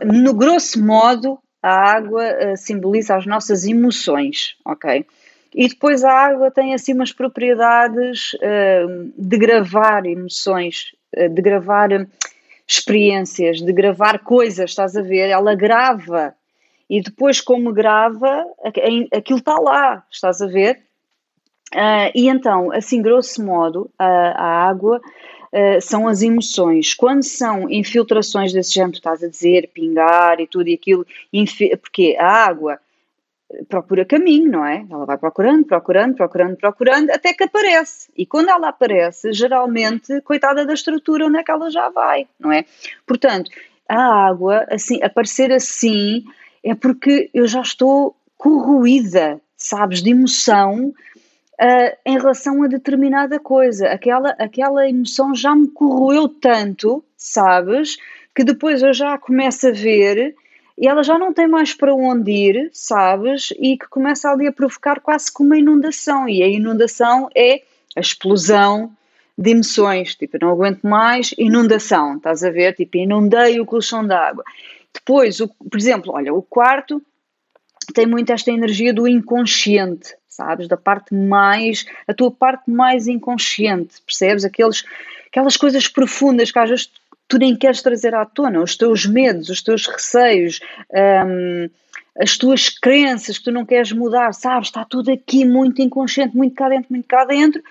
no 0.04 0.34
grosso 0.34 0.84
modo, 0.84 1.38
a 1.62 1.92
água 1.92 2.24
uh, 2.24 2.56
simboliza 2.56 3.16
as 3.16 3.26
nossas 3.26 3.66
emoções, 3.66 4.56
ok? 4.64 5.06
E 5.54 5.68
depois 5.68 6.04
a 6.04 6.12
água 6.12 6.50
tem 6.50 6.74
assim 6.74 6.94
umas 6.94 7.12
propriedades 7.12 8.32
uh, 8.34 9.12
de 9.16 9.36
gravar 9.36 10.06
emoções, 10.06 10.92
uh, 11.16 11.28
de 11.28 11.42
gravar 11.42 11.90
experiências, 12.66 13.60
de 13.60 13.72
gravar 13.72 14.20
coisas, 14.20 14.70
estás 14.70 14.96
a 14.96 15.02
ver? 15.02 15.28
Ela 15.28 15.54
grava 15.54 16.34
e 16.90 17.00
depois, 17.00 17.40
como 17.40 17.72
grava, 17.72 18.44
aquilo 19.14 19.38
está 19.38 19.54
lá, 19.54 20.04
estás 20.10 20.42
a 20.42 20.48
ver? 20.48 20.82
Uh, 21.72 22.10
e 22.16 22.28
então, 22.28 22.72
assim, 22.72 23.00
grosso 23.00 23.44
modo, 23.44 23.88
a, 23.96 24.66
água 24.68 24.98
uh, 24.98 25.80
são 25.80 26.08
as 26.08 26.20
emoções. 26.20 26.92
Quando 26.92 27.22
são 27.22 27.70
infiltrações 27.70 28.52
desse 28.52 28.74
género, 28.74 28.96
estás 28.96 29.22
a 29.22 29.28
dizer, 29.28 29.70
pingar 29.72 30.40
e 30.40 30.48
tudo 30.48 30.68
e 30.68 30.74
aquilo, 30.74 31.06
porque 31.80 32.16
a 32.18 32.26
água 32.26 32.80
procura 33.68 34.04
caminho, 34.04 34.50
não 34.50 34.66
é? 34.66 34.84
Ela 34.90 35.06
vai 35.06 35.16
procurando, 35.16 35.64
procurando, 35.64 36.16
procurando, 36.16 36.56
procurando, 36.56 37.10
até 37.10 37.32
que 37.32 37.44
aparece. 37.44 38.10
E 38.16 38.26
quando 38.26 38.48
ela 38.48 38.68
aparece, 38.68 39.32
geralmente, 39.32 40.20
coitada 40.22 40.66
da 40.66 40.74
estrutura, 40.74 41.26
onde 41.26 41.38
é 41.38 41.44
que 41.44 41.52
ela 41.52 41.70
já 41.70 41.88
vai, 41.88 42.26
não 42.36 42.50
é? 42.50 42.64
Portanto, 43.06 43.48
a 43.88 44.26
água, 44.26 44.66
assim, 44.68 45.00
aparecer 45.04 45.52
assim, 45.52 46.24
é 46.62 46.74
porque 46.74 47.30
eu 47.32 47.46
já 47.46 47.60
estou 47.60 48.16
corroída, 48.36 49.40
sabes, 49.56 50.02
de 50.02 50.10
emoção 50.10 50.92
uh, 51.60 51.96
em 52.06 52.18
relação 52.18 52.62
a 52.62 52.68
determinada 52.68 53.38
coisa. 53.38 53.88
Aquela, 53.88 54.30
aquela 54.30 54.88
emoção 54.88 55.34
já 55.34 55.54
me 55.54 55.68
corroeu 55.68 56.28
tanto, 56.28 57.04
sabes, 57.16 57.96
que 58.34 58.44
depois 58.44 58.82
eu 58.82 58.92
já 58.92 59.18
começo 59.18 59.68
a 59.68 59.72
ver 59.72 60.34
e 60.80 60.88
ela 60.88 61.02
já 61.02 61.18
não 61.18 61.30
tem 61.30 61.46
mais 61.46 61.74
para 61.74 61.94
onde 61.94 62.30
ir, 62.30 62.70
sabes? 62.72 63.52
E 63.58 63.76
que 63.76 63.86
começa 63.86 64.30
ali 64.30 64.46
a 64.46 64.52
provocar 64.52 64.98
quase 65.00 65.30
como 65.30 65.50
uma 65.50 65.58
inundação. 65.58 66.26
E 66.26 66.42
a 66.42 66.48
inundação 66.48 67.28
é 67.36 67.62
a 67.94 68.00
explosão 68.00 68.90
de 69.36 69.50
emoções. 69.50 70.14
Tipo, 70.14 70.38
não 70.40 70.48
aguento 70.48 70.82
mais, 70.82 71.34
inundação, 71.36 72.16
estás 72.16 72.42
a 72.42 72.50
ver? 72.50 72.74
Tipo, 72.74 72.96
inundei 72.96 73.60
o 73.60 73.66
colchão 73.66 74.06
de 74.06 74.14
água. 74.14 74.42
Depois, 74.94 75.40
o, 75.40 75.48
por 75.48 75.76
exemplo, 75.76 76.12
olha, 76.12 76.32
o 76.32 76.42
quarto 76.42 77.02
tem 77.94 78.06
muito 78.06 78.32
esta 78.32 78.50
energia 78.50 78.92
do 78.92 79.06
inconsciente, 79.06 80.14
sabes? 80.28 80.68
Da 80.68 80.76
parte 80.76 81.14
mais, 81.14 81.84
a 82.06 82.14
tua 82.14 82.30
parte 82.30 82.70
mais 82.70 83.06
inconsciente, 83.06 84.00
percebes? 84.02 84.44
Aqueles, 84.44 84.84
aquelas 85.26 85.56
coisas 85.56 85.88
profundas 85.88 86.50
que 86.50 86.58
às 86.58 86.70
vezes 86.70 86.90
tu 87.28 87.38
nem 87.38 87.56
queres 87.56 87.82
trazer 87.82 88.14
à 88.14 88.24
tona, 88.24 88.60
os 88.60 88.76
teus 88.76 89.06
medos, 89.06 89.48
os 89.48 89.62
teus 89.62 89.86
receios, 89.86 90.60
um, 91.26 91.70
as 92.20 92.36
tuas 92.36 92.68
crenças 92.68 93.38
que 93.38 93.44
tu 93.44 93.52
não 93.52 93.64
queres 93.64 93.92
mudar, 93.92 94.32
sabes? 94.34 94.68
Está 94.68 94.84
tudo 94.84 95.10
aqui 95.12 95.44
muito 95.44 95.80
inconsciente, 95.80 96.36
muito 96.36 96.54
cá 96.54 96.68
dentro, 96.68 96.88
muito 96.90 97.06
cá 97.06 97.24
dentro. 97.24 97.62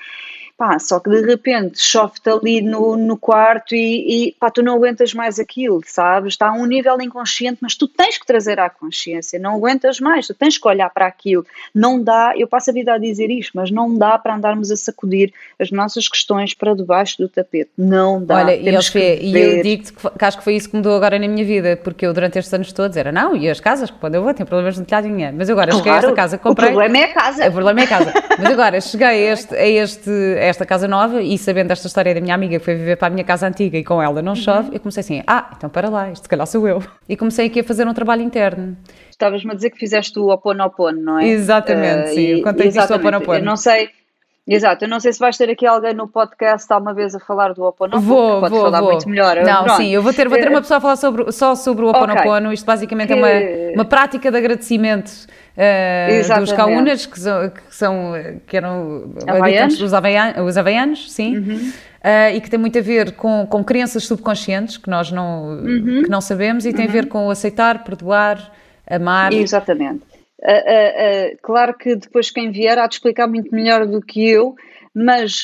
Pá, 0.60 0.78
só 0.78 1.00
que 1.00 1.10
de 1.10 1.22
repente 1.22 1.80
chove-te 1.82 2.30
ali 2.30 2.62
no, 2.62 2.98
no 2.98 3.16
quarto 3.16 3.74
e, 3.74 4.28
e 4.28 4.36
pá, 4.38 4.52
tu 4.52 4.62
não 4.62 4.76
aguentas 4.76 5.14
mais 5.14 5.40
aquilo, 5.40 5.82
sabes? 5.86 6.34
Está 6.34 6.50
a 6.50 6.52
um 6.52 6.66
nível 6.66 7.00
inconsciente, 7.00 7.60
mas 7.62 7.76
tu 7.76 7.88
tens 7.88 8.18
que 8.18 8.26
trazer 8.26 8.60
à 8.60 8.70
consciência, 8.70 9.40
não 9.40 9.56
aguentas 9.56 10.02
mais, 10.02 10.28
tu 10.28 10.34
tens 10.34 10.58
que 10.58 10.68
olhar 10.68 10.90
para 10.90 11.08
aquilo. 11.08 11.46
Não 11.74 12.04
dá, 12.04 12.34
eu 12.36 12.46
passo 12.46 12.72
a 12.72 12.74
vida 12.74 12.94
a 12.94 12.98
dizer 12.98 13.32
isto, 13.32 13.54
mas 13.56 13.72
não 13.72 13.98
dá 13.98 14.18
para 14.18 14.36
andarmos 14.36 14.70
a 14.70 14.76
sacudir 14.76 15.32
as 15.58 15.72
nossas 15.72 16.10
questões 16.10 16.54
para 16.54 16.76
debaixo 16.76 17.18
do 17.20 17.30
tapete. 17.30 17.72
Não 17.78 18.22
dá. 18.22 18.40
Olha, 18.40 18.56
e, 18.56 18.84
Fê, 18.84 19.18
e 19.22 19.38
eu 19.38 19.64
digo-te 19.64 19.94
que 19.94 20.26
acho 20.26 20.40
que 20.40 20.44
foi 20.44 20.56
isso 20.56 20.70
que 20.70 20.76
mudou 20.76 20.94
agora 20.94 21.18
na 21.18 21.28
minha 21.30 21.46
vida, 21.46 21.78
porque 21.82 22.06
eu 22.06 22.14
durante 22.14 22.38
estes 22.38 22.54
anos 22.54 22.74
todos 22.74 22.98
era, 22.98 23.14
não, 23.14 23.34
e 23.34 23.50
as 23.50 23.62
casas, 23.62 23.90
quando 23.90 24.16
eu 24.16 24.24
vou, 24.24 24.34
tenho 24.34 24.46
problemas 24.46 24.76
de 24.76 24.84
telhado 24.84 25.08
mas 25.34 25.48
eu 25.48 25.54
agora 25.54 25.72
claro, 25.72 25.78
cheguei 25.78 25.94
a 25.94 25.98
esta 25.98 26.14
casa, 26.14 26.38
comprei. 26.38 26.70
O 26.70 26.74
problema 26.74 26.98
é 26.98 27.04
a 27.04 27.14
casa. 27.14 27.48
O 27.48 27.52
problema 27.54 27.80
é 27.80 27.84
a 27.84 27.88
casa. 27.88 28.14
mas 28.38 28.52
agora 28.52 28.82
cheguei 28.82 29.08
a 29.08 29.34
este, 29.34 29.56
a 29.56 29.68
este 29.68 30.10
esta 30.50 30.66
casa 30.66 30.88
nova 30.88 31.22
e 31.22 31.38
sabendo 31.38 31.72
esta 31.72 31.88
história 31.88 32.14
da 32.14 32.22
minha 32.22 32.36
amiga 32.36 32.60
que 32.60 32.66
foi 32.66 32.76
viver 32.76 32.98
para 32.98 33.08
a 33.08 33.12
minha 33.12 33.24
casa 33.24 33.48
antiga 33.48 33.78
e 33.78 33.84
com 33.84 34.02
ela 34.02 34.22
não 34.22 34.36
chove, 34.36 34.70
uhum. 34.70 34.74
eu 34.74 34.80
comecei 34.80 35.02
assim, 35.02 35.24
ah, 35.28 35.52
então 35.56 35.70
para 35.70 35.90
lá, 35.90 36.12
isto 36.12 36.24
se 36.24 36.30
calhar 36.30 36.46
sou 36.48 36.68
eu. 36.68 36.84
E 37.08 37.16
comecei 37.16 37.48
aqui 37.48 37.60
a 37.62 37.64
fazer 37.64 37.88
um 37.88 37.94
trabalho 37.94 38.22
interno. 38.22 38.78
Estavas-me 39.10 39.52
a 39.52 39.56
dizer 39.56 39.70
que 39.70 39.78
fizeste 39.78 40.18
o 40.20 40.30
Oponopono, 40.30 41.02
não 41.02 41.20
é? 41.20 41.28
Exatamente, 41.28 42.12
uh, 42.12 42.14
sim, 42.14 42.26
eu 42.26 42.44
contei 42.44 42.68
isto 42.68 42.92
o 42.92 42.96
Oponopono. 42.96 43.40
Eu 43.40 43.46
não 43.46 43.58
sei... 43.58 43.90
Exato, 44.50 44.86
eu 44.86 44.90
não 44.90 45.00
sei 45.00 45.14
se 45.14 45.20
vais 45.20 45.38
ter 45.38 45.48
aqui 45.50 45.66
alguém 45.68 45.94
no 45.94 46.08
podcast 46.08 46.72
alguma 46.74 46.92
vez 46.92 47.14
a 47.14 47.20
falar 47.20 47.54
do 47.54 47.64
Oponopono, 47.64 48.02
vou, 48.02 48.40
pode 48.40 48.52
vou, 48.52 48.64
falar 48.64 48.82
vou. 48.82 48.92
muito 48.92 49.08
melhor. 49.08 49.36
Não, 49.44 49.64
Pronto. 49.64 49.78
sim, 49.78 49.90
eu 49.90 50.02
vou 50.02 50.12
ter, 50.12 50.28
vou 50.28 50.40
ter 50.40 50.50
uma 50.50 50.60
pessoa 50.62 50.80
a 50.80 50.82
falar 50.82 50.96
sobre, 50.96 51.32
só 51.32 51.54
sobre 51.54 51.86
o 51.86 51.90
Oponopono, 51.90 52.48
okay. 52.48 52.54
isto 52.54 52.66
basicamente 52.66 53.10
que... 53.10 53.14
é 53.14 53.16
uma, 53.16 53.74
uma 53.76 53.86
prática 53.86 54.32
de 54.32 54.38
agradecimento 54.38 55.12
uh, 55.56 56.40
dos 56.40 56.52
caunas, 56.52 57.06
que 57.06 57.20
são, 57.20 57.50
que, 57.50 57.76
são, 57.76 58.14
que 58.48 58.58
eram 58.58 59.14
habitantes 59.28 59.78
dos 59.78 59.94
havaianos, 59.94 60.42
os 60.42 60.58
havaianos 60.58 61.12
sim. 61.12 61.38
Uhum. 61.38 61.72
Uh, 62.00 62.34
e 62.34 62.40
que 62.40 62.50
tem 62.50 62.58
muito 62.58 62.80
a 62.80 62.82
ver 62.82 63.12
com, 63.12 63.46
com 63.46 63.62
crenças 63.62 64.06
subconscientes 64.06 64.78
que 64.78 64.90
nós 64.90 65.12
não, 65.12 65.60
uhum. 65.60 66.04
que 66.04 66.10
não 66.10 66.22
sabemos 66.22 66.66
e 66.66 66.72
tem 66.74 66.86
uhum. 66.86 66.90
a 66.90 66.94
ver 66.94 67.08
com 67.08 67.30
aceitar, 67.30 67.84
perdoar, 67.84 68.52
amar. 68.90 69.34
Exatamente. 69.34 70.09
Uh, 70.42 71.34
uh, 71.34 71.38
claro 71.42 71.78
que 71.78 71.96
depois 71.96 72.32
quem 72.32 72.52
vier 72.52 72.78
há 72.80 72.88
de 72.88 72.96
explicar 72.96 73.28
muito 73.28 73.54
melhor 73.54 73.86
do 73.86 74.02
que 74.02 74.28
eu, 74.28 74.56
mas 74.94 75.44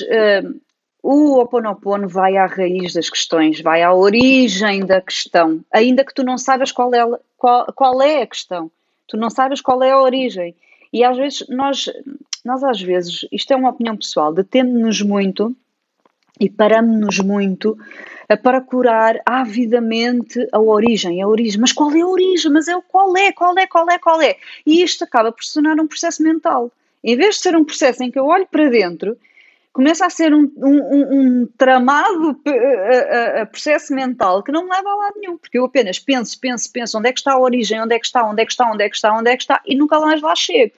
o 1.03 1.39
Oponopono 1.39 2.07
vai 2.07 2.35
à 2.35 2.47
raiz 2.47 2.93
das 2.93 3.09
questões, 3.09 3.61
vai 3.61 3.83
à 3.83 3.93
origem 3.93 4.83
da 4.83 4.99
questão, 4.99 5.63
ainda 5.71 6.03
que 6.03 6.13
tu 6.13 6.23
não 6.23 6.35
saibas 6.35 6.71
qual 6.71 6.91
é, 6.95 7.05
qual, 7.37 7.65
qual 7.75 8.01
é 8.01 8.23
a 8.23 8.27
questão, 8.27 8.71
tu 9.07 9.15
não 9.15 9.29
sabes 9.29 9.61
qual 9.61 9.83
é 9.83 9.91
a 9.91 10.01
origem. 10.01 10.55
E 10.91 11.03
às 11.03 11.15
vezes 11.15 11.45
nós, 11.47 11.91
nós 12.43 12.63
às 12.63 12.81
vezes, 12.81 13.25
isto 13.31 13.53
é 13.53 13.55
uma 13.55 13.69
opinião 13.69 13.95
pessoal, 13.95 14.33
detemos-nos 14.33 15.01
muito 15.01 15.55
e 16.39 16.49
paramos-nos 16.49 17.19
muito 17.19 17.77
a 18.27 18.37
procurar 18.37 19.21
avidamente 19.25 20.47
a 20.51 20.59
origem, 20.59 21.21
a 21.21 21.27
origem. 21.27 21.59
Mas 21.59 21.71
qual 21.71 21.91
é 21.91 22.01
a 22.01 22.07
origem? 22.07 22.51
Mas 22.51 22.67
é 22.67 22.75
o 22.75 22.81
qual 22.81 23.15
é, 23.15 23.31
qual 23.31 23.57
é, 23.57 23.67
qual 23.67 23.89
é, 23.89 23.99
qual 23.99 24.21
é? 24.21 24.35
E 24.65 24.81
isto 24.81 25.03
acaba 25.03 25.31
por 25.31 25.43
se 25.43 25.53
tornar 25.53 25.79
um 25.79 25.87
processo 25.87 26.23
mental. 26.23 26.71
Em 27.03 27.15
vez 27.15 27.35
de 27.35 27.41
ser 27.41 27.55
um 27.55 27.63
processo 27.63 28.03
em 28.03 28.09
que 28.09 28.17
eu 28.17 28.25
olho 28.25 28.47
para 28.47 28.67
dentro, 28.69 29.15
começa 29.75 30.05
a 30.05 30.09
ser 30.09 30.33
um, 30.33 30.49
um, 30.57 31.41
um 31.41 31.47
tramado 31.57 32.41
a, 32.47 33.41
a, 33.41 33.45
processo 33.45 33.93
mental 33.93 34.41
que 34.41 34.51
não 34.51 34.63
me 34.63 34.71
leva 34.71 34.89
a 34.89 34.95
lado 34.95 35.19
nenhum, 35.19 35.37
porque 35.37 35.59
eu 35.59 35.65
apenas 35.65 35.99
penso, 35.99 36.39
penso, 36.39 36.71
penso 36.71 36.97
onde 36.97 37.09
é 37.09 37.11
que 37.11 37.19
está 37.19 37.33
a 37.33 37.39
origem, 37.39 37.81
onde 37.81 37.93
é 37.93 37.99
que 37.99 38.05
está, 38.05 38.25
onde 38.25 38.41
é 38.41 38.45
que 38.45 38.51
está, 38.53 38.71
onde 38.71 38.83
é 38.83 38.89
que 38.89 38.95
está, 38.95 39.13
onde 39.13 39.29
é 39.29 39.35
que 39.35 39.43
está, 39.43 39.61
e 39.65 39.75
nunca 39.75 39.99
mais 39.99 40.21
lá 40.21 40.33
chego. 40.33 40.71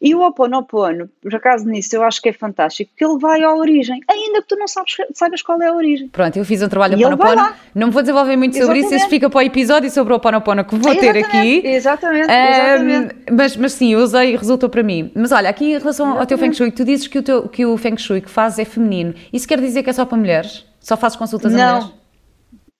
E 0.00 0.14
o 0.14 0.22
Oponopono, 0.22 1.08
por 1.22 1.34
acaso 1.34 1.66
nisso, 1.66 1.96
eu 1.96 2.02
acho 2.02 2.20
que 2.20 2.28
é 2.28 2.32
fantástico, 2.32 2.90
porque 2.90 3.04
ele 3.04 3.18
vai 3.18 3.42
à 3.42 3.54
origem, 3.54 4.00
ainda 4.08 4.42
que 4.42 4.48
tu 4.48 4.56
não 4.56 4.68
sabes, 4.68 4.96
saibas 5.14 5.42
qual 5.42 5.60
é 5.60 5.68
a 5.68 5.74
origem. 5.74 6.08
Pronto, 6.08 6.36
eu 6.36 6.44
fiz 6.44 6.62
um 6.62 6.68
trabalho 6.68 6.96
Oponopono, 6.96 7.54
não 7.74 7.90
vou 7.90 8.02
desenvolver 8.02 8.36
muito 8.36 8.56
sobre 8.56 8.78
Exatamente. 8.78 8.86
isso, 8.86 8.94
isso 8.96 9.08
fica 9.08 9.30
para 9.30 9.38
o 9.38 9.42
episódio 9.42 9.90
sobre 9.90 10.12
o 10.12 10.16
Oponopono 10.16 10.64
que 10.64 10.76
vou 10.76 10.94
ter 10.96 11.16
aqui. 11.16 11.66
Exatamente, 11.66 12.30
Exatamente. 12.30 13.14
Um, 13.30 13.36
mas, 13.36 13.56
mas 13.56 13.72
sim, 13.72 13.92
eu 13.92 14.00
usei 14.00 14.34
e 14.34 14.36
resultou 14.36 14.68
para 14.68 14.82
mim. 14.82 15.10
Mas 15.14 15.32
olha, 15.32 15.48
aqui 15.48 15.64
em 15.64 15.78
relação 15.78 16.06
Exatamente. 16.06 16.20
ao 16.20 16.26
teu 16.26 16.38
Feng 16.38 16.52
Shui, 16.52 16.70
tu 16.70 16.84
dizes 16.84 17.06
que 17.06 17.18
o, 17.18 17.22
teu, 17.22 17.48
que 17.48 17.66
o 17.66 17.76
Feng 17.76 17.96
Shui 17.96 18.20
que 18.20 18.30
fazes 18.30 18.58
é 18.58 18.64
feminino, 18.64 19.14
isso 19.32 19.46
quer 19.46 19.60
dizer 19.60 19.82
que 19.82 19.90
é 19.90 19.92
só 19.92 20.04
para 20.04 20.18
mulheres? 20.18 20.64
Só 20.80 20.96
fazes 20.96 21.16
consultas 21.16 21.52
não. 21.52 21.60
a 21.60 21.72
mulheres? 21.74 21.98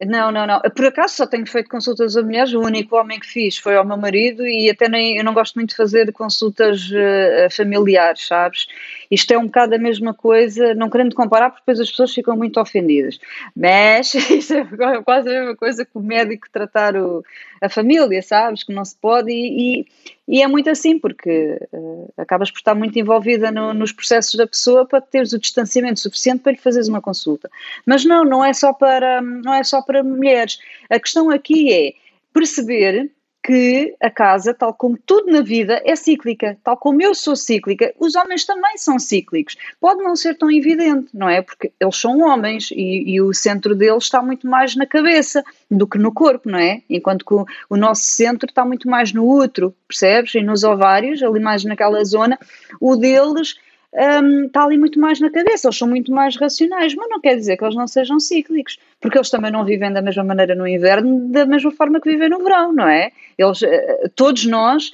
Não, 0.07 0.31
não, 0.31 0.47
não. 0.47 0.61
Por 0.61 0.87
acaso 0.87 1.17
só 1.17 1.27
tenho 1.27 1.45
feito 1.45 1.69
consultas 1.69 2.17
a 2.17 2.23
mulheres. 2.23 2.53
O 2.53 2.61
único 2.61 2.97
homem 2.97 3.19
que 3.19 3.27
fiz 3.27 3.59
foi 3.59 3.75
ao 3.75 3.85
meu 3.85 3.97
marido 3.97 4.47
e 4.47 4.71
até 4.71 4.89
nem 4.89 5.17
eu 5.17 5.25
não 5.25 5.35
gosto 5.35 5.57
muito 5.57 5.71
de 5.71 5.77
fazer 5.77 6.13
consultas 6.13 6.89
uh, 6.91 7.51
familiares, 7.51 8.25
sabes? 8.25 8.67
Isto 9.11 9.33
é 9.33 9.39
um 9.39 9.47
bocado 9.47 9.75
a 9.75 9.79
mesma 9.79 10.13
coisa, 10.13 10.75
não 10.75 10.91
querendo 10.91 11.15
comparar, 11.15 11.51
porque 11.51 11.63
depois 11.63 11.81
as 11.81 11.91
pessoas 11.91 12.13
ficam 12.13 12.37
muito 12.37 12.61
ofendidas. 12.61 13.19
Mas 13.57 14.15
isto 14.31 14.55
é 14.55 15.03
quase 15.03 15.29
a 15.29 15.41
mesma 15.41 15.57
coisa 15.57 15.85
que 15.85 15.91
o 15.95 16.01
médico 16.01 16.49
tratar 16.53 16.97
o, 16.97 17.25
a 17.61 17.69
família, 17.69 18.21
sabes? 18.23 18.63
Que 18.63 18.73
não 18.73 18.85
se 18.85 18.97
pode, 18.97 19.31
e, 19.31 19.81
e, 19.81 19.87
e 20.29 20.43
é 20.43 20.47
muito 20.47 20.69
assim, 20.69 20.99
porque 20.99 21.59
uh, 21.73 22.13
acabas 22.17 22.51
por 22.51 22.59
estar 22.59 22.75
muito 22.75 22.99
envolvida 22.99 23.51
no, 23.51 23.73
nos 23.73 23.93
processos 23.93 24.35
da 24.35 24.47
pessoa 24.47 24.87
para 24.87 25.01
teres 25.01 25.33
o 25.33 25.39
distanciamento 25.39 26.01
suficiente 26.01 26.43
para 26.43 26.53
lhe 26.53 26.59
fazeres 26.59 26.89
uma 26.89 27.01
consulta. 27.01 27.51
Mas 27.87 28.05
não, 28.05 28.25
não 28.25 28.45
é 28.45 28.53
só 28.53 28.73
para, 28.73 29.23
não 29.23 29.55
é 29.55 29.65
só 29.65 29.81
para 29.81 30.03
mulheres. 30.03 30.59
A 30.91 31.01
questão 31.01 31.31
aqui 31.31 31.73
é 31.73 31.95
perceber 32.33 33.11
que 33.49 33.97
a 33.99 34.11
casa, 34.11 34.53
tal 34.53 34.75
como 34.75 34.99
tudo 35.07 35.33
na 35.33 35.41
vida, 35.41 35.81
é 35.83 35.97
cíclica. 35.97 36.59
Tal 36.63 36.77
como 36.77 37.01
eu 37.01 37.15
sou 37.15 37.35
cíclica, 37.35 37.95
os 37.99 38.15
homens 38.15 38.45
também 38.45 38.77
são 38.77 38.99
cíclicos. 38.99 39.57
Pode 39.81 40.03
não 40.03 40.15
ser 40.15 40.37
tão 40.37 40.51
evidente, 40.51 41.09
não 41.15 41.31
é? 41.31 41.41
Porque 41.41 41.73
eles 41.81 41.97
são 41.97 42.21
homens 42.21 42.71
e, 42.71 43.05
e 43.11 43.23
o 43.23 43.33
centro 43.33 43.75
deles 43.75 44.05
está 44.05 44.21
muito 44.21 44.47
mais 44.47 44.77
na 44.77 44.85
cabeça 44.85 45.43
do 45.71 45.87
que 45.87 45.97
no 45.97 46.13
corpo, 46.13 46.51
não 46.51 46.59
é? 46.59 46.83
Enquanto 46.91 47.25
que 47.25 47.33
o, 47.33 47.47
o 47.71 47.77
nosso 47.79 48.03
centro 48.03 48.51
está 48.51 48.67
muito 48.67 48.87
mais 48.87 49.15
no 49.15 49.27
útero, 49.27 49.75
percebes? 49.89 50.35
E 50.35 50.43
nos 50.43 50.63
ovários, 50.63 51.23
ali 51.23 51.41
mais 51.41 51.65
naquela 51.65 52.05
zona, 52.05 52.39
o 52.79 52.97
deles 52.97 53.55
um, 53.95 54.47
está 54.47 54.65
ali 54.65 54.77
muito 54.77 55.01
mais 55.01 55.19
na 55.19 55.31
cabeça, 55.31 55.69
eles 55.69 55.79
são 55.79 55.89
muito 55.89 56.13
mais 56.13 56.37
racionais, 56.37 56.95
mas 56.95 57.09
não 57.09 57.21
quer 57.21 57.37
dizer 57.37 57.57
que 57.57 57.65
eles 57.65 57.75
não 57.75 57.87
sejam 57.87 58.21
cíclicos, 58.21 58.79
porque 59.01 59.17
eles 59.17 59.31
também 59.31 59.51
não 59.51 59.65
vivem 59.65 59.93
da 59.93 60.03
mesma 60.03 60.25
maneira 60.25 60.55
no 60.55 60.67
inverno, 60.67 61.29
da 61.31 61.47
mesma 61.47 61.71
forma 61.71 62.01
que 62.01 62.11
vivem 62.11 62.29
no 62.29 62.43
verão, 62.43 62.73
não 62.73 62.87
é? 62.87 63.11
Eles, 63.37 63.63
eh, 63.63 64.11
todos 64.15 64.45
nós 64.45 64.93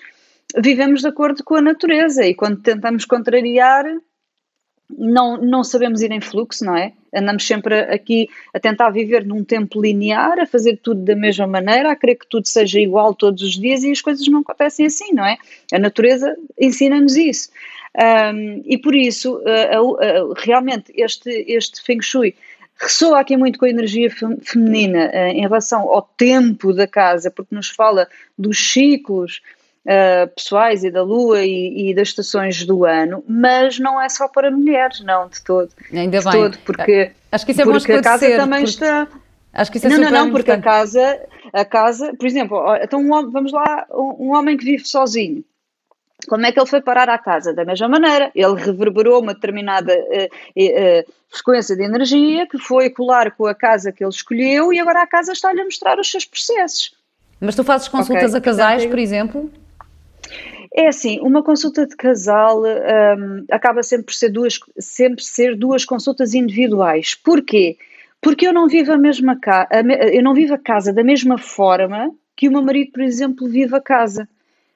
vivemos 0.56 1.00
de 1.00 1.08
acordo 1.08 1.42
com 1.42 1.56
a 1.56 1.62
natureza 1.62 2.24
e 2.24 2.34
quando 2.34 2.62
tentamos 2.62 3.04
contrariar, 3.04 3.84
não, 4.90 5.38
não 5.38 5.64
sabemos 5.64 6.02
ir 6.02 6.12
em 6.12 6.20
fluxo, 6.20 6.64
não 6.64 6.76
é? 6.76 6.92
Andamos 7.12 7.46
sempre 7.46 7.80
aqui 7.80 8.28
a 8.52 8.60
tentar 8.60 8.90
viver 8.90 9.24
num 9.24 9.42
tempo 9.42 9.80
linear, 9.80 10.38
a 10.38 10.46
fazer 10.46 10.76
tudo 10.76 11.02
da 11.02 11.16
mesma 11.16 11.46
maneira, 11.46 11.90
a 11.90 11.96
querer 11.96 12.16
que 12.16 12.28
tudo 12.28 12.46
seja 12.46 12.78
igual 12.78 13.14
todos 13.14 13.42
os 13.42 13.58
dias 13.58 13.82
e 13.82 13.90
as 13.90 14.00
coisas 14.00 14.26
não 14.28 14.40
acontecem 14.40 14.86
assim, 14.86 15.12
não 15.12 15.24
é? 15.24 15.36
A 15.72 15.78
natureza 15.78 16.36
ensina-nos 16.60 17.16
isso. 17.16 17.48
Um, 17.96 18.62
e 18.64 18.76
por 18.76 18.94
isso, 18.94 19.36
uh, 19.36 19.80
uh, 19.80 19.92
uh, 19.92 20.34
realmente, 20.36 20.92
este, 20.96 21.30
este 21.46 21.80
Feng 21.82 22.02
Shui 22.02 22.34
ressoa 22.76 23.20
aqui 23.20 23.36
muito 23.36 23.56
com 23.56 23.66
a 23.66 23.70
energia 23.70 24.10
feminina 24.42 25.10
em 25.30 25.42
relação 25.42 25.82
ao 25.82 26.02
tempo 26.02 26.72
da 26.72 26.88
casa, 26.88 27.30
porque 27.30 27.54
nos 27.54 27.68
fala 27.68 28.08
dos 28.36 28.72
ciclos 28.72 29.40
pessoais 30.34 30.82
e 30.82 30.90
da 30.90 31.02
lua 31.02 31.44
e, 31.44 31.90
e, 31.90 31.94
das 31.94 32.08
estações 32.08 32.66
do 32.66 32.84
ano, 32.84 33.22
mas 33.28 33.78
não 33.78 34.02
é 34.02 34.08
só 34.08 34.26
para 34.26 34.50
mulheres, 34.50 35.00
não, 35.00 35.28
de 35.28 35.40
todo. 35.44 35.70
Ainda 35.92 36.18
de 36.18 36.24
bem. 36.24 36.32
Todo, 36.32 36.58
porque, 36.64 37.12
Acho 37.30 37.46
que 37.46 37.52
isso 37.52 37.62
é 37.62 37.64
porque 37.64 37.92
a 37.92 38.02
casa 38.02 38.36
também 38.36 38.64
porque... 38.64 38.84
está. 38.84 39.08
Acho 39.52 39.70
que 39.70 39.78
isso 39.78 39.86
é 39.86 39.90
não, 39.90 39.98
não, 39.98 40.10
não, 40.10 40.30
porque 40.32 40.50
importante. 40.50 40.68
a 40.68 40.70
casa, 40.72 41.20
a 41.52 41.64
casa, 41.64 42.12
por 42.18 42.26
exemplo, 42.26 42.60
então 42.82 42.98
um, 42.98 43.30
vamos 43.30 43.52
lá, 43.52 43.86
um, 43.92 44.30
um 44.30 44.34
homem 44.34 44.56
que 44.56 44.64
vive 44.64 44.84
sozinho 44.84 45.44
como 46.28 46.46
é 46.46 46.52
que 46.52 46.58
ele 46.58 46.68
foi 46.68 46.80
parar 46.80 47.08
à 47.08 47.18
casa? 47.18 47.52
Da 47.52 47.64
mesma 47.64 47.88
maneira, 47.88 48.30
ele 48.34 48.54
reverberou 48.54 49.20
uma 49.20 49.34
determinada 49.34 49.92
uh, 49.92 50.26
uh, 50.26 51.12
frequência 51.30 51.76
de 51.76 51.82
energia 51.82 52.46
que 52.46 52.58
foi 52.58 52.90
colar 52.90 53.32
com 53.32 53.46
a 53.46 53.54
casa 53.54 53.92
que 53.92 54.02
ele 54.02 54.10
escolheu 54.10 54.72
e 54.72 54.78
agora 54.78 55.02
a 55.02 55.06
casa 55.06 55.32
está-lhe 55.32 55.60
a 55.60 55.64
mostrar 55.64 55.98
os 55.98 56.10
seus 56.10 56.24
processos. 56.24 56.94
Mas 57.40 57.56
tu 57.56 57.64
fazes 57.64 57.88
consultas 57.88 58.30
okay. 58.34 58.38
a 58.38 58.40
casais, 58.40 58.82
Portanto, 58.82 58.90
por 58.90 58.98
exemplo? 58.98 59.50
É 60.76 60.88
assim, 60.88 61.20
uma 61.20 61.42
consulta 61.42 61.86
de 61.86 61.94
casal 61.94 62.62
um, 62.62 63.44
acaba 63.50 63.82
sempre 63.82 64.06
por 64.06 64.14
ser 64.14 64.30
duas, 64.30 64.58
sempre 64.78 65.22
ser 65.22 65.56
duas 65.56 65.84
consultas 65.84 66.34
individuais. 66.34 67.14
Porquê? 67.14 67.76
Porque 68.20 68.46
eu 68.46 68.52
não 68.52 68.66
vivo 68.66 68.92
a 68.92 68.98
mesma 68.98 69.38
casa, 69.38 69.68
eu 70.12 70.22
não 70.22 70.34
vivo 70.34 70.54
a 70.54 70.58
casa 70.58 70.92
da 70.92 71.04
mesma 71.04 71.36
forma 71.36 72.10
que 72.34 72.48
o 72.48 72.52
meu 72.52 72.62
marido, 72.62 72.90
por 72.92 73.02
exemplo, 73.02 73.48
vive 73.48 73.76
a 73.76 73.80
casa. 73.80 74.28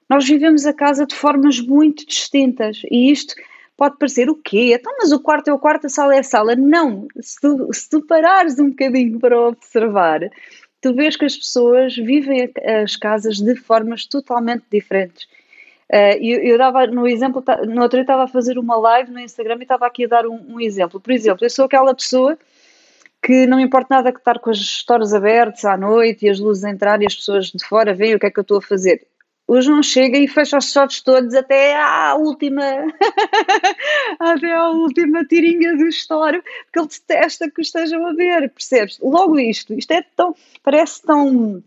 Nós 0.09 0.27
vivemos 0.27 0.65
a 0.65 0.73
casa 0.73 1.05
de 1.05 1.13
formas 1.13 1.59
muito 1.59 2.05
distintas 2.05 2.81
e 2.89 3.11
isto 3.11 3.35
pode 3.77 3.97
parecer 3.97 4.29
o 4.29 4.35
quê? 4.35 4.73
Então, 4.73 4.93
mas 4.97 5.11
o 5.11 5.19
quarto 5.19 5.49
é 5.49 5.53
o 5.53 5.59
quarto, 5.59 5.85
a 5.85 5.89
sala 5.89 6.15
é 6.15 6.19
a 6.19 6.23
sala. 6.23 6.55
Não, 6.55 7.07
se 7.21 7.39
tu, 7.39 7.69
se 7.71 7.89
tu 7.89 8.01
parares 8.01 8.59
um 8.59 8.69
bocadinho 8.71 9.19
para 9.19 9.39
observar, 9.39 10.19
tu 10.81 10.93
vês 10.93 11.15
que 11.15 11.25
as 11.25 11.37
pessoas 11.37 11.95
vivem 11.95 12.51
as 12.83 12.95
casas 12.95 13.37
de 13.37 13.55
formas 13.55 14.05
totalmente 14.05 14.65
diferentes. 14.71 15.25
Uh, 15.91 16.17
eu, 16.21 16.39
eu 16.41 16.57
dava 16.57 16.85
no 16.87 17.07
exemplo, 17.07 17.43
no 17.67 17.81
outro 17.81 17.97
dia 17.97 18.01
estava 18.01 18.23
a 18.23 18.27
fazer 18.27 18.59
uma 18.59 18.77
live 18.77 19.11
no 19.11 19.19
Instagram 19.19 19.57
e 19.59 19.63
estava 19.63 19.87
aqui 19.87 20.05
a 20.05 20.07
dar 20.07 20.27
um, 20.27 20.55
um 20.55 20.59
exemplo. 20.59 20.99
Por 20.99 21.11
exemplo, 21.11 21.45
eu 21.45 21.49
sou 21.49 21.65
aquela 21.65 21.95
pessoa 21.95 22.37
que 23.23 23.47
não 23.47 23.57
me 23.57 23.63
importa 23.63 23.95
nada 23.95 24.11
que 24.11 24.19
estar 24.19 24.39
com 24.39 24.49
as 24.49 24.57
histórias 24.57 25.13
abertas 25.13 25.65
à 25.65 25.77
noite 25.77 26.25
e 26.25 26.29
as 26.29 26.39
luzes 26.39 26.63
a 26.63 26.69
entrar 26.69 27.01
e 27.01 27.07
as 27.07 27.15
pessoas 27.15 27.47
de 27.47 27.63
fora 27.65 27.93
veem 27.93 28.15
o 28.15 28.19
que 28.19 28.25
é 28.25 28.31
que 28.31 28.39
eu 28.39 28.43
estou 28.43 28.57
a 28.57 28.61
fazer 28.61 29.05
o 29.49 29.59
João 29.61 29.81
chega 29.81 30.15
e 30.15 30.27
fecha 30.27 30.59
os 30.59 30.71
shots 30.71 31.01
todos 31.01 31.33
até 31.33 31.75
à 31.75 32.13
última 32.13 32.61
até 34.19 34.53
à 34.53 34.69
última 34.69 35.25
tirinha 35.25 35.75
do 35.75 35.87
história, 35.87 36.43
porque 36.65 36.79
ele 36.79 36.87
detesta 36.87 37.49
que 37.49 37.61
estejam 37.61 38.05
a 38.05 38.13
ver, 38.13 38.51
percebes? 38.51 38.99
Logo 39.01 39.39
isto, 39.39 39.73
isto 39.73 39.89
é 39.91 40.03
tão, 40.15 40.35
parece 40.61 41.01
tão 41.01 41.63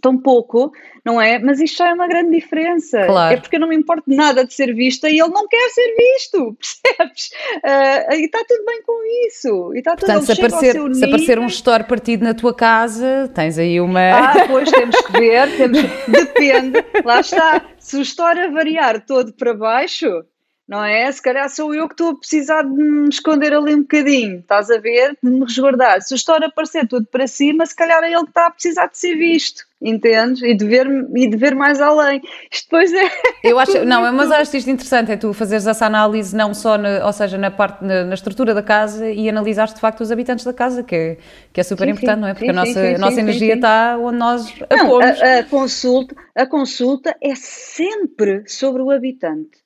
tão 0.00 0.18
pouco, 0.18 0.72
não 1.04 1.20
é? 1.20 1.38
Mas 1.38 1.60
isto 1.60 1.78
já 1.78 1.90
é 1.90 1.94
uma 1.94 2.08
grande 2.08 2.30
diferença. 2.30 3.06
Claro. 3.06 3.34
É 3.34 3.40
porque 3.40 3.56
eu 3.56 3.60
não 3.60 3.68
me 3.68 3.76
importo 3.76 4.04
nada 4.06 4.44
de 4.44 4.54
ser 4.54 4.74
vista 4.74 5.08
e 5.08 5.18
ele 5.18 5.30
não 5.30 5.46
quer 5.48 5.68
ser 5.70 5.94
visto, 5.96 6.56
percebes? 6.94 7.30
Uh, 7.56 8.14
e 8.14 8.24
está 8.24 8.44
tudo 8.46 8.64
bem 8.64 8.82
com 8.82 9.26
isso. 9.26 9.74
E 9.74 9.78
está 9.78 9.96
tudo 9.96 10.06
Portanto, 10.06 10.26
se 10.26 10.32
aparecer, 10.32 10.94
se 10.94 11.04
aparecer 11.04 11.38
um 11.38 11.46
store 11.46 11.84
partido 11.84 12.24
na 12.24 12.34
tua 12.34 12.54
casa, 12.54 13.30
tens 13.34 13.58
aí 13.58 13.80
uma. 13.80 14.00
Ah, 14.00 14.46
pois 14.46 14.70
temos 14.70 14.96
que 14.96 15.12
ver, 15.12 15.56
temos, 15.56 15.82
depende, 16.08 16.84
lá 17.04 17.20
está. 17.20 17.64
Se 17.78 17.96
o 17.96 18.02
store 18.02 18.48
variar 18.48 19.04
todo 19.04 19.32
para 19.34 19.54
baixo, 19.54 20.24
não 20.66 20.82
é? 20.82 21.10
Se 21.12 21.20
calhar 21.20 21.48
sou 21.50 21.74
eu 21.74 21.86
que 21.86 21.94
estou 21.94 22.10
a 22.10 22.16
precisar 22.16 22.62
de 22.62 22.70
me 22.70 23.08
esconder 23.08 23.52
ali 23.52 23.74
um 23.74 23.82
bocadinho, 23.82 24.38
estás 24.38 24.70
a 24.70 24.78
ver? 24.78 25.16
De 25.22 25.30
me 25.30 25.40
resguardar. 25.40 26.00
Se 26.00 26.14
o 26.14 26.16
história 26.16 26.46
aparecer 26.46 26.88
tudo 26.88 27.06
para 27.06 27.26
cima, 27.26 27.66
se 27.66 27.76
calhar 27.76 28.02
é 28.02 28.12
ele 28.12 28.22
que 28.22 28.30
está 28.30 28.46
a 28.46 28.50
precisar 28.50 28.86
de 28.86 28.96
ser 28.96 29.14
visto, 29.14 29.64
entendes? 29.80 30.42
E 30.42 30.54
de 30.54 30.64
ver, 30.64 30.86
e 31.14 31.28
de 31.28 31.36
ver 31.36 31.54
mais 31.54 31.82
além. 31.82 32.22
Isto 32.50 32.64
depois 32.64 32.92
é. 32.94 33.10
Eu 33.44 33.58
acho, 33.58 33.84
não, 33.84 34.10
mas 34.14 34.30
acho 34.30 34.56
isto 34.56 34.70
interessante, 34.70 35.12
é 35.12 35.16
tu 35.18 35.34
fazeres 35.34 35.66
essa 35.66 35.84
análise 35.84 36.34
não 36.34 36.54
só, 36.54 36.78
na, 36.78 37.04
ou 37.04 37.12
seja, 37.12 37.36
na 37.36 37.50
parte, 37.50 37.84
na, 37.84 38.04
na, 38.04 38.14
estrutura 38.14 38.54
da 38.54 38.62
casa 38.62 39.10
e 39.10 39.28
analisares 39.28 39.74
de 39.74 39.80
facto 39.80 40.00
os 40.00 40.10
habitantes 40.10 40.46
da 40.46 40.54
casa, 40.54 40.82
que 40.82 40.94
é, 40.94 41.18
que 41.52 41.60
é 41.60 41.62
super 41.62 41.84
sim, 41.84 41.90
importante, 41.90 42.14
sim, 42.14 42.20
não 42.22 42.28
é? 42.28 42.32
Porque 42.32 42.46
sim, 42.46 42.50
a 42.50 42.54
nossa, 42.54 42.80
a 42.80 42.98
nossa 42.98 43.20
energia 43.20 43.54
está 43.54 43.98
onde 43.98 44.16
nós 44.16 44.54
a 44.70 44.76
não, 44.76 44.98
a, 44.98 45.40
a, 45.40 45.44
consulta, 45.44 46.16
a 46.34 46.46
consulta 46.46 47.14
é 47.20 47.34
sempre 47.34 48.44
sobre 48.48 48.80
o 48.80 48.90
habitante 48.90 49.63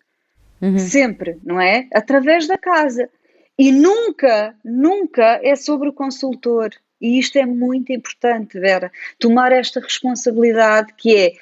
Uhum. 0.61 0.79
Sempre, 0.79 1.39
não 1.45 1.61
é? 1.61 1.87
Através 1.93 2.47
da 2.47 2.59
casa. 2.59 3.09
E 3.59 3.73
nunca, 3.73 4.55
nunca 4.65 5.41
é 5.43 5.57
sobre 5.57 5.89
o 5.89 5.93
consultor. 5.93 6.71
E 7.01 7.19
isto 7.19 7.39
é 7.39 7.47
muito 7.47 7.93
importante, 7.93 8.59
Vera. 8.59 8.91
Tomar 9.19 9.53
esta 9.53 9.81
responsabilidade 9.81 10.93
que 10.97 11.17
é 11.17 11.33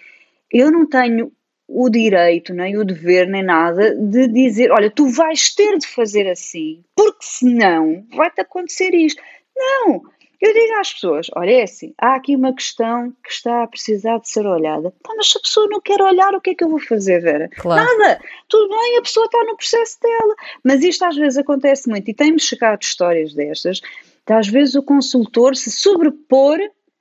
eu 0.53 0.71
não 0.71 0.87
tenho 0.87 1.33
o 1.69 1.89
direito, 1.89 2.55
nem 2.55 2.77
o 2.77 2.85
dever, 2.85 3.27
nem 3.27 3.43
nada 3.43 3.95
de 3.95 4.29
dizer, 4.29 4.71
olha, 4.71 4.91
tu 4.91 5.09
vais 5.09 5.53
ter 5.55 5.77
de 5.79 5.87
fazer 5.87 6.29
assim, 6.29 6.85
porque 6.95 7.25
senão 7.25 8.07
vai-te 8.15 8.41
acontecer 8.41 8.95
isto. 8.95 9.21
Não, 9.57 10.03
eu 10.41 10.53
digo 10.53 10.75
às 10.75 10.93
pessoas: 10.93 11.27
olha, 11.35 11.51
é 11.51 11.63
assim, 11.63 11.95
há 11.99 12.15
aqui 12.15 12.37
uma 12.37 12.55
questão 12.55 13.13
que 13.25 13.31
está 13.31 13.63
a 13.63 13.67
precisar 13.67 14.19
de 14.19 14.29
ser 14.29 14.47
olhada. 14.47 14.93
Pá, 15.03 15.15
mas 15.17 15.31
se 15.31 15.39
a 15.39 15.41
pessoa 15.41 15.67
não 15.69 15.81
quer 15.81 16.01
olhar, 16.01 16.35
o 16.35 16.41
que 16.41 16.51
é 16.51 16.55
que 16.55 16.65
eu 16.65 16.69
vou 16.69 16.79
fazer, 16.79 17.21
Vera? 17.21 17.49
Claro. 17.57 17.85
Nada! 17.85 18.21
Tudo 18.49 18.69
bem, 18.69 18.99
a 18.99 19.03
pessoa 19.03 19.27
está 19.27 19.43
no 19.45 19.57
processo 19.57 19.99
dela. 20.01 20.35
Mas 20.63 20.83
isto 20.83 21.05
às 21.05 21.17
vezes 21.17 21.39
acontece 21.39 21.89
muito, 21.89 22.11
e 22.11 22.15
tem-me 22.15 22.41
chegado 22.41 22.83
histórias 22.83 23.35
destas, 23.35 23.81
de 24.27 24.33
às 24.33 24.49
vezes 24.49 24.75
o 24.75 24.83
consultor 24.83 25.57
se 25.57 25.71
sobrepor 25.71 26.59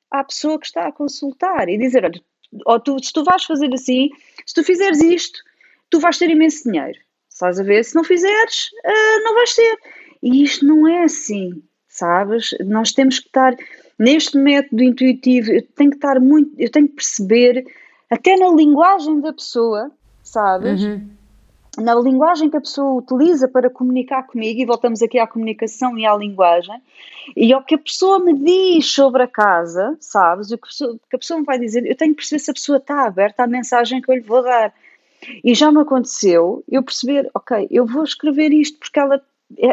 à 0.09 0.23
pessoa 0.23 0.59
que 0.59 0.67
está 0.67 0.87
a 0.87 0.91
consultar 0.91 1.67
e 1.67 1.77
dizer: 1.77 2.05
olha, 2.05 2.21
ou 2.65 2.79
tu, 2.79 3.03
se 3.03 3.11
tu 3.11 3.23
vais 3.23 3.43
fazer 3.43 3.73
assim, 3.73 4.09
se 4.45 4.53
tu 4.53 4.63
fizeres 4.63 5.01
isto, 5.01 5.39
tu 5.89 5.99
vais 5.99 6.17
ter 6.17 6.29
imenso 6.29 6.69
dinheiro. 6.69 6.97
Estás 7.29 7.59
a 7.59 7.63
ver? 7.63 7.83
Se 7.83 7.95
não 7.95 8.03
fizeres, 8.03 8.69
uh, 8.85 9.23
não 9.23 9.33
vais 9.33 9.53
ter. 9.53 9.77
E 10.23 10.41
isto 10.41 10.65
não 10.65 10.87
é 10.87 11.03
assim 11.03 11.61
sabes? 11.95 12.55
Nós 12.65 12.91
temos 12.91 13.19
que 13.19 13.27
estar 13.27 13.55
neste 13.97 14.37
método 14.37 14.83
intuitivo, 14.83 15.51
eu 15.51 15.61
tenho 15.75 15.91
que 15.91 15.97
estar 15.97 16.19
muito, 16.19 16.51
eu 16.57 16.69
tenho 16.69 16.87
que 16.87 16.95
perceber 16.95 17.65
até 18.09 18.35
na 18.35 18.49
linguagem 18.49 19.21
da 19.21 19.31
pessoa, 19.31 19.89
sabes? 20.21 20.83
Uhum. 20.83 21.09
Na 21.77 21.95
linguagem 21.95 22.49
que 22.49 22.55
a 22.55 22.61
pessoa 22.61 22.95
utiliza 22.95 23.47
para 23.47 23.69
comunicar 23.69 24.23
comigo, 24.23 24.61
e 24.61 24.65
voltamos 24.65 25.01
aqui 25.01 25.19
à 25.19 25.27
comunicação 25.27 25.97
e 25.97 26.05
à 26.05 26.15
linguagem, 26.15 26.81
e 27.35 27.51
ao 27.51 27.63
que 27.63 27.75
a 27.75 27.77
pessoa 27.77 28.19
me 28.19 28.33
diz 28.33 28.91
sobre 28.91 29.23
a 29.23 29.27
casa, 29.27 29.95
sabes? 29.99 30.51
O 30.51 30.57
que 30.57 30.65
a 30.65 30.67
pessoa, 30.67 30.99
que 31.09 31.15
a 31.15 31.19
pessoa 31.19 31.39
me 31.39 31.45
vai 31.45 31.59
dizer, 31.59 31.85
eu 31.85 31.95
tenho 31.95 32.11
que 32.11 32.17
perceber 32.17 32.39
se 32.39 32.51
a 32.51 32.53
pessoa 32.53 32.77
está 32.77 33.05
aberta 33.05 33.43
à 33.43 33.47
mensagem 33.47 34.01
que 34.01 34.09
eu 34.09 34.15
lhe 34.15 34.21
vou 34.21 34.43
dar. 34.43 34.73
E 35.43 35.55
já 35.55 35.71
me 35.71 35.81
aconteceu 35.81 36.63
eu 36.69 36.83
perceber, 36.83 37.29
ok, 37.33 37.67
eu 37.71 37.85
vou 37.85 38.03
escrever 38.03 38.53
isto 38.53 38.77
porque 38.79 38.99
ela 38.99 39.21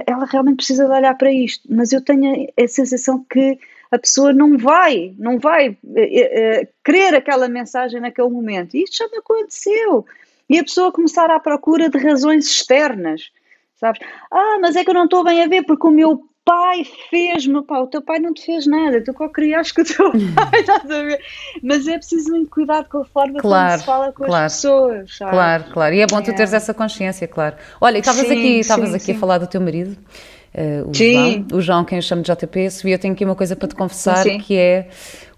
ela 0.07 0.27
realmente 0.27 0.57
precisa 0.57 0.87
de 0.87 0.93
olhar 0.93 1.17
para 1.17 1.33
isto, 1.33 1.67
mas 1.71 1.93
eu 1.93 2.01
tenho 2.03 2.47
a 2.59 2.69
sensação 2.69 3.25
que 3.29 3.59
a 3.91 3.99
pessoa 3.99 4.33
não 4.33 4.57
vai, 4.57 5.15
não 5.19 5.39
vai 5.39 5.77
é, 5.95 6.61
é, 6.61 6.69
querer 6.83 7.15
aquela 7.15 7.49
mensagem 7.49 8.01
naquele 8.01 8.29
momento. 8.29 8.75
E 8.75 8.85
isto 8.85 8.97
já 8.97 9.09
me 9.09 9.19
aconteceu. 9.19 10.07
E 10.49 10.59
a 10.59 10.65
pessoa 10.65 10.93
começar 10.93 11.31
à 11.31 11.39
procura 11.39 11.91
de 11.91 11.99
razões 11.99 12.47
externas, 12.47 13.31
sabes? 13.77 14.01
Ah, 14.31 14.59
mas 14.61 14.77
é 14.77 14.85
que 14.85 14.91
eu 14.91 14.95
não 14.95 15.05
estou 15.05 15.23
bem 15.23 15.43
a 15.43 15.47
ver 15.47 15.65
porque 15.65 15.87
o 15.87 15.91
meu 15.91 16.27
pai 16.45 16.85
fez-me, 17.11 17.63
pá, 17.63 17.79
o 17.79 17.87
teu 17.87 18.03
pai 18.03 18.19
não 18.19 18.35
te 18.35 18.45
fez 18.45 18.67
nada, 18.67 19.03
tu 19.03 19.13
qual 19.15 19.31
criaste 19.31 19.75
com 19.75 19.83
o 19.83 19.85
teu 19.85 20.11
pai, 20.35 20.61
estás 20.61 20.91
a 20.91 21.03
ver? 21.03 21.21
Mas 21.63 21.87
é 21.87 21.97
preciso 21.99 22.31
muito 22.31 22.51
cuidado 22.51 22.89
com 22.89 22.99
a 22.99 23.05
forma 23.05 23.41
claro, 23.41 23.69
como 23.69 23.79
se 23.79 23.87
fala 23.87 24.13
com 24.13 24.25
claro, 24.25 24.47
as 24.47 24.55
pessoas, 24.55 25.17
sabe? 25.17 25.31
Claro, 25.31 25.65
claro, 25.73 25.95
e 25.95 26.01
é 26.01 26.07
bom 26.07 26.19
é. 26.19 26.23
tu 26.23 26.35
teres 26.35 26.53
essa 26.53 26.75
consciência, 26.75 27.29
claro. 27.29 27.57
Olha, 27.81 27.99
estavas 27.99 28.31
aqui, 28.31 28.59
estavas 28.61 28.95
aqui 28.95 29.05
sim. 29.05 29.13
a 29.13 29.19
falar 29.19 29.39
do 29.39 29.47
teu 29.47 29.61
marido, 29.61 29.97
uh, 30.55 30.89
o 30.89 30.95
Sim. 30.95 31.13
João, 31.13 31.47
o 31.53 31.61
João, 31.61 31.85
quem 31.85 31.99
eu 31.99 32.03
chamo 32.03 32.23
de 32.23 32.33
JP, 32.33 32.69
e 32.85 32.91
eu 32.91 32.99
tenho 32.99 33.15
aqui 33.15 33.25
uma 33.25 33.35
coisa 33.35 33.57
para 33.57 33.69
te 33.69 33.75
confessar, 33.75 34.23
Sim. 34.23 34.39
que 34.39 34.57
é 34.57 34.89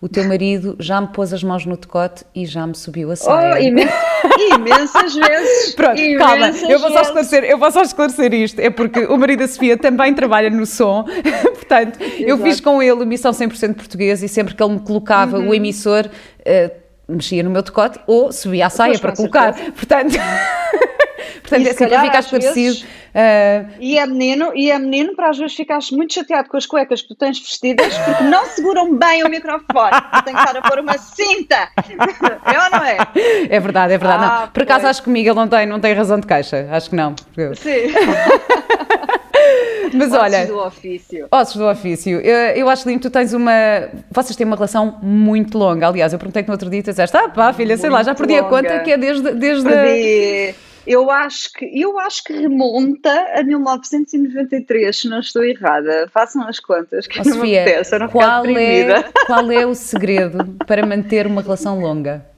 o 0.01 0.09
teu 0.09 0.25
marido 0.25 0.77
já 0.79 1.01
me 1.01 1.09
pôs 1.09 1.33
as 1.33 1.43
mãos 1.43 1.65
no 1.65 1.77
decote 1.77 2.25
e 2.35 2.45
já 2.45 2.67
me 2.67 2.75
subiu 2.75 3.11
a 3.11 3.17
saia. 3.17 3.55
Oh, 3.55 3.59
imen 3.59 3.89
imensas 4.55 5.15
vezes. 5.15 5.75
Pronto, 5.77 5.99
imensas 5.99 6.61
calma, 6.61 6.73
eu 6.73 6.79
vou, 6.79 6.91
só 6.91 7.01
esclarecer, 7.01 7.45
eu 7.45 7.59
vou 7.59 7.73
só 7.73 7.83
esclarecer 7.83 8.35
isto, 8.35 8.61
é 8.61 8.71
porque 8.71 9.01
o 9.07 9.17
marido 9.17 9.39
da 9.41 9.49
Sofia 9.49 9.77
também 9.77 10.13
trabalha 10.15 10.51
no 10.51 10.67
som, 10.67 11.05
portanto, 11.55 12.01
Exato. 12.03 12.23
eu 12.23 12.39
fiz 12.39 12.61
com 12.61 12.83
ele 12.83 13.03
emissão 13.03 13.33
100% 13.33 13.75
português 13.75 14.23
e 14.23 14.29
sempre 14.29 14.55
que 14.55 14.63
ele 14.63 14.75
me 14.75 14.81
colocava 14.81 15.39
uhum. 15.39 15.49
o 15.49 15.55
emissor... 15.55 16.09
Uh, 16.41 16.85
mexia 17.09 17.43
no 17.43 17.51
meu 17.51 17.63
decote 17.63 17.99
ou 18.07 18.33
subia 18.33 18.67
a 18.67 18.71
saia 18.71 18.93
pois, 18.93 19.01
para 19.01 19.15
colocar. 19.15 19.55
Certeza. 19.55 19.73
Portanto, 19.73 20.15
portanto 21.41 21.67
é 21.67 21.71
assim 21.71 21.89
para 21.89 22.03
ficar 22.03 22.19
esclarecido. 22.21 22.87
Uh... 23.15 23.71
E, 23.79 23.99
é 23.99 24.07
menino, 24.07 24.53
e 24.55 24.71
é 24.71 24.79
menino 24.79 25.15
para 25.15 25.31
às 25.31 25.39
vezes 25.39 25.55
ficares 25.55 25.91
muito 25.91 26.15
chateado 26.15 26.49
com 26.49 26.57
as 26.57 26.67
cuecas 26.67 27.03
que 27.03 27.09
tu 27.09 27.15
tens 27.15 27.39
vestidas 27.39 27.97
porque 27.99 28.25
não 28.25 28.45
seguram 28.47 28.97
bem 28.97 29.25
o 29.25 29.29
microfone. 29.29 29.93
Tu 30.15 30.25
tens 30.25 30.35
que 30.35 30.41
estar 30.41 30.57
a 30.57 30.63
pôr 30.63 30.81
uma 30.81 30.99
cinta. 30.99 31.69
É 31.79 32.65
ou 32.65 32.71
não 32.71 32.85
é? 32.85 32.97
É 33.49 33.61
verdade, 33.61 33.93
é 33.93 33.99
verdade. 33.99 34.25
Ah, 34.25 34.49
Por 34.53 34.63
acaso 34.63 34.87
acho 34.87 35.01
que 35.01 35.05
comigo 35.05 35.29
ele 35.29 35.37
não 35.37 35.49
tem, 35.49 35.67
não 35.67 35.81
tem 35.81 35.93
razão 35.95 36.19
de 36.19 36.27
queixa. 36.27 36.69
Acho 36.71 36.91
que 36.91 36.97
não. 36.97 37.15
Sim. 37.57 37.93
Mas 39.95 40.09
ossos 40.09 40.23
olha. 40.23 40.39
Ossos 40.39 40.49
do 40.49 40.59
ofício. 40.59 41.29
Ossos 41.31 41.57
do 41.57 41.69
ofício. 41.69 42.21
Eu, 42.21 42.37
eu 42.57 42.69
acho 42.69 42.89
lindo, 42.89 43.03
tu 43.03 43.11
tens 43.11 43.33
uma. 43.33 43.53
Vocês 44.11 44.35
têm 44.37 44.47
uma 44.47 44.57
relação 44.57 44.99
muito 45.03 45.57
longa. 45.57 45.89
Aliás, 45.89 46.13
eu 46.13 46.19
perguntei-te 46.19 46.47
no 46.49 46.53
outro 46.53 46.69
dia 46.69 46.81
e 46.81 46.83
tu 46.83 46.91
disseste, 46.91 47.17
ah 47.17 47.29
pá, 47.29 47.53
filha, 47.53 47.77
sei 47.77 47.91
lá, 47.91 48.03
já 48.03 48.15
perdi 48.15 48.35
longa. 48.35 48.47
a 48.47 48.51
conta 48.51 48.79
que 48.81 48.93
é 48.93 48.97
desde. 48.97 49.33
desde 49.33 49.69
Perdi. 49.69 50.55
Eu 50.87 51.11
acho, 51.11 51.53
que, 51.53 51.65
eu 51.81 51.99
acho 51.99 52.25
que 52.25 52.33
remonta 52.33 53.11
a 53.35 53.43
1993, 53.43 54.97
se 54.97 55.09
não 55.09 55.21
estou 55.21 55.45
errada. 55.45 56.09
Façam 56.13 56.47
as 56.47 56.61
contas, 56.61 57.07
que 57.07 57.21
oh, 57.21 57.25
não 57.25 57.33
Sofia, 57.37 57.43
me 57.43 57.59
apetece, 57.59 57.99
não 57.99 58.09
qual 58.09 58.47
é, 58.47 59.03
qual 59.27 59.51
é 59.51 59.67
o 59.67 59.75
segredo 59.75 60.57
para 60.67 60.85
manter 60.85 61.27
uma 61.27 61.41
relação 61.41 61.81
longa? 61.81 62.34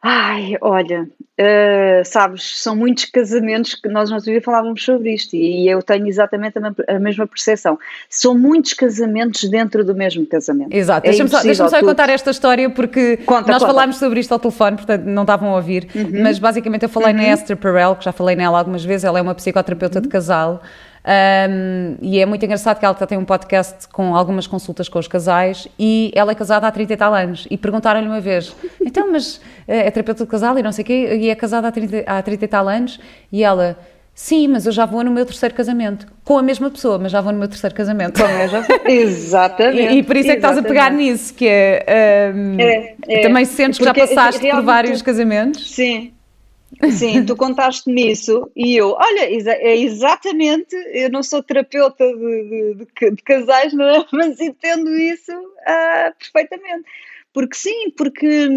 Ai, 0.00 0.56
olha, 0.60 1.02
uh, 1.02 2.04
sabes, 2.04 2.62
são 2.62 2.76
muitos 2.76 3.06
casamentos 3.06 3.74
que 3.74 3.88
nós 3.88 4.08
não 4.08 4.18
dia 4.18 4.40
falávamos 4.40 4.84
sobre 4.84 5.12
isto 5.12 5.34
e 5.34 5.68
eu 5.68 5.82
tenho 5.82 6.06
exatamente 6.06 6.56
a, 6.56 6.94
a, 6.94 7.00
mesma 7.00 7.26
percepção. 7.26 7.76
São 8.08 8.38
muitos 8.38 8.74
casamentos 8.74 9.42
dentro 9.50 9.84
do 9.84 9.96
mesmo 9.96 10.24
casamento. 10.24 10.72
Exato, 10.72 11.04
é 11.04 11.10
deixa-me 11.10 11.28
só, 11.28 11.42
deixa 11.42 11.68
só 11.68 11.80
contar 11.80 12.08
esta 12.10 12.30
história 12.30 12.70
porque 12.70 13.16
conta, 13.18 13.50
nós 13.50 13.60
conta. 13.60 13.72
falámos 13.72 13.96
sobre 13.96 14.20
isto 14.20 14.30
ao 14.30 14.38
telefone, 14.38 14.76
portanto 14.76 15.02
não 15.02 15.22
estavam 15.22 15.50
a 15.50 15.56
ouvir, 15.56 15.88
uhum. 15.92 16.22
mas 16.22 16.38
basicamente 16.38 16.84
eu 16.84 16.88
falei 16.88 17.10
uhum. 17.10 17.16
na 17.16 17.28
Esther 17.32 17.56
Perel, 17.56 17.96
que 17.96 18.04
já 18.04 18.12
falei 18.12 18.36
nela 18.36 18.56
algumas 18.56 18.84
vezes, 18.84 19.02
ela 19.02 19.18
é 19.18 19.22
uma 19.22 19.34
psicoterapeuta 19.34 19.98
uhum. 19.98 20.02
de 20.02 20.08
casal. 20.08 20.62
Um, 21.08 21.96
e 22.02 22.20
é 22.20 22.26
muito 22.26 22.44
engraçado 22.44 22.78
que 22.78 22.84
ela 22.84 22.94
tem 22.94 23.16
um 23.16 23.24
podcast 23.24 23.88
com 23.88 24.14
algumas 24.14 24.46
consultas 24.46 24.90
com 24.90 24.98
os 24.98 25.08
casais 25.08 25.66
e 25.78 26.12
ela 26.14 26.32
é 26.32 26.34
casada 26.34 26.66
há 26.66 26.70
30 26.70 26.92
e 26.92 26.96
tal 26.98 27.14
anos. 27.14 27.46
E 27.50 27.56
perguntaram-lhe 27.56 28.06
uma 28.06 28.20
vez: 28.20 28.54
então, 28.78 29.10
mas 29.10 29.40
eh, 29.66 29.86
é 29.86 29.90
terapeuta 29.90 30.24
de 30.24 30.30
casal 30.30 30.58
e 30.58 30.62
não 30.62 30.70
sei 30.70 30.82
o 30.82 30.86
quê, 30.86 31.18
e 31.18 31.30
é 31.30 31.34
casada 31.34 31.68
há 31.68 31.72
30, 31.72 32.04
há 32.06 32.20
30 32.20 32.44
e 32.44 32.48
tal 32.48 32.68
anos? 32.68 33.00
E 33.32 33.42
ela. 33.42 33.78
Sim, 34.14 34.48
mas 34.48 34.66
eu 34.66 34.72
já 34.72 34.84
vou 34.84 35.04
no 35.04 35.12
meu 35.12 35.24
terceiro 35.24 35.54
casamento. 35.54 36.08
Com 36.24 36.36
a 36.36 36.42
mesma 36.42 36.68
pessoa, 36.68 36.98
mas 36.98 37.12
já 37.12 37.20
vou 37.20 37.32
no 37.32 37.38
meu 37.38 37.46
terceiro 37.46 37.74
casamento. 37.74 38.20
Com 38.20 38.26
a 38.26 38.36
mesma 38.36 38.66
Exatamente. 38.84 39.94
E, 39.94 39.98
e 39.98 40.02
por 40.02 40.16
isso 40.16 40.28
é 40.28 40.32
que 40.32 40.38
estás 40.38 40.58
a 40.58 40.62
pegar 40.62 40.90
nisso, 40.90 41.32
que 41.32 41.46
é, 41.46 42.32
um, 42.34 42.60
é, 42.60 42.96
é. 43.08 43.20
Também 43.22 43.44
sentes 43.44 43.78
que 43.78 43.84
já 43.84 43.94
passaste 43.94 44.40
por 44.40 44.62
vários 44.62 45.02
casamentos? 45.02 45.72
Sim, 45.72 46.12
Sim, 46.92 47.24
tu 47.24 47.34
contaste-me 47.34 48.12
isso 48.12 48.50
e 48.54 48.76
eu, 48.76 48.90
olha, 48.90 49.20
é 49.20 49.76
exatamente, 49.76 50.76
eu 50.92 51.10
não 51.10 51.22
sou 51.22 51.42
terapeuta 51.42 52.04
de, 52.06 52.74
de, 52.74 53.10
de 53.10 53.22
casais, 53.22 53.72
não 53.72 53.84
é? 53.88 54.04
mas 54.12 54.38
entendo 54.38 54.94
isso 54.94 55.32
uh, 55.32 56.14
perfeitamente. 56.18 56.84
Porque 57.32 57.56
sim, 57.56 57.90
porque, 57.96 58.48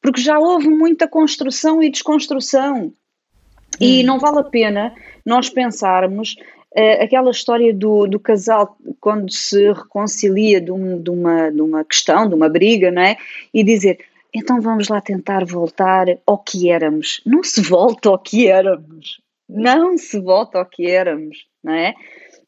porque 0.00 0.20
já 0.20 0.38
houve 0.38 0.68
muita 0.68 1.06
construção 1.06 1.82
e 1.82 1.90
desconstrução. 1.90 2.86
Hum. 2.86 2.92
E 3.80 4.02
não 4.02 4.18
vale 4.18 4.38
a 4.38 4.44
pena 4.44 4.94
nós 5.24 5.48
pensarmos 5.48 6.36
uh, 6.74 7.02
aquela 7.02 7.30
história 7.30 7.72
do, 7.72 8.06
do 8.06 8.18
casal 8.18 8.76
quando 8.98 9.30
se 9.30 9.72
reconcilia 9.72 10.60
de, 10.60 10.72
um, 10.72 11.00
de, 11.00 11.10
uma, 11.10 11.50
de 11.50 11.60
uma 11.60 11.84
questão, 11.84 12.28
de 12.28 12.34
uma 12.34 12.48
briga, 12.48 12.90
não 12.90 13.02
é? 13.02 13.16
E 13.52 13.62
dizer, 13.62 13.98
então 14.34 14.60
vamos 14.60 14.88
lá 14.88 15.00
tentar 15.00 15.44
voltar 15.44 16.06
ao 16.26 16.38
que 16.38 16.70
éramos. 16.70 17.20
Não 17.26 17.42
se 17.42 17.60
volta 17.60 18.08
ao 18.08 18.18
que 18.18 18.48
éramos. 18.48 19.20
Não 19.48 19.98
se 19.98 20.18
volta 20.18 20.58
ao 20.58 20.66
que 20.66 20.90
éramos, 20.90 21.46
não 21.62 21.74
é? 21.74 21.94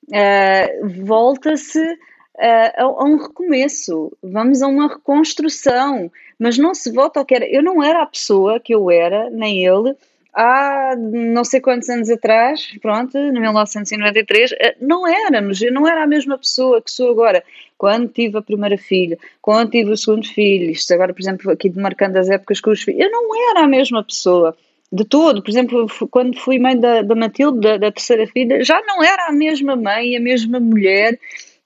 Uh, 0.08 1.04
Volta-se 1.04 1.80
uh, 1.80 1.98
a, 2.38 2.82
a, 2.82 3.04
um 3.04 3.16
recomeço. 3.16 4.16
Vamos 4.22 4.62
a 4.62 4.66
uma 4.66 4.88
reconstrução. 4.88 6.10
Mas 6.38 6.58
não 6.58 6.74
se 6.74 6.90
volta 6.90 7.20
ao 7.20 7.26
que 7.26 7.34
era. 7.34 7.46
Eu 7.46 7.62
não 7.62 7.82
era 7.82 8.02
a 8.02 8.06
pessoa 8.06 8.58
que 8.58 8.74
eu 8.74 8.90
era, 8.90 9.28
nem 9.30 9.64
ele, 9.64 9.94
há 10.34 10.94
não 10.96 11.44
sei 11.44 11.60
quantos 11.60 11.88
anos 11.88 12.10
atrás, 12.10 12.68
pronto, 12.82 13.16
em 13.16 13.32
1993, 13.32 14.52
eh, 14.52 14.76
não 14.80 15.06
éramos, 15.06 15.62
eu 15.62 15.72
não 15.72 15.86
era 15.86 16.02
a 16.02 16.06
mesma 16.06 16.36
pessoa 16.36 16.82
que 16.82 16.90
sou 16.90 17.10
agora. 17.10 17.44
Quando 17.78 18.08
tive 18.08 18.38
a 18.38 18.42
primeira 18.42 18.78
filha, 18.78 19.18
quando 19.40 19.70
tive 19.70 19.90
o 19.90 19.96
segundo 19.96 20.26
filho, 20.26 20.70
isto 20.70 20.92
agora, 20.92 21.12
por 21.12 21.20
exemplo, 21.20 21.50
aqui 21.50 21.68
demarcando 21.68 22.18
as 22.18 22.28
épocas 22.28 22.60
com 22.60 22.70
os 22.70 22.82
filhos, 22.82 23.00
eu 23.00 23.10
não 23.10 23.50
era 23.50 23.64
a 23.64 23.68
mesma 23.68 24.02
pessoa 24.02 24.56
de 24.92 25.04
todo. 25.04 25.42
Por 25.42 25.50
exemplo, 25.50 25.86
quando 26.10 26.38
fui 26.38 26.58
mãe 26.58 26.78
da, 26.78 27.02
da 27.02 27.14
Matilde, 27.14 27.60
da, 27.60 27.76
da 27.76 27.92
terceira 27.92 28.26
filha, 28.26 28.62
já 28.64 28.80
não 28.82 29.02
era 29.02 29.26
a 29.28 29.32
mesma 29.32 29.76
mãe, 29.76 30.16
a 30.16 30.20
mesma 30.20 30.60
mulher 30.60 31.18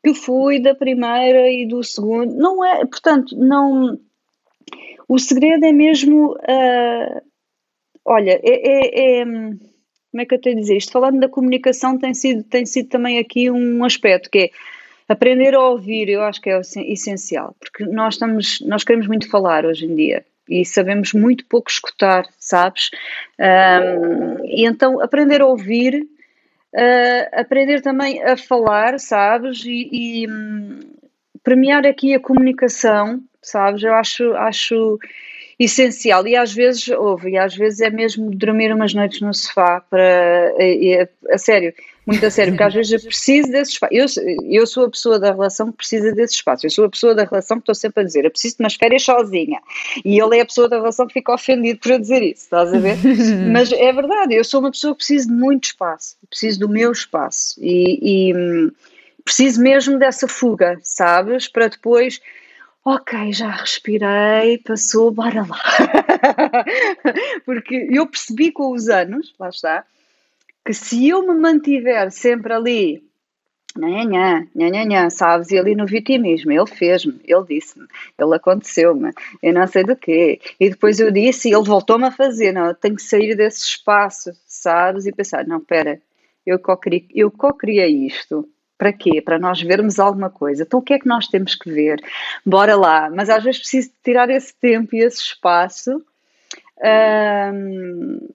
que 0.02 0.14
fui 0.14 0.60
da 0.60 0.74
primeira 0.74 1.50
e 1.50 1.66
do 1.66 1.82
segundo. 1.84 2.34
Não 2.34 2.64
é, 2.64 2.84
portanto, 2.86 3.36
não. 3.36 3.98
O 5.06 5.18
segredo 5.18 5.64
é 5.64 5.72
mesmo. 5.72 6.32
Uh, 6.32 7.27
olha, 8.04 8.40
é, 8.42 8.50
é, 8.52 9.20
é, 9.20 9.24
Como 9.24 10.20
é 10.20 10.24
que 10.24 10.34
eu 10.34 10.40
tenho 10.40 10.56
a 10.56 10.60
dizer 10.60 10.76
isto? 10.76 10.92
Falando 10.92 11.20
da 11.20 11.28
comunicação, 11.28 11.98
tem 11.98 12.14
sido, 12.14 12.42
tem 12.44 12.64
sido 12.66 12.88
também 12.88 13.18
aqui 13.18 13.50
um 13.50 13.84
aspecto 13.84 14.30
que 14.30 14.38
é 14.38 14.50
aprender 15.08 15.54
a 15.54 15.60
ouvir, 15.60 16.08
eu 16.08 16.22
acho 16.22 16.40
que 16.40 16.50
é 16.50 16.60
essencial, 16.60 17.56
porque 17.58 17.84
nós 17.84 18.14
estamos, 18.14 18.60
nós 18.60 18.84
queremos 18.84 19.06
muito 19.06 19.30
falar 19.30 19.64
hoje 19.64 19.86
em 19.86 19.94
dia 19.94 20.24
e 20.48 20.64
sabemos 20.64 21.12
muito 21.12 21.44
pouco 21.46 21.70
escutar, 21.70 22.26
sabes? 22.38 22.90
Um, 23.38 24.44
e 24.44 24.64
então 24.66 25.00
aprender 25.00 25.40
a 25.40 25.46
ouvir, 25.46 26.02
uh, 26.74 27.40
aprender 27.40 27.82
também 27.82 28.22
a 28.22 28.36
falar, 28.36 28.98
sabes? 28.98 29.64
E, 29.64 29.88
e 29.92 30.28
um, 30.30 30.80
premiar 31.42 31.86
aqui 31.86 32.14
a 32.14 32.20
comunicação, 32.20 33.22
sabes? 33.42 33.82
Eu 33.82 33.94
acho, 33.94 34.32
acho 34.34 34.98
essencial 35.58 36.26
e 36.26 36.36
às 36.36 36.52
vezes 36.52 36.88
houve, 36.88 37.30
e 37.30 37.38
às 37.38 37.54
vezes 37.54 37.80
é 37.80 37.90
mesmo 37.90 38.30
dormir 38.30 38.72
umas 38.72 38.94
noites 38.94 39.20
no 39.20 39.34
sofá 39.34 39.80
para, 39.80 40.52
a, 40.56 41.34
a 41.34 41.38
sério, 41.38 41.74
muito 42.06 42.24
a 42.24 42.30
sério, 42.30 42.52
porque 42.54 42.62
às 42.62 42.72
vezes 42.72 42.92
eu 42.92 43.00
preciso 43.00 43.50
desse 43.50 43.72
espaço. 43.72 43.92
Eu, 43.92 44.06
eu 44.48 44.66
sou 44.66 44.86
a 44.86 44.90
pessoa 44.90 45.18
da 45.18 45.30
relação 45.30 45.70
que 45.70 45.76
precisa 45.76 46.10
desse 46.12 46.36
espaço. 46.36 46.64
Eu 46.64 46.70
sou 46.70 46.86
a 46.86 46.88
pessoa 46.88 47.14
da 47.14 47.24
relação 47.24 47.58
que 47.58 47.62
estou 47.62 47.74
sempre 47.74 48.02
a 48.02 48.06
dizer, 48.06 48.24
eu 48.24 48.30
preciso 48.30 48.56
de 48.56 48.62
umas 48.62 48.74
férias 48.76 49.02
sozinha. 49.02 49.60
E 50.02 50.18
ele 50.18 50.38
é 50.38 50.40
a 50.40 50.46
pessoa 50.46 50.70
da 50.70 50.76
relação 50.76 51.06
que 51.06 51.12
fica 51.12 51.34
ofendido 51.34 51.80
por 51.80 51.90
eu 51.90 51.98
dizer 51.98 52.22
isso, 52.22 52.44
estás 52.44 52.72
a 52.72 52.78
ver? 52.78 52.96
Mas 53.52 53.70
é 53.72 53.92
verdade, 53.92 54.34
eu 54.34 54.44
sou 54.44 54.60
uma 54.60 54.70
pessoa 54.70 54.94
que 54.94 54.98
precisa 54.98 55.26
de 55.26 55.34
muito 55.34 55.64
espaço, 55.64 56.16
preciso 56.30 56.60
do 56.60 56.68
meu 56.68 56.92
espaço. 56.92 57.58
E, 57.60 58.30
e 58.30 58.34
hum, 58.34 58.70
preciso 59.22 59.60
mesmo 59.60 59.98
dessa 59.98 60.26
fuga, 60.26 60.78
sabes? 60.82 61.46
Para 61.46 61.68
depois 61.68 62.22
ok, 62.94 63.32
já 63.32 63.50
respirei, 63.50 64.58
passou, 64.58 65.10
bora 65.10 65.46
lá. 65.46 65.60
Porque 67.44 67.86
eu 67.90 68.06
percebi 68.06 68.50
com 68.50 68.72
os 68.72 68.88
anos, 68.88 69.34
lá 69.38 69.50
está, 69.50 69.84
que 70.64 70.72
se 70.72 71.06
eu 71.08 71.20
me 71.26 71.38
mantiver 71.38 72.10
sempre 72.10 72.52
ali, 72.52 73.04
nha, 73.76 74.46
nha, 74.54 74.84
nha, 74.84 75.10
sabes, 75.10 75.50
e 75.50 75.58
ali 75.58 75.74
no 75.74 75.84
vitimismo, 75.84 76.50
ele 76.50 76.66
fez-me, 76.66 77.20
ele 77.24 77.44
disse-me, 77.46 77.86
ele 78.18 78.34
aconteceu-me, 78.34 79.12
eu 79.42 79.52
não 79.52 79.66
sei 79.66 79.84
do 79.84 79.94
quê, 79.94 80.40
e 80.58 80.70
depois 80.70 80.98
eu 80.98 81.10
disse 81.10 81.50
e 81.50 81.54
ele 81.54 81.64
voltou-me 81.64 82.06
a 82.06 82.10
fazer, 82.10 82.52
não, 82.52 82.68
eu 82.68 82.74
tenho 82.74 82.96
que 82.96 83.02
sair 83.02 83.36
desse 83.36 83.64
espaço, 83.64 84.32
sabes, 84.46 85.04
e 85.04 85.12
pensar, 85.12 85.46
não, 85.46 85.58
espera, 85.58 86.00
eu 86.46 86.58
co-criei 87.30 88.06
isto, 88.06 88.48
para 88.78 88.92
quê? 88.92 89.20
Para 89.20 89.38
nós 89.38 89.60
vermos 89.60 89.98
alguma 89.98 90.30
coisa. 90.30 90.62
Então 90.62 90.78
o 90.80 90.82
que 90.82 90.94
é 90.94 90.98
que 90.98 91.08
nós 91.08 91.26
temos 91.26 91.54
que 91.54 91.70
ver? 91.70 92.00
Bora 92.46 92.76
lá. 92.76 93.10
Mas 93.10 93.28
às 93.28 93.42
vezes 93.42 93.60
preciso 93.60 93.90
tirar 94.02 94.30
esse 94.30 94.54
tempo 94.54 94.94
e 94.94 95.00
esse 95.00 95.20
espaço 95.20 96.00
um, 96.80 98.28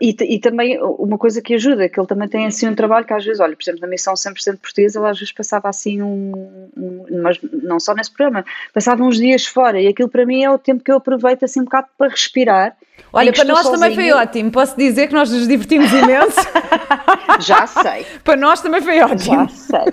e, 0.00 0.16
e, 0.20 0.38
também 0.38 0.78
uma 0.82 1.18
coisa 1.18 1.40
que 1.42 1.54
ajuda, 1.54 1.88
que 1.88 1.98
ele 1.98 2.06
também 2.06 2.28
tem 2.28 2.46
assim 2.46 2.68
um 2.68 2.74
trabalho 2.74 3.04
que 3.04 3.12
às 3.12 3.24
vezes, 3.24 3.40
olha, 3.40 3.56
por 3.56 3.62
exemplo, 3.62 3.80
na 3.80 3.86
missão 3.86 4.14
100% 4.14 4.58
portuguesa, 4.58 4.98
ele 4.98 5.08
às 5.08 5.18
vezes 5.18 5.32
passava 5.32 5.68
assim 5.68 6.02
um, 6.02 6.68
um, 6.76 7.22
mas 7.22 7.38
não 7.42 7.80
só 7.80 7.94
nesse 7.94 8.12
programa, 8.12 8.44
passava 8.72 9.02
uns 9.02 9.16
dias 9.16 9.46
fora 9.46 9.80
e 9.80 9.88
aquilo 9.88 10.08
para 10.08 10.24
mim 10.24 10.42
é 10.44 10.50
o 10.50 10.58
tempo 10.58 10.82
que 10.84 10.90
eu 10.90 10.96
aproveito 10.96 11.44
assim 11.44 11.60
um 11.60 11.64
bocado 11.64 11.88
para 11.96 12.10
respirar. 12.10 12.76
Olha, 13.12 13.32
para 13.32 13.44
nós 13.44 13.62
sozinha. 13.62 13.78
também 13.78 13.94
foi 13.94 14.12
ótimo, 14.12 14.50
posso 14.50 14.76
dizer 14.76 15.08
que 15.08 15.14
nós 15.14 15.30
nos 15.30 15.46
divertimos 15.46 15.92
imenso. 15.92 16.40
Já 17.40 17.66
sei. 17.66 18.06
para 18.24 18.36
nós 18.36 18.60
também 18.60 18.80
foi 18.80 19.00
ótimo. 19.00 19.34
Já 19.34 19.48
sei. 19.48 19.84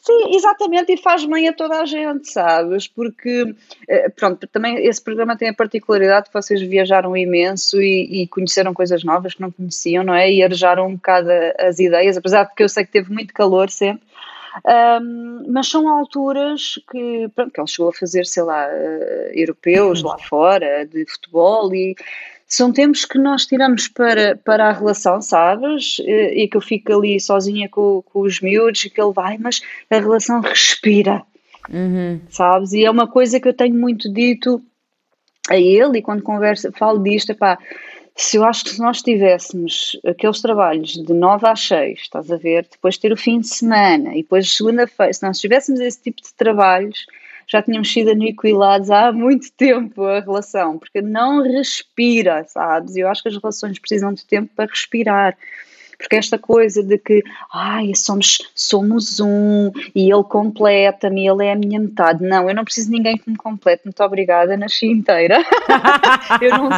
Sim, 0.00 0.34
exatamente, 0.34 0.92
e 0.92 0.96
faz 0.96 1.24
bem 1.24 1.48
a 1.48 1.52
toda 1.52 1.80
a 1.80 1.84
gente, 1.84 2.30
sabes? 2.30 2.88
Porque, 2.88 3.54
eh, 3.88 4.08
pronto, 4.10 4.46
também 4.48 4.84
esse 4.86 5.02
programa 5.02 5.36
tem 5.36 5.48
a 5.50 5.54
particularidade 5.54 6.28
que 6.28 6.34
vocês 6.34 6.60
viajaram 6.60 7.16
imenso 7.16 7.80
e, 7.80 8.22
e 8.22 8.26
conheceram 8.26 8.74
coisas 8.74 9.03
novas 9.04 9.34
que 9.34 9.40
não 9.40 9.50
conheciam, 9.50 10.02
não 10.02 10.14
é? 10.14 10.32
E 10.32 10.42
arejaram 10.42 10.86
um 10.86 10.94
bocado 10.94 11.28
as 11.58 11.78
ideias, 11.78 12.16
apesar 12.16 12.44
de 12.44 12.54
que 12.54 12.62
eu 12.62 12.68
sei 12.68 12.84
que 12.84 12.92
teve 12.92 13.12
muito 13.12 13.32
calor 13.32 13.70
sempre. 13.70 14.04
Um, 15.02 15.52
mas 15.52 15.68
são 15.68 15.88
alturas 15.88 16.78
que, 16.90 17.28
pronto, 17.34 17.52
que 17.52 17.60
ele 17.60 17.66
chegou 17.66 17.88
a 17.88 17.92
fazer, 17.92 18.24
sei 18.24 18.42
lá, 18.44 18.66
uh, 18.68 19.32
europeus 19.32 20.02
lá 20.02 20.16
fora, 20.18 20.86
de 20.86 21.04
futebol, 21.06 21.74
e 21.74 21.96
são 22.46 22.72
tempos 22.72 23.04
que 23.04 23.18
nós 23.18 23.46
tiramos 23.46 23.88
para, 23.88 24.36
para 24.36 24.68
a 24.68 24.72
relação, 24.72 25.20
sabes? 25.20 25.98
E, 25.98 26.44
e 26.44 26.48
que 26.48 26.56
eu 26.56 26.60
fico 26.60 26.92
ali 26.92 27.18
sozinha 27.18 27.68
com, 27.68 28.02
com 28.02 28.20
os 28.20 28.40
miúdos 28.40 28.84
e 28.84 28.90
que 28.90 29.00
ele 29.00 29.12
vai, 29.12 29.36
mas 29.38 29.60
a 29.90 29.96
relação 29.96 30.40
respira, 30.40 31.22
uhum. 31.68 32.20
sabes? 32.30 32.72
E 32.72 32.84
é 32.84 32.90
uma 32.90 33.08
coisa 33.08 33.40
que 33.40 33.48
eu 33.48 33.54
tenho 33.54 33.74
muito 33.74 34.12
dito 34.12 34.62
a 35.50 35.56
ele, 35.56 35.98
e 35.98 36.02
quando 36.02 36.22
converso, 36.22 36.70
falo 36.72 37.02
disto, 37.02 37.34
pá 37.34 37.58
se 38.16 38.36
eu 38.36 38.44
acho 38.44 38.64
que 38.64 38.70
se 38.70 38.80
nós 38.80 39.02
tivéssemos 39.02 39.98
aqueles 40.06 40.40
trabalhos 40.40 40.92
de 40.92 41.12
9 41.12 41.48
às 41.48 41.60
6, 41.60 42.00
estás 42.00 42.30
a 42.30 42.36
ver, 42.36 42.66
depois 42.70 42.96
ter 42.96 43.12
o 43.12 43.16
fim 43.16 43.40
de 43.40 43.48
semana 43.48 44.14
e 44.14 44.22
depois 44.22 44.56
segunda-feira, 44.56 45.12
se 45.12 45.22
nós 45.22 45.40
tivéssemos 45.40 45.80
esse 45.80 46.00
tipo 46.00 46.22
de 46.22 46.32
trabalhos, 46.34 47.06
já 47.46 47.60
tínhamos 47.60 47.92
sido 47.92 48.10
aniquilados 48.10 48.90
há 48.90 49.12
muito 49.12 49.50
tempo 49.52 50.04
a 50.04 50.20
relação, 50.20 50.78
porque 50.78 51.02
não 51.02 51.42
respira, 51.42 52.44
sabes? 52.44 52.96
Eu 52.96 53.08
acho 53.08 53.22
que 53.22 53.28
as 53.28 53.36
relações 53.36 53.78
precisam 53.78 54.12
de 54.14 54.24
tempo 54.24 54.50
para 54.54 54.70
respirar. 54.70 55.36
Porque 55.98 56.16
esta 56.16 56.38
coisa 56.38 56.82
de 56.82 56.98
que, 56.98 57.22
ai, 57.52 57.92
somos, 57.94 58.38
somos 58.54 59.20
um 59.20 59.70
e 59.94 60.12
ele 60.12 60.24
completa-me, 60.24 61.26
ele 61.26 61.46
é 61.46 61.52
a 61.52 61.56
minha 61.56 61.78
metade. 61.80 62.24
Não, 62.24 62.48
eu 62.48 62.54
não 62.54 62.64
preciso 62.64 62.90
de 62.90 62.96
ninguém 62.96 63.16
que 63.16 63.30
me 63.30 63.36
complete. 63.36 63.84
Muito 63.84 64.02
obrigada, 64.02 64.56
nasci 64.56 64.86
inteira. 64.86 65.42
eu, 66.40 66.50
não, 66.56 66.68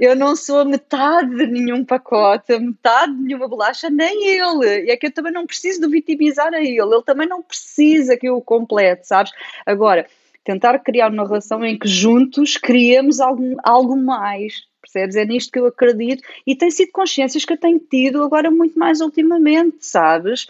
eu 0.00 0.16
não 0.16 0.36
sou 0.36 0.64
metade 0.64 1.34
de 1.36 1.46
nenhum 1.46 1.84
pacote, 1.84 2.58
metade 2.58 3.14
de 3.14 3.22
nenhuma 3.22 3.48
bolacha, 3.48 3.90
nem 3.90 4.28
ele. 4.28 4.86
E 4.86 4.90
é 4.90 4.96
que 4.96 5.06
eu 5.06 5.12
também 5.12 5.32
não 5.32 5.46
preciso 5.46 5.80
de 5.80 5.88
vitimizar 5.88 6.52
a 6.54 6.60
ele, 6.60 6.80
ele 6.80 7.02
também 7.04 7.28
não 7.28 7.42
precisa 7.42 8.16
que 8.16 8.28
eu 8.28 8.36
o 8.36 8.42
complete, 8.42 9.06
sabes? 9.06 9.32
Agora, 9.64 10.06
tentar 10.44 10.78
criar 10.78 11.10
uma 11.10 11.26
relação 11.26 11.64
em 11.64 11.78
que 11.78 11.88
juntos 11.88 12.56
criemos 12.56 13.20
algo, 13.20 13.56
algo 13.64 13.96
mais 13.96 14.54
percebes? 14.96 15.16
É 15.16 15.24
nisto 15.24 15.52
que 15.52 15.58
eu 15.58 15.66
acredito 15.66 16.22
e 16.46 16.54
tem 16.54 16.70
sido 16.70 16.90
consciências 16.92 17.44
que 17.44 17.52
eu 17.52 17.58
tenho 17.58 17.78
tido 17.78 18.22
agora 18.22 18.50
muito 18.50 18.78
mais 18.78 19.00
ultimamente, 19.00 19.78
sabes? 19.80 20.46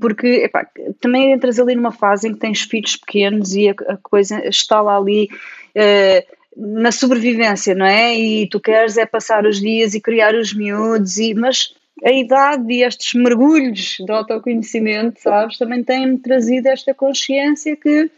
Porque 0.00 0.26
epá, 0.44 0.66
também 1.00 1.32
entras 1.32 1.60
ali 1.60 1.74
numa 1.74 1.92
fase 1.92 2.28
em 2.28 2.34
que 2.34 2.40
tens 2.40 2.62
filhos 2.62 2.96
pequenos 2.96 3.54
e 3.54 3.68
a, 3.68 3.74
a 3.88 3.96
coisa 3.96 4.46
está 4.48 4.80
lá 4.80 4.96
ali. 4.96 5.28
Uh, 5.76 6.38
na 6.60 6.90
sobrevivência, 6.90 7.72
não 7.72 7.86
é? 7.86 8.18
E 8.18 8.48
tu 8.48 8.58
queres 8.58 8.96
é 8.96 9.06
passar 9.06 9.46
os 9.46 9.60
dias 9.60 9.94
e 9.94 10.00
criar 10.00 10.34
os 10.34 10.52
miúdos, 10.52 11.16
e, 11.16 11.32
mas 11.32 11.72
a 12.04 12.10
idade 12.10 12.72
e 12.72 12.82
estes 12.82 13.14
mergulhos 13.14 13.96
de 14.04 14.10
autoconhecimento, 14.10 15.20
sabes, 15.20 15.56
também 15.56 15.84
têm-me 15.84 16.18
trazido 16.18 16.66
esta 16.66 16.92
consciência 16.92 17.76
que 17.76 18.10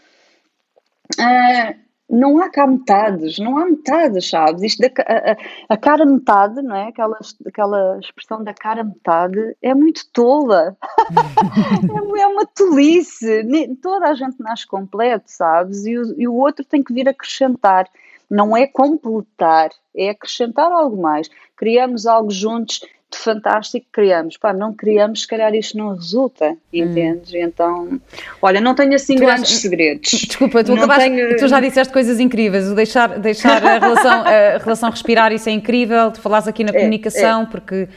uh, 1.18 1.74
não 2.10 2.42
há 2.42 2.50
cá 2.50 2.66
metades, 2.66 3.38
não 3.38 3.56
há 3.56 3.64
metades, 3.64 4.28
sabes? 4.28 4.62
Isto 4.62 4.80
da, 4.80 4.88
a, 5.06 5.74
a, 5.74 5.76
cara 5.76 6.04
metade, 6.04 6.60
não 6.60 6.74
é? 6.74 6.88
Aquela, 6.88 7.16
aquela 7.46 7.98
expressão 8.00 8.42
da 8.42 8.52
cara 8.52 8.82
metade 8.82 9.56
é 9.62 9.72
muito 9.74 10.04
tola. 10.12 10.76
é, 12.18 12.20
é, 12.20 12.26
uma 12.26 12.44
tolice. 12.46 13.46
Toda 13.80 14.08
a 14.08 14.14
gente 14.14 14.40
nasce 14.40 14.66
completo, 14.66 15.30
sabes? 15.30 15.86
E 15.86 15.96
o, 15.96 16.20
e 16.20 16.26
o 16.26 16.34
outro 16.34 16.64
tem 16.64 16.82
que 16.82 16.92
vir 16.92 17.08
acrescentar. 17.08 17.88
Não 18.28 18.56
é 18.56 18.66
completar, 18.66 19.70
é 19.94 20.10
acrescentar 20.10 20.70
algo 20.70 21.00
mais. 21.00 21.28
Criamos 21.56 22.06
algo 22.06 22.30
juntos 22.30 22.80
de 23.12 23.18
fantástico 23.18 23.86
que 23.86 23.92
criamos. 23.92 24.36
Pá, 24.36 24.52
não 24.52 24.72
criamos, 24.72 25.22
se 25.22 25.26
calhar 25.26 25.54
isto 25.54 25.76
não 25.76 25.94
resulta, 25.94 26.56
entendes? 26.72 27.32
Hum. 27.32 27.38
Então, 27.38 28.00
olha, 28.40 28.60
não 28.60 28.74
tenho 28.74 28.94
assim 28.94 29.16
tu 29.16 29.20
grandes 29.20 29.50
segredos. 29.50 30.10
Desculpa, 30.28 30.62
tu, 30.62 30.74
acabaste, 30.74 31.10
tenho... 31.10 31.36
tu 31.36 31.48
já 31.48 31.60
disseste 31.60 31.92
coisas 31.92 32.20
incríveis, 32.20 32.68
o 32.68 32.74
deixar, 32.74 33.18
deixar 33.18 33.64
a, 33.64 33.78
relação, 33.78 34.24
a 34.24 34.58
relação 34.58 34.90
respirar, 34.90 35.32
isso 35.32 35.48
é 35.48 35.52
incrível, 35.52 36.10
tu 36.12 36.20
falaste 36.20 36.48
aqui 36.48 36.62
na 36.62 36.70
é, 36.70 36.74
comunicação, 36.74 37.42
é. 37.42 37.46
porque 37.46 37.88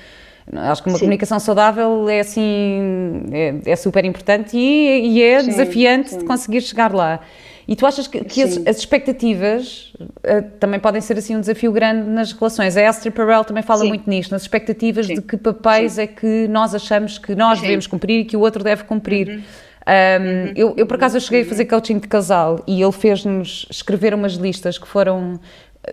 acho 0.51 0.83
que 0.83 0.89
uma 0.89 0.95
Sim. 0.95 1.05
comunicação 1.05 1.39
saudável 1.39 2.09
é 2.09 2.19
assim, 2.19 3.23
é, 3.31 3.71
é 3.71 3.75
super 3.75 4.03
importante 4.03 4.57
e, 4.57 5.17
e 5.17 5.23
é 5.23 5.39
sim, 5.39 5.49
desafiante 5.49 6.17
de 6.17 6.25
conseguir 6.25 6.61
chegar 6.61 6.93
lá. 6.93 7.19
E 7.67 7.75
tu 7.75 7.85
achas 7.85 8.07
que, 8.07 8.23
que 8.25 8.41
as, 8.41 8.57
as, 8.67 8.77
expectativas 8.77 9.93
uh, 9.99 10.41
também 10.59 10.79
podem 10.79 10.99
ser 10.99 11.17
assim 11.17 11.35
um 11.35 11.39
desafio 11.39 11.71
grande 11.71 12.09
nas 12.09 12.31
relações? 12.33 12.75
A 12.75 12.81
Esther 12.81 13.11
Perel 13.11 13.45
também 13.45 13.63
fala 13.63 13.81
Sim. 13.81 13.87
muito 13.87 14.09
nisto, 14.09 14.31
nas 14.31 14.41
expectativas 14.41 15.07
Sim. 15.07 15.15
de 15.15 15.21
que 15.21 15.37
papéis 15.37 15.93
Sim. 15.93 16.01
é 16.01 16.07
que 16.07 16.47
nós 16.49 16.75
achamos 16.75 17.17
que 17.17 17.33
nós 17.35 17.61
devemos 17.61 17.87
cumprir 17.87 18.21
e 18.21 18.25
que 18.25 18.35
o 18.35 18.41
outro 18.41 18.63
deve 18.63 18.83
cumprir. 18.83 19.29
Uhum. 19.29 19.43
Um, 19.85 20.47
uhum. 20.47 20.53
eu, 20.55 20.73
eu, 20.77 20.85
por 20.85 20.95
acaso, 20.95 21.19
cheguei 21.19 21.41
a 21.41 21.45
fazer 21.45 21.65
coaching 21.65 21.99
de 21.99 22.07
casal 22.07 22.63
e 22.65 22.81
ele 22.81 22.91
fez-nos 22.91 23.65
escrever 23.69 24.13
umas 24.13 24.33
listas 24.33 24.77
que 24.77 24.87
foram. 24.87 25.39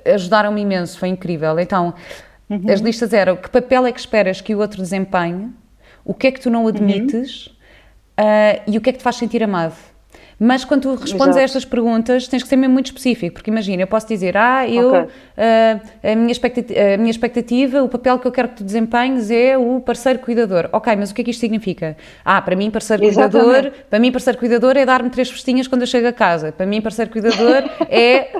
ajudaram-me 0.04 0.60
imenso, 0.60 0.98
foi 0.98 1.08
incrível. 1.08 1.58
Então, 1.58 1.94
uhum. 2.48 2.70
as 2.70 2.80
listas 2.80 3.12
eram: 3.12 3.36
que 3.36 3.48
papel 3.48 3.86
é 3.86 3.92
que 3.92 4.00
esperas 4.00 4.40
que 4.40 4.54
o 4.54 4.58
outro 4.58 4.80
desempenhe, 4.80 5.50
o 6.04 6.14
que 6.14 6.28
é 6.28 6.32
que 6.32 6.40
tu 6.40 6.50
não 6.50 6.66
admites 6.66 7.46
uhum. 7.46 7.52
uh, 8.24 8.62
e 8.66 8.78
o 8.78 8.80
que 8.80 8.90
é 8.90 8.92
que 8.92 8.98
te 8.98 9.04
faz 9.04 9.16
sentir 9.16 9.42
amado. 9.42 9.89
Mas 10.42 10.64
quando 10.64 10.80
tu 10.80 10.94
respondes 10.94 11.36
Exato. 11.36 11.38
a 11.38 11.42
estas 11.42 11.64
perguntas, 11.66 12.26
tens 12.26 12.42
que 12.42 12.48
ser 12.48 12.56
mesmo 12.56 12.72
muito 12.72 12.86
específico, 12.86 13.34
porque 13.34 13.50
imagina, 13.50 13.82
eu 13.82 13.86
posso 13.86 14.08
dizer, 14.08 14.38
ah, 14.38 14.66
eu, 14.66 14.88
okay. 14.88 15.00
uh, 15.02 16.12
a, 16.12 16.16
minha 16.16 16.32
expectativa, 16.32 16.80
a 16.94 16.96
minha 16.96 17.10
expectativa, 17.10 17.82
o 17.82 17.88
papel 17.90 18.18
que 18.18 18.26
eu 18.26 18.32
quero 18.32 18.48
que 18.48 18.54
tu 18.54 18.64
desempenhes 18.64 19.30
é 19.30 19.58
o 19.58 19.80
parceiro 19.80 20.18
cuidador. 20.18 20.70
Ok, 20.72 20.96
mas 20.96 21.10
o 21.10 21.14
que 21.14 21.20
é 21.20 21.24
que 21.24 21.30
isto 21.30 21.40
significa? 21.40 21.94
Ah, 22.24 22.40
para 22.40 22.56
mim, 22.56 22.70
parceiro 22.70 23.04
Exatamente. 23.04 23.44
cuidador, 23.44 23.72
para 23.90 23.98
mim, 23.98 24.10
parceiro 24.10 24.38
cuidador 24.38 24.78
é 24.78 24.86
dar-me 24.86 25.10
três 25.10 25.30
festinhas 25.30 25.68
quando 25.68 25.82
eu 25.82 25.86
chego 25.86 26.08
a 26.08 26.12
casa. 26.12 26.52
Para 26.52 26.64
mim, 26.64 26.80
parceiro 26.80 27.10
cuidador 27.10 27.62
é. 27.90 28.30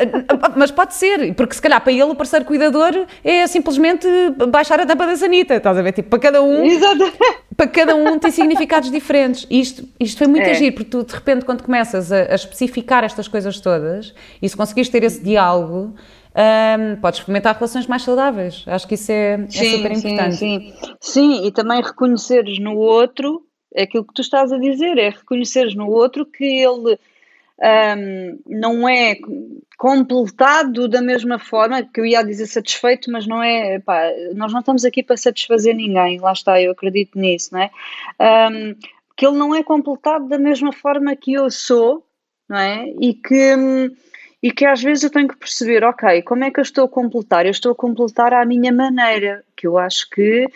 mas 0.56 0.70
pode 0.70 0.94
ser, 0.94 1.34
porque 1.34 1.54
se 1.54 1.60
calhar 1.60 1.82
para 1.82 1.92
ele 1.92 2.04
o 2.04 2.14
parceiro 2.14 2.46
cuidador 2.46 3.04
é 3.22 3.46
simplesmente 3.46 4.08
baixar 4.48 4.80
a 4.80 4.86
tampa 4.86 5.06
da 5.06 5.16
sanita, 5.16 5.56
estás 5.56 5.76
a 5.76 5.82
ver? 5.82 5.92
Tipo, 5.92 6.08
para 6.08 6.18
cada 6.18 6.42
um. 6.42 6.64
Exatamente 6.64 7.18
para 7.60 7.68
cada 7.68 7.94
um 7.94 8.18
tem 8.18 8.30
significados 8.30 8.90
diferentes. 8.90 9.46
Isto, 9.50 9.86
isto 10.00 10.16
foi 10.16 10.26
muito 10.26 10.46
é. 10.46 10.52
agir, 10.52 10.72
porque 10.72 10.88
tu 10.88 11.04
de 11.04 11.12
repente, 11.12 11.44
quando 11.44 11.62
começas 11.62 11.89
a, 11.94 12.32
a, 12.32 12.34
especificar 12.34 13.04
estas 13.04 13.28
coisas 13.28 13.60
todas 13.60 14.14
e 14.40 14.48
se 14.48 14.56
conseguires 14.56 14.88
ter 14.88 15.02
esse 15.02 15.22
diálogo, 15.22 15.94
um, 16.34 17.00
podes 17.00 17.20
fomentar 17.20 17.54
relações 17.54 17.86
mais 17.86 18.02
saudáveis. 18.02 18.64
Acho 18.66 18.86
que 18.86 18.94
isso 18.94 19.10
é, 19.10 19.46
sim, 19.48 19.66
é 19.66 19.76
super 19.76 19.92
importante. 19.92 20.36
Sim, 20.36 20.74
sim. 20.80 20.94
sim, 21.00 21.46
e 21.46 21.52
também 21.52 21.82
reconheceres 21.82 22.58
no 22.58 22.76
outro 22.76 23.44
é 23.74 23.82
aquilo 23.82 24.04
que 24.04 24.14
tu 24.14 24.20
estás 24.20 24.52
a 24.52 24.58
dizer, 24.58 24.98
é 24.98 25.10
reconheceres 25.10 25.74
no 25.74 25.88
outro 25.88 26.26
que 26.26 26.44
ele 26.44 26.98
um, 27.60 28.38
não 28.46 28.88
é 28.88 29.16
completado 29.78 30.88
da 30.88 31.00
mesma 31.00 31.38
forma, 31.38 31.82
que 31.82 32.00
eu 32.00 32.06
ia 32.06 32.22
dizer 32.22 32.46
satisfeito, 32.46 33.10
mas 33.10 33.26
não 33.26 33.42
é, 33.42 33.78
pá, 33.78 34.10
nós 34.34 34.52
não 34.52 34.60
estamos 34.60 34.84
aqui 34.84 35.02
para 35.02 35.16
satisfazer 35.16 35.74
ninguém, 35.74 36.18
lá 36.18 36.32
está, 36.32 36.60
eu 36.60 36.72
acredito 36.72 37.18
nisso, 37.18 37.50
não 37.52 37.60
é? 37.60 37.70
Um, 38.50 38.74
que 39.20 39.26
ele 39.26 39.36
não 39.36 39.54
é 39.54 39.62
completado 39.62 40.26
da 40.28 40.38
mesma 40.38 40.72
forma 40.72 41.14
que 41.14 41.34
eu 41.34 41.50
sou, 41.50 42.02
não 42.48 42.56
é? 42.56 42.86
E 42.98 43.12
que, 43.12 43.54
e 44.42 44.50
que 44.50 44.64
às 44.64 44.82
vezes 44.82 45.04
eu 45.04 45.10
tenho 45.10 45.28
que 45.28 45.36
perceber, 45.36 45.84
ok, 45.84 46.22
como 46.22 46.42
é 46.42 46.50
que 46.50 46.58
eu 46.58 46.62
estou 46.62 46.86
a 46.86 46.88
completar? 46.88 47.44
Eu 47.44 47.50
estou 47.50 47.72
a 47.72 47.74
completar 47.74 48.32
à 48.32 48.46
minha 48.46 48.72
maneira, 48.72 49.44
que 49.54 49.66
eu 49.66 49.76
acho 49.76 50.08
que 50.08 50.46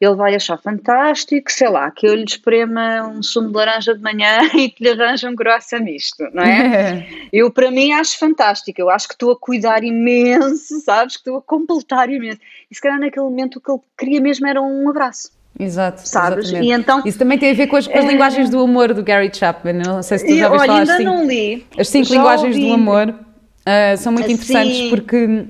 ele 0.00 0.14
vai 0.14 0.34
achar 0.34 0.56
fantástico, 0.56 1.52
sei 1.52 1.68
lá, 1.68 1.90
que 1.90 2.06
eu 2.06 2.14
lhe 2.14 2.24
esprema 2.24 3.06
um 3.06 3.22
sumo 3.22 3.48
de 3.48 3.56
laranja 3.56 3.94
de 3.94 4.00
manhã 4.00 4.40
e 4.56 4.70
que 4.70 4.82
lhe 4.82 4.88
arranja 4.88 5.28
um 5.28 5.34
grossa 5.34 5.78
misto, 5.78 6.24
não 6.32 6.44
é? 6.44 7.06
eu, 7.30 7.50
para 7.52 7.70
mim, 7.70 7.92
acho 7.92 8.18
fantástico. 8.18 8.80
Eu 8.80 8.88
acho 8.88 9.06
que 9.06 9.12
estou 9.12 9.32
a 9.32 9.38
cuidar 9.38 9.84
imenso, 9.84 10.80
sabes? 10.80 11.16
Que 11.16 11.20
estou 11.20 11.36
a 11.36 11.42
completar 11.42 12.08
imenso. 12.08 12.40
E 12.70 12.74
se 12.74 12.80
calhar 12.80 12.98
naquele 12.98 13.26
momento 13.26 13.56
o 13.56 13.60
que 13.60 13.70
ele 13.70 13.80
queria 13.98 14.20
mesmo 14.22 14.46
era 14.46 14.62
um 14.62 14.88
abraço. 14.88 15.30
Exato, 15.58 16.06
sabes? 16.06 16.50
E 16.50 16.72
então, 16.72 17.02
Isso 17.04 17.18
também 17.18 17.38
tem 17.38 17.52
a 17.52 17.54
ver 17.54 17.68
com 17.68 17.76
as, 17.76 17.86
com 17.86 17.96
as 17.96 18.04
é... 18.04 18.08
linguagens 18.08 18.50
do 18.50 18.60
amor 18.60 18.92
do 18.92 19.02
Gary 19.02 19.30
Chapman. 19.32 19.74
Não 19.74 20.02
sei 20.02 20.18
se 20.18 20.26
tu 20.26 20.36
já 20.36 20.48
viste 20.48 20.66
falar. 20.66 20.80
Ainda 20.80 20.96
cinco, 20.96 21.10
não 21.10 21.26
li. 21.26 21.66
As 21.78 21.88
cinco 21.88 22.12
linguagens 22.12 22.56
ouvi. 22.56 22.66
do 22.66 22.74
amor 22.74 23.08
uh, 23.08 23.96
são 23.96 24.12
muito 24.12 24.26
assim, 24.26 24.34
interessantes 24.34 24.90
porque 24.90 25.46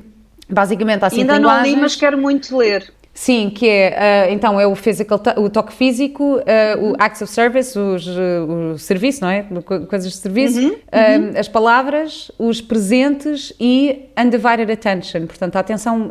basicamente 0.48 1.04
há 1.04 1.10
cinco 1.10 1.22
ainda 1.22 1.36
linguagens. 1.36 1.64
Ainda 1.64 1.70
não 1.70 1.76
li, 1.76 1.82
mas 1.82 1.96
quero 1.96 2.18
muito 2.18 2.54
ler. 2.54 2.92
Sim, 3.14 3.48
que 3.48 3.66
é, 3.66 4.26
uh, 4.28 4.32
então, 4.32 4.60
é 4.60 4.66
o 4.66 4.74
physical, 4.74 5.22
o 5.36 5.48
toque 5.48 5.72
físico, 5.72 6.38
uh, 6.38 6.40
o 6.82 6.96
acts 6.98 7.22
of 7.22 7.32
service, 7.32 7.78
os, 7.78 8.06
o 8.08 8.76
serviço, 8.76 9.22
não 9.22 9.30
é? 9.30 9.46
Coisas 9.88 10.10
de 10.10 10.18
serviço, 10.18 10.58
uhum, 10.58 10.70
uhum. 10.70 11.38
as 11.38 11.46
palavras, 11.46 12.30
os 12.38 12.60
presentes 12.60 13.54
e 13.60 14.10
undivided 14.18 14.70
attention, 14.70 15.26
portanto, 15.26 15.54
a 15.54 15.60
atenção 15.60 16.10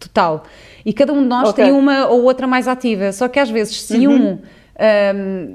total. 0.00 0.44
E 0.86 0.92
cada 0.92 1.12
um 1.12 1.20
de 1.20 1.26
nós 1.26 1.48
okay. 1.48 1.64
tem 1.64 1.74
uma 1.74 2.06
ou 2.06 2.22
outra 2.22 2.46
mais 2.46 2.68
ativa, 2.68 3.10
só 3.10 3.26
que 3.26 3.40
às 3.40 3.50
vezes 3.50 3.82
se 3.82 4.06
uhum. 4.06 4.34
um 4.34 4.38
um, 4.78 5.54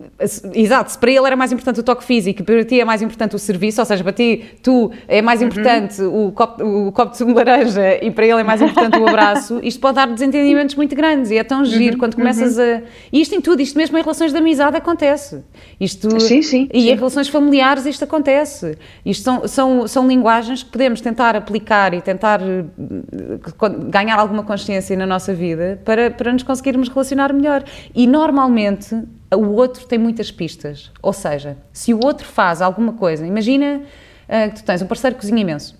exato, 0.56 0.92
se 0.92 0.98
para 0.98 1.12
ele 1.12 1.26
era 1.28 1.36
mais 1.36 1.52
importante 1.52 1.80
o 1.80 1.84
toque 1.84 2.04
físico, 2.04 2.44
para 2.44 2.66
ti 2.66 2.80
é 2.80 2.86
mais 2.86 3.04
importante 3.04 3.36
o 3.36 3.40
serviço, 3.40 3.80
ou 3.80 3.86
seja, 3.86 4.04
para 4.04 4.14
ti, 4.14 4.46
tu 4.64 4.92
é 5.08 5.22
mais 5.22 5.42
uhum. 5.42 5.48
importante 5.48 6.02
uhum. 6.02 6.28
o, 6.28 6.32
copo, 6.32 6.64
o 6.64 6.92
copo 6.92 7.12
de 7.12 7.18
sumo 7.18 7.32
de 7.34 7.38
laranja 7.38 8.04
e 8.04 8.10
para 8.10 8.26
ele 8.26 8.42
é 8.42 8.44
mais 8.44 8.62
importante 8.62 8.98
o 8.98 9.08
abraço, 9.08 9.60
isto 9.62 9.80
pode 9.80 9.96
dar 9.96 10.08
desentendimentos 10.08 10.74
muito 10.74 10.96
grandes 10.96 11.30
e 11.30 11.38
é 11.38 11.44
tão 11.44 11.64
giro 11.64 11.94
uhum. 11.94 12.00
quando 12.00 12.16
começas 12.16 12.58
uhum. 12.58 12.78
a. 12.78 12.82
E 13.14 13.22
isto 13.22 13.36
em 13.36 13.42
tudo, 13.42 13.62
isto 13.62 13.78
mesmo 13.78 13.98
em 13.98 14.02
relações 14.02 14.32
de 14.32 14.38
amizade 14.38 14.76
acontece. 14.76 15.44
Isto, 15.80 16.20
sim, 16.20 16.42
sim. 16.42 16.68
E 16.74 16.82
sim. 16.82 16.90
em 16.90 16.96
relações 16.96 17.28
familiares 17.28 17.86
isto 17.86 18.04
acontece. 18.04 18.78
Isto 19.06 19.24
são, 19.24 19.48
são, 19.48 19.88
são 19.88 20.08
linguagens 20.08 20.64
que 20.64 20.72
podemos 20.72 21.00
tentar 21.00 21.36
aplicar 21.36 21.94
e 21.94 22.02
tentar 22.02 22.42
eh, 22.42 22.64
ganhar 23.88 24.18
alguma 24.18 24.44
consciência 24.44 24.98
na 24.98 25.06
nossa 25.06 25.34
vida 25.34 25.80
para, 25.86 26.10
para 26.10 26.34
nos 26.34 26.42
conseguirmos 26.42 26.90
relacionar 26.90 27.32
melhor. 27.34 27.64
E 27.94 28.08
normalmente 28.08 28.96
o 29.36 29.54
outro 29.54 29.86
tem 29.86 29.98
muitas 29.98 30.32
pistas. 30.32 30.92
Ou 31.02 31.14
seja, 31.14 31.58
se 31.72 31.94
o 31.94 32.04
outro 32.04 32.26
faz 32.28 32.62
alguma 32.62 32.94
coisa, 32.94 33.26
imagina 33.26 33.82
uh, 34.28 34.50
que 34.50 34.62
tu 34.62 34.64
tens 34.64 34.82
um 34.82 34.88
parceiro 34.88 35.16
que 35.16 35.22
cozinha 35.22 35.42
imenso, 35.42 35.80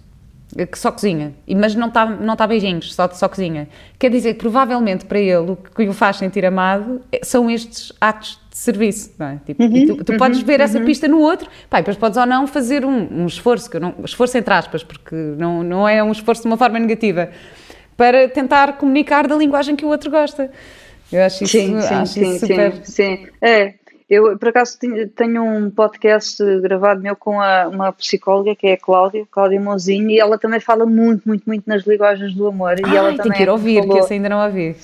que 0.70 0.78
só 0.78 0.92
cozinha, 0.92 1.34
mas 1.56 1.76
não 1.76 1.88
está 1.88 2.06
não 2.06 2.36
tá 2.36 2.46
beijinhos, 2.46 2.94
só, 2.94 3.10
só 3.10 3.30
cozinha. 3.30 3.70
Quer 3.98 4.10
dizer 4.12 4.34
que 4.34 4.40
provavelmente 4.40 5.06
para 5.06 5.20
ele 5.20 5.52
o 5.52 5.56
que 5.56 5.88
o 5.88 5.94
faz 5.94 6.18
sentir 6.18 6.46
amado 6.46 7.02
é, 7.12 7.22
são 7.24 7.50
estes 7.50 7.94
atos 8.02 8.40
de 8.50 8.58
serviço, 8.58 9.14
não 9.18 9.28
é? 9.28 9.40
Tipo, 9.46 9.64
uhum, 9.64 9.86
tu, 9.88 10.04
tu 10.04 10.12
uhum, 10.12 10.18
podes 10.18 10.42
ver 10.42 10.60
uhum. 10.60 10.66
essa 10.66 10.82
pista 10.82 11.08
no 11.08 11.20
outro, 11.20 11.50
pá, 11.70 11.80
depois 11.80 11.96
podes 11.96 12.18
ou 12.18 12.26
não 12.26 12.46
fazer 12.48 12.86
um, 12.86 13.22
um 13.22 13.26
esforço, 13.26 13.70
que 13.70 13.80
não, 13.80 13.96
esforço 14.04 14.38
entre 14.38 14.54
aspas, 14.54 14.84
porque 14.84 15.16
não, 15.16 15.64
não 15.64 15.88
é 15.88 16.04
um 16.04 16.12
esforço 16.12 16.42
de 16.42 16.48
uma 16.48 16.58
forma 16.58 16.78
negativa, 16.80 17.30
para 17.96 18.28
tentar 18.28 18.78
comunicar 18.78 19.28
da 19.28 19.36
linguagem 19.36 19.76
que 19.76 19.86
o 19.86 19.88
outro 19.88 20.10
gosta. 20.10 20.52
Eu 21.12 21.24
acho 21.24 21.44
isso, 21.44 21.58
sim, 21.58 21.82
sim, 21.82 21.94
acho 21.94 22.14
sim, 22.14 22.22
isso 22.22 22.40
super... 22.48 22.74
sim, 22.74 22.84
sim. 22.84 23.28
É, 23.42 23.74
eu 24.10 24.38
por 24.38 24.50
acaso 24.50 24.78
tenho 25.16 25.44
um 25.44 25.70
podcast 25.70 26.44
gravado 26.60 27.02
meu 27.02 27.16
com 27.16 27.40
a, 27.40 27.68
uma 27.68 27.94
psicóloga 27.94 28.54
que 28.56 28.68
é 28.68 28.74
a 28.74 28.78
Cláudia, 28.78 29.26
Cláudia 29.32 29.60
Mozinho, 29.60 30.10
e 30.10 30.20
ela 30.20 30.38
também 30.38 30.60
fala 30.60 30.86
muito, 30.86 31.24
muito, 31.26 31.44
muito 31.46 31.64
nas 31.66 31.84
linguagens 31.84 32.34
do 32.34 32.48
amor. 32.48 32.76
E 32.80 32.96
ela 32.96 33.18
tem 33.18 33.32
que 33.32 33.42
ir 33.42 33.50
ouvir, 33.50 33.80
falou... 33.80 33.96
que 33.96 34.04
esse 34.04 34.14
ainda 34.14 34.28
não 34.28 34.44
ouvi. 34.44 34.76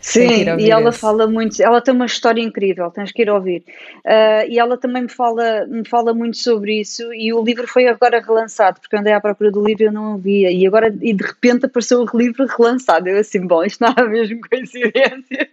Sim, 0.00 0.46
e 0.58 0.68
ela 0.68 0.90
esse. 0.90 0.98
fala 0.98 1.28
muito, 1.28 1.62
ela 1.62 1.80
tem 1.80 1.94
uma 1.94 2.06
história 2.06 2.42
incrível, 2.42 2.90
tens 2.90 3.12
que 3.12 3.22
ir 3.22 3.30
ouvir. 3.30 3.62
Uh, 4.04 4.48
e 4.48 4.58
ela 4.58 4.76
também 4.76 5.02
me 5.02 5.08
fala, 5.08 5.64
me 5.68 5.88
fala 5.88 6.12
muito 6.12 6.38
sobre 6.38 6.80
isso, 6.80 7.14
e 7.14 7.32
o 7.32 7.40
livro 7.40 7.68
foi 7.68 7.86
agora 7.86 8.20
relançado, 8.20 8.80
porque 8.80 8.96
andei 8.96 9.12
à 9.12 9.20
procura 9.20 9.52
do 9.52 9.64
livro 9.64 9.84
e 9.84 9.86
eu 9.86 9.92
não 9.92 10.16
o 10.16 10.18
via, 10.18 10.50
e 10.50 10.66
agora, 10.66 10.92
e 11.00 11.14
de 11.14 11.24
repente 11.24 11.66
apareceu 11.66 12.00
o 12.00 12.18
livro 12.18 12.44
relançado. 12.46 13.08
Eu 13.08 13.16
assim, 13.16 13.46
bom, 13.46 13.62
isto 13.62 13.80
não 13.80 13.94
é 13.96 14.02
mesmo 14.10 14.40
coincidência. 14.50 15.48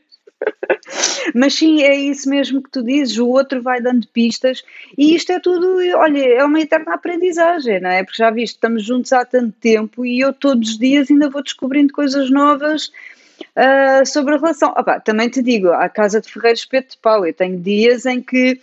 Mas 1.35 1.55
sim, 1.55 1.83
é 1.83 1.95
isso 1.95 2.29
mesmo 2.29 2.61
que 2.61 2.69
tu 2.69 2.83
dizes, 2.83 3.17
o 3.17 3.27
outro 3.27 3.61
vai 3.61 3.81
dando 3.81 4.07
pistas 4.07 4.63
e 4.97 5.15
isto 5.15 5.31
é 5.31 5.39
tudo, 5.39 5.77
olha, 5.97 6.19
é 6.19 6.43
uma 6.43 6.59
eterna 6.59 6.93
aprendizagem, 6.93 7.79
não 7.79 7.89
é? 7.89 8.03
Porque 8.03 8.17
já 8.17 8.31
viste, 8.31 8.55
estamos 8.55 8.83
juntos 8.83 9.13
há 9.13 9.25
tanto 9.25 9.53
tempo 9.59 10.05
e 10.05 10.19
eu 10.19 10.33
todos 10.33 10.71
os 10.71 10.77
dias 10.77 11.09
ainda 11.09 11.29
vou 11.29 11.43
descobrindo 11.43 11.93
coisas 11.93 12.29
novas 12.29 12.91
uh, 13.55 14.05
sobre 14.05 14.35
a 14.35 14.37
relação. 14.37 14.69
Opa, 14.69 14.99
também 14.99 15.29
te 15.29 15.41
digo, 15.41 15.69
a 15.69 15.87
casa 15.89 16.21
de 16.21 16.31
Ferreiro 16.31 16.57
Espeto 16.57 16.91
de 16.91 16.97
Pau, 16.97 17.25
eu 17.25 17.33
tenho 17.33 17.59
dias 17.59 18.05
em 18.05 18.21
que 18.21 18.59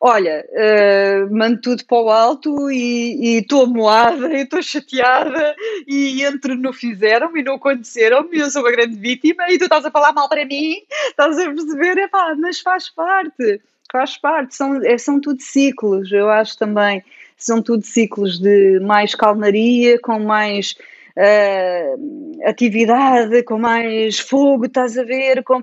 olha, 0.00 0.44
uh, 0.50 1.34
mando 1.34 1.60
tudo 1.60 1.84
para 1.84 1.98
o 1.98 2.10
alto 2.10 2.70
e 2.70 3.38
estou 3.38 3.66
moada, 3.66 4.32
estou 4.36 4.62
chateada 4.62 5.54
e 5.86 6.22
entro 6.22 6.54
no 6.56 6.72
fizeram 6.72 7.36
e 7.36 7.42
não 7.42 7.54
aconteceram 7.54 8.28
e 8.32 8.38
eu 8.38 8.50
sou 8.50 8.62
uma 8.62 8.70
grande 8.70 8.96
vítima 8.96 9.44
e 9.48 9.58
tu 9.58 9.64
estás 9.64 9.84
a 9.84 9.90
falar 9.90 10.12
mal 10.12 10.28
para 10.28 10.44
mim, 10.44 10.76
estás 11.08 11.38
a 11.38 11.44
perceber, 11.50 11.98
é 11.98 12.08
pá, 12.08 12.34
mas 12.38 12.60
faz 12.60 12.88
parte, 12.88 13.60
faz 13.90 14.16
parte, 14.16 14.54
são, 14.54 14.82
é, 14.84 14.96
são 14.98 15.20
tudo 15.20 15.40
ciclos, 15.40 16.12
eu 16.12 16.30
acho 16.30 16.58
também, 16.58 17.02
são 17.36 17.62
tudo 17.62 17.84
ciclos 17.84 18.38
de 18.38 18.80
mais 18.80 19.14
calmaria, 19.14 19.98
com 20.00 20.18
mais 20.20 20.76
uh, 21.16 22.48
atividade, 22.48 23.42
com 23.42 23.58
mais 23.58 24.18
fogo, 24.18 24.66
estás 24.66 24.96
a 24.98 25.04
ver, 25.04 25.42
com 25.42 25.62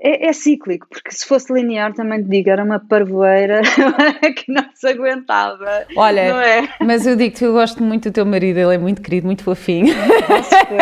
é, 0.00 0.28
é, 0.28 0.32
cíclico, 0.32 0.86
porque 0.90 1.10
se 1.10 1.24
fosse 1.24 1.52
linear, 1.52 1.92
também 1.94 2.22
te 2.22 2.28
digo, 2.28 2.50
era 2.50 2.62
uma 2.62 2.78
parvoeira 2.78 3.62
que 4.36 4.52
não 4.52 4.64
se 4.74 4.88
aguentava. 4.88 5.86
Olha, 5.96 6.20
é? 6.20 6.68
mas 6.80 7.06
eu 7.06 7.16
digo 7.16 7.36
que 7.36 7.44
eu 7.44 7.52
gosto 7.52 7.82
muito 7.82 8.10
do 8.10 8.12
teu 8.12 8.26
marido, 8.26 8.58
ele 8.58 8.74
é 8.74 8.78
muito 8.78 9.00
querido, 9.00 9.26
muito 9.26 9.42
fofinho. 9.42 9.94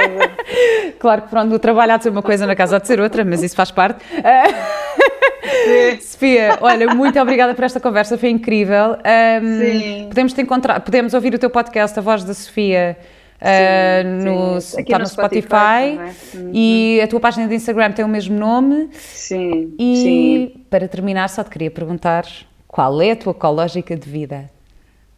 claro 0.99 1.23
que 1.23 1.29
pronto, 1.29 1.55
o 1.55 1.59
trabalho 1.59 1.93
há 1.93 1.97
de 1.97 2.05
ser 2.05 2.11
uma 2.11 2.23
coisa, 2.23 2.47
na 2.47 2.57
casa 2.57 2.77
há 2.77 2.79
de 2.79 2.87
ser 2.87 3.01
outra, 3.01 3.25
mas 3.25 3.43
isso 3.43 3.57
faz 3.57 3.71
parte. 3.71 4.05
Sim. 4.05 6.01
Sofia, 6.01 6.59
olha, 6.61 6.95
muito 6.95 7.19
obrigada 7.21 7.55
por 7.55 7.65
esta 7.65 7.81
conversa, 7.81 8.19
foi 8.19 8.31
incrível. 8.31 8.97
Um, 8.97 9.61
sim. 9.61 10.07
Podemos 10.09 10.33
te 10.33 10.43
encontrar, 10.43 10.81
podemos 10.81 11.15
ouvir 11.15 11.35
o 11.35 11.39
teu 11.39 11.51
podcast, 11.51 11.99
A 11.99 12.03
Voz 12.03 12.25
da 12.25 12.35
Sofia. 12.35 12.97
Uh, 13.45 14.25
no, 14.25 14.61
sim. 14.61 14.81
está 14.81 14.99
no, 14.99 15.05
no 15.05 15.07
Spotify, 15.07 15.43
Spotify 15.47 16.39
uhum. 16.39 16.51
e 16.55 17.01
a 17.03 17.07
tua 17.07 17.21
página 17.21 17.47
de 17.47 17.55
Instagram 17.55 17.93
tem 17.93 18.03
o 18.03 18.09
mesmo 18.09 18.39
nome. 18.39 18.89
Sim. 18.93 19.75
E 19.79 19.97
sim. 19.97 20.65
para 20.71 20.89
terminar, 20.89 21.29
só 21.29 21.45
te 21.45 21.51
queria 21.51 21.71
perguntar 21.71 22.27
qual 22.67 23.03
é 23.03 23.11
a 23.11 23.17
tua 23.17 23.33
ecológica 23.33 23.95
de 23.95 24.09
vida? 24.09 24.51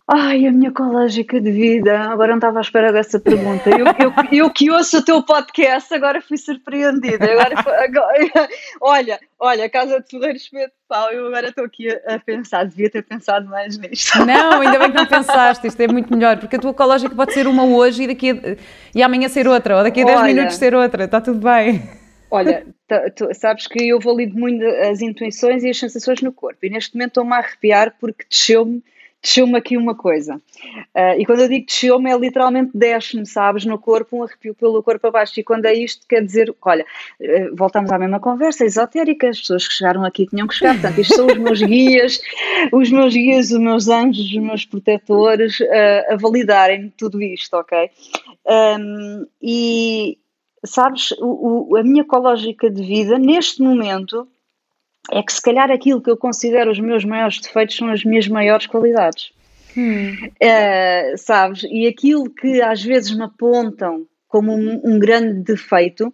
Ai, 0.08 0.46
a 0.46 0.52
minha 0.52 0.68
ecológica 0.68 1.40
de 1.40 1.50
vida. 1.50 1.98
Agora 1.98 2.28
não 2.28 2.36
estava 2.36 2.58
à 2.58 2.60
espera 2.60 2.92
dessa 2.92 3.18
pergunta. 3.18 3.68
Eu, 3.70 3.86
eu, 3.86 4.12
eu 4.30 4.50
que 4.50 4.70
ouço 4.70 4.98
o 4.98 5.04
teu 5.04 5.20
podcast, 5.24 5.92
agora 5.92 6.20
fui 6.20 6.36
surpreendida. 6.36 7.24
Agora, 7.24 7.84
agora, 7.84 8.48
olha, 8.80 9.18
olha, 9.40 9.68
Casa 9.68 10.00
de 10.00 10.08
Ferreiro 10.08 10.36
Espeto 10.36 10.74
Pau, 10.88 11.10
eu 11.10 11.26
agora 11.26 11.48
estou 11.48 11.64
aqui 11.64 11.88
a, 11.90 12.14
a, 12.14 12.18
pensar, 12.20 12.66
devia 12.66 12.88
ter 12.88 13.02
pensado 13.02 13.48
mais 13.48 13.76
nisto. 13.78 14.24
Não, 14.24 14.60
ainda 14.60 14.78
bem 14.78 14.92
que 14.92 14.96
não 14.96 15.06
pensaste, 15.06 15.66
isto 15.66 15.80
é 15.80 15.88
muito 15.88 16.14
melhor, 16.14 16.38
porque 16.38 16.54
a 16.54 16.58
tua 16.60 16.70
ecológica 16.70 17.12
pode 17.12 17.32
ser 17.32 17.48
uma 17.48 17.64
hoje 17.64 18.04
e, 18.04 18.06
daqui 18.06 18.30
a, 18.30 18.56
e 18.94 19.02
amanhã 19.02 19.28
ser 19.28 19.48
outra, 19.48 19.78
ou 19.78 19.82
daqui 19.82 20.02
a 20.02 20.04
10 20.04 20.22
minutos 20.22 20.54
ser 20.54 20.72
outra, 20.72 21.06
está 21.06 21.20
tudo 21.20 21.40
bem. 21.40 21.82
Olha, 22.30 22.64
tu, 23.16 23.28
sabes 23.34 23.66
que 23.66 23.88
eu 23.88 23.98
valido 23.98 24.38
muito 24.38 24.64
as 24.88 25.02
intuições 25.02 25.64
e 25.64 25.70
as 25.70 25.78
sensações 25.80 26.22
no 26.22 26.32
corpo, 26.32 26.64
e 26.64 26.70
neste 26.70 26.94
momento 26.94 27.08
estou-me 27.08 27.32
a 27.32 27.38
arrepiar 27.38 27.92
porque 27.98 28.24
desceu-me 28.30 28.84
desceu-me 29.22 29.56
aqui 29.56 29.76
uma 29.76 29.94
coisa. 29.94 30.36
Uh, 30.94 31.18
e 31.18 31.26
quando 31.26 31.40
eu 31.40 31.48
digo 31.48 31.66
desceu-me, 31.66 32.10
é 32.10 32.16
literalmente 32.16 32.70
desce-me, 32.74 33.26
sabes, 33.26 33.64
no 33.64 33.78
corpo, 33.78 34.18
um 34.18 34.22
arrepio 34.22 34.54
pelo 34.54 34.82
corpo 34.82 35.06
abaixo. 35.06 35.38
E 35.40 35.44
quando 35.44 35.66
é 35.66 35.74
isto, 35.74 36.06
quer 36.08 36.24
dizer, 36.24 36.54
olha, 36.62 36.84
uh, 37.20 37.56
voltamos 37.56 37.90
à 37.90 37.98
mesma 37.98 38.20
conversa 38.20 38.64
esotérica, 38.64 39.28
as 39.28 39.40
pessoas 39.40 39.66
que 39.66 39.74
chegaram 39.74 40.04
aqui 40.04 40.26
tinham 40.26 40.46
que 40.46 40.54
chegar. 40.54 40.74
Portanto, 40.74 41.00
isto 41.00 41.14
são 41.14 41.26
os 41.26 41.38
meus 41.38 41.60
guias, 41.60 42.20
os 42.72 42.90
meus 42.90 43.14
guias, 43.14 43.50
os 43.50 43.58
meus 43.58 43.88
anjos, 43.88 44.26
os 44.26 44.38
meus 44.38 44.64
protetores 44.64 45.58
uh, 45.60 46.12
a 46.12 46.16
validarem 46.16 46.92
tudo 46.96 47.20
isto, 47.20 47.54
ok? 47.56 47.90
Um, 48.46 49.26
e 49.42 50.18
sabes, 50.64 51.12
o, 51.18 51.70
o, 51.70 51.76
a 51.76 51.82
minha 51.82 52.02
ecológica 52.02 52.70
de 52.70 52.82
vida, 52.82 53.18
neste 53.18 53.62
momento, 53.62 54.28
é 55.10 55.22
que 55.22 55.32
se 55.32 55.42
calhar 55.42 55.70
aquilo 55.70 56.00
que 56.00 56.10
eu 56.10 56.16
considero 56.16 56.70
os 56.70 56.80
meus 56.80 57.04
maiores 57.04 57.40
defeitos 57.40 57.76
são 57.76 57.88
as 57.88 58.04
minhas 58.04 58.28
maiores 58.28 58.66
qualidades. 58.66 59.32
Hum. 59.76 60.14
Uh, 60.24 61.18
sabes? 61.18 61.64
E 61.64 61.86
aquilo 61.86 62.30
que 62.30 62.62
às 62.62 62.82
vezes 62.82 63.14
me 63.14 63.24
apontam 63.24 64.06
como 64.26 64.52
um, 64.52 64.80
um, 64.82 64.98
grande 64.98 65.40
defeito, 65.40 66.12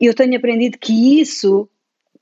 eu 0.00 0.14
tenho 0.14 0.36
aprendido 0.36 0.78
que 0.78 1.20
isso 1.20 1.68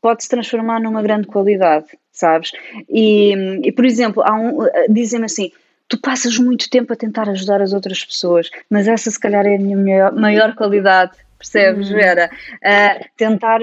pode 0.01 0.25
se 0.25 0.29
transformar 0.29 0.81
numa 0.81 1.03
grande 1.03 1.27
qualidade, 1.27 1.87
sabes? 2.11 2.53
E, 2.89 3.33
e 3.63 3.73
por 3.73 3.85
exemplo, 3.85 4.23
um, 4.23 4.93
dizem-me 4.93 5.27
assim: 5.27 5.53
tu 5.89 6.01
passas 6.01 6.39
muito 6.39 6.69
tempo 6.69 6.93
a 6.93 6.97
tentar 6.97 7.29
ajudar 7.29 7.61
as 7.63 7.73
outras 7.73 8.05
pessoas, 8.05 8.51
mas 8.69 8.89
essa 8.89 9.11
se 9.11 9.21
calhar 9.21 9.47
é 9.47 9.57
a 9.57 9.59
minha 9.59 9.77
maior, 9.77 10.13
maior 10.13 10.55
qualidade, 10.55 11.13
percebes, 11.39 11.91
hum. 11.91 11.95
Vera? 11.95 12.31
Uh, 12.57 13.05
tentar 13.17 13.61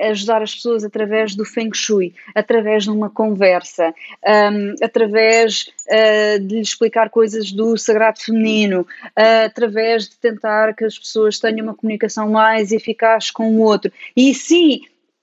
ajudar 0.00 0.42
as 0.42 0.54
pessoas 0.54 0.84
através 0.84 1.34
do 1.34 1.44
Feng 1.44 1.70
Shui, 1.74 2.14
através 2.34 2.84
de 2.84 2.90
uma 2.90 3.10
conversa, 3.10 3.94
um, 4.26 4.74
através 4.82 5.70
uh, 5.88 6.38
de 6.40 6.56
lhes 6.56 6.68
explicar 6.68 7.10
coisas 7.10 7.52
do 7.52 7.76
sagrado 7.76 8.20
feminino, 8.20 8.82
uh, 8.82 9.46
através 9.46 10.08
de 10.08 10.16
tentar 10.16 10.74
que 10.74 10.84
as 10.84 10.98
pessoas 10.98 11.38
tenham 11.38 11.64
uma 11.64 11.74
comunicação 11.74 12.30
mais 12.30 12.72
eficaz 12.72 13.30
com 13.30 13.50
o 13.56 13.60
outro. 13.60 13.92
E 14.16 14.34
sim, 14.34 14.80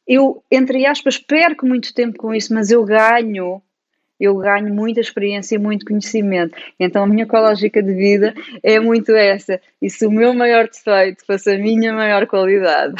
eu, 0.08 0.44
entre 0.50 0.86
aspas, 0.86 1.18
perco 1.18 1.66
muito 1.66 1.94
tempo 1.94 2.18
com 2.18 2.34
isso, 2.34 2.54
mas 2.54 2.72
eu 2.72 2.84
ganho 2.84 3.62
eu 4.20 4.36
ganho 4.36 4.74
muita 4.74 5.00
experiência 5.00 5.56
e 5.56 5.58
muito 5.58 5.86
conhecimento. 5.86 6.56
Então 6.80 7.04
a 7.04 7.08
minha 7.08 7.24
ecológica 7.24 7.82
de 7.82 7.94
vida 7.94 8.34
é 8.62 8.80
muito 8.80 9.12
essa. 9.16 9.60
E 9.82 9.90
se 9.90 10.06
o 10.06 10.12
meu 10.12 10.34
maior 10.34 10.68
defeito 10.68 11.26
fosse 11.26 11.52
a 11.52 11.58
minha 11.58 11.94
maior 11.94 12.28
qualidade. 12.28 12.96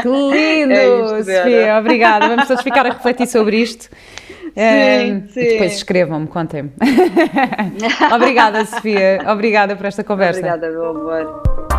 Que 0.00 0.08
lindo, 0.08 0.72
é 0.72 1.22
Sofia, 1.22 1.78
obrigada. 1.78 2.28
Vamos 2.28 2.46
todos 2.46 2.62
ficar 2.62 2.86
a 2.86 2.90
refletir 2.90 3.26
sobre 3.26 3.56
isto. 3.56 3.90
Sim, 4.54 5.16
uh, 5.16 5.32
sim. 5.32 5.40
E 5.40 5.44
depois 5.52 5.72
escrevam-me, 5.72 6.26
contem-me. 6.26 6.70
obrigada, 8.14 8.64
Sofia. 8.66 9.20
Obrigada 9.28 9.74
por 9.76 9.86
esta 9.86 10.04
conversa. 10.04 10.40
Obrigada, 10.40 10.70
meu 10.70 10.90
amor. 10.90 11.71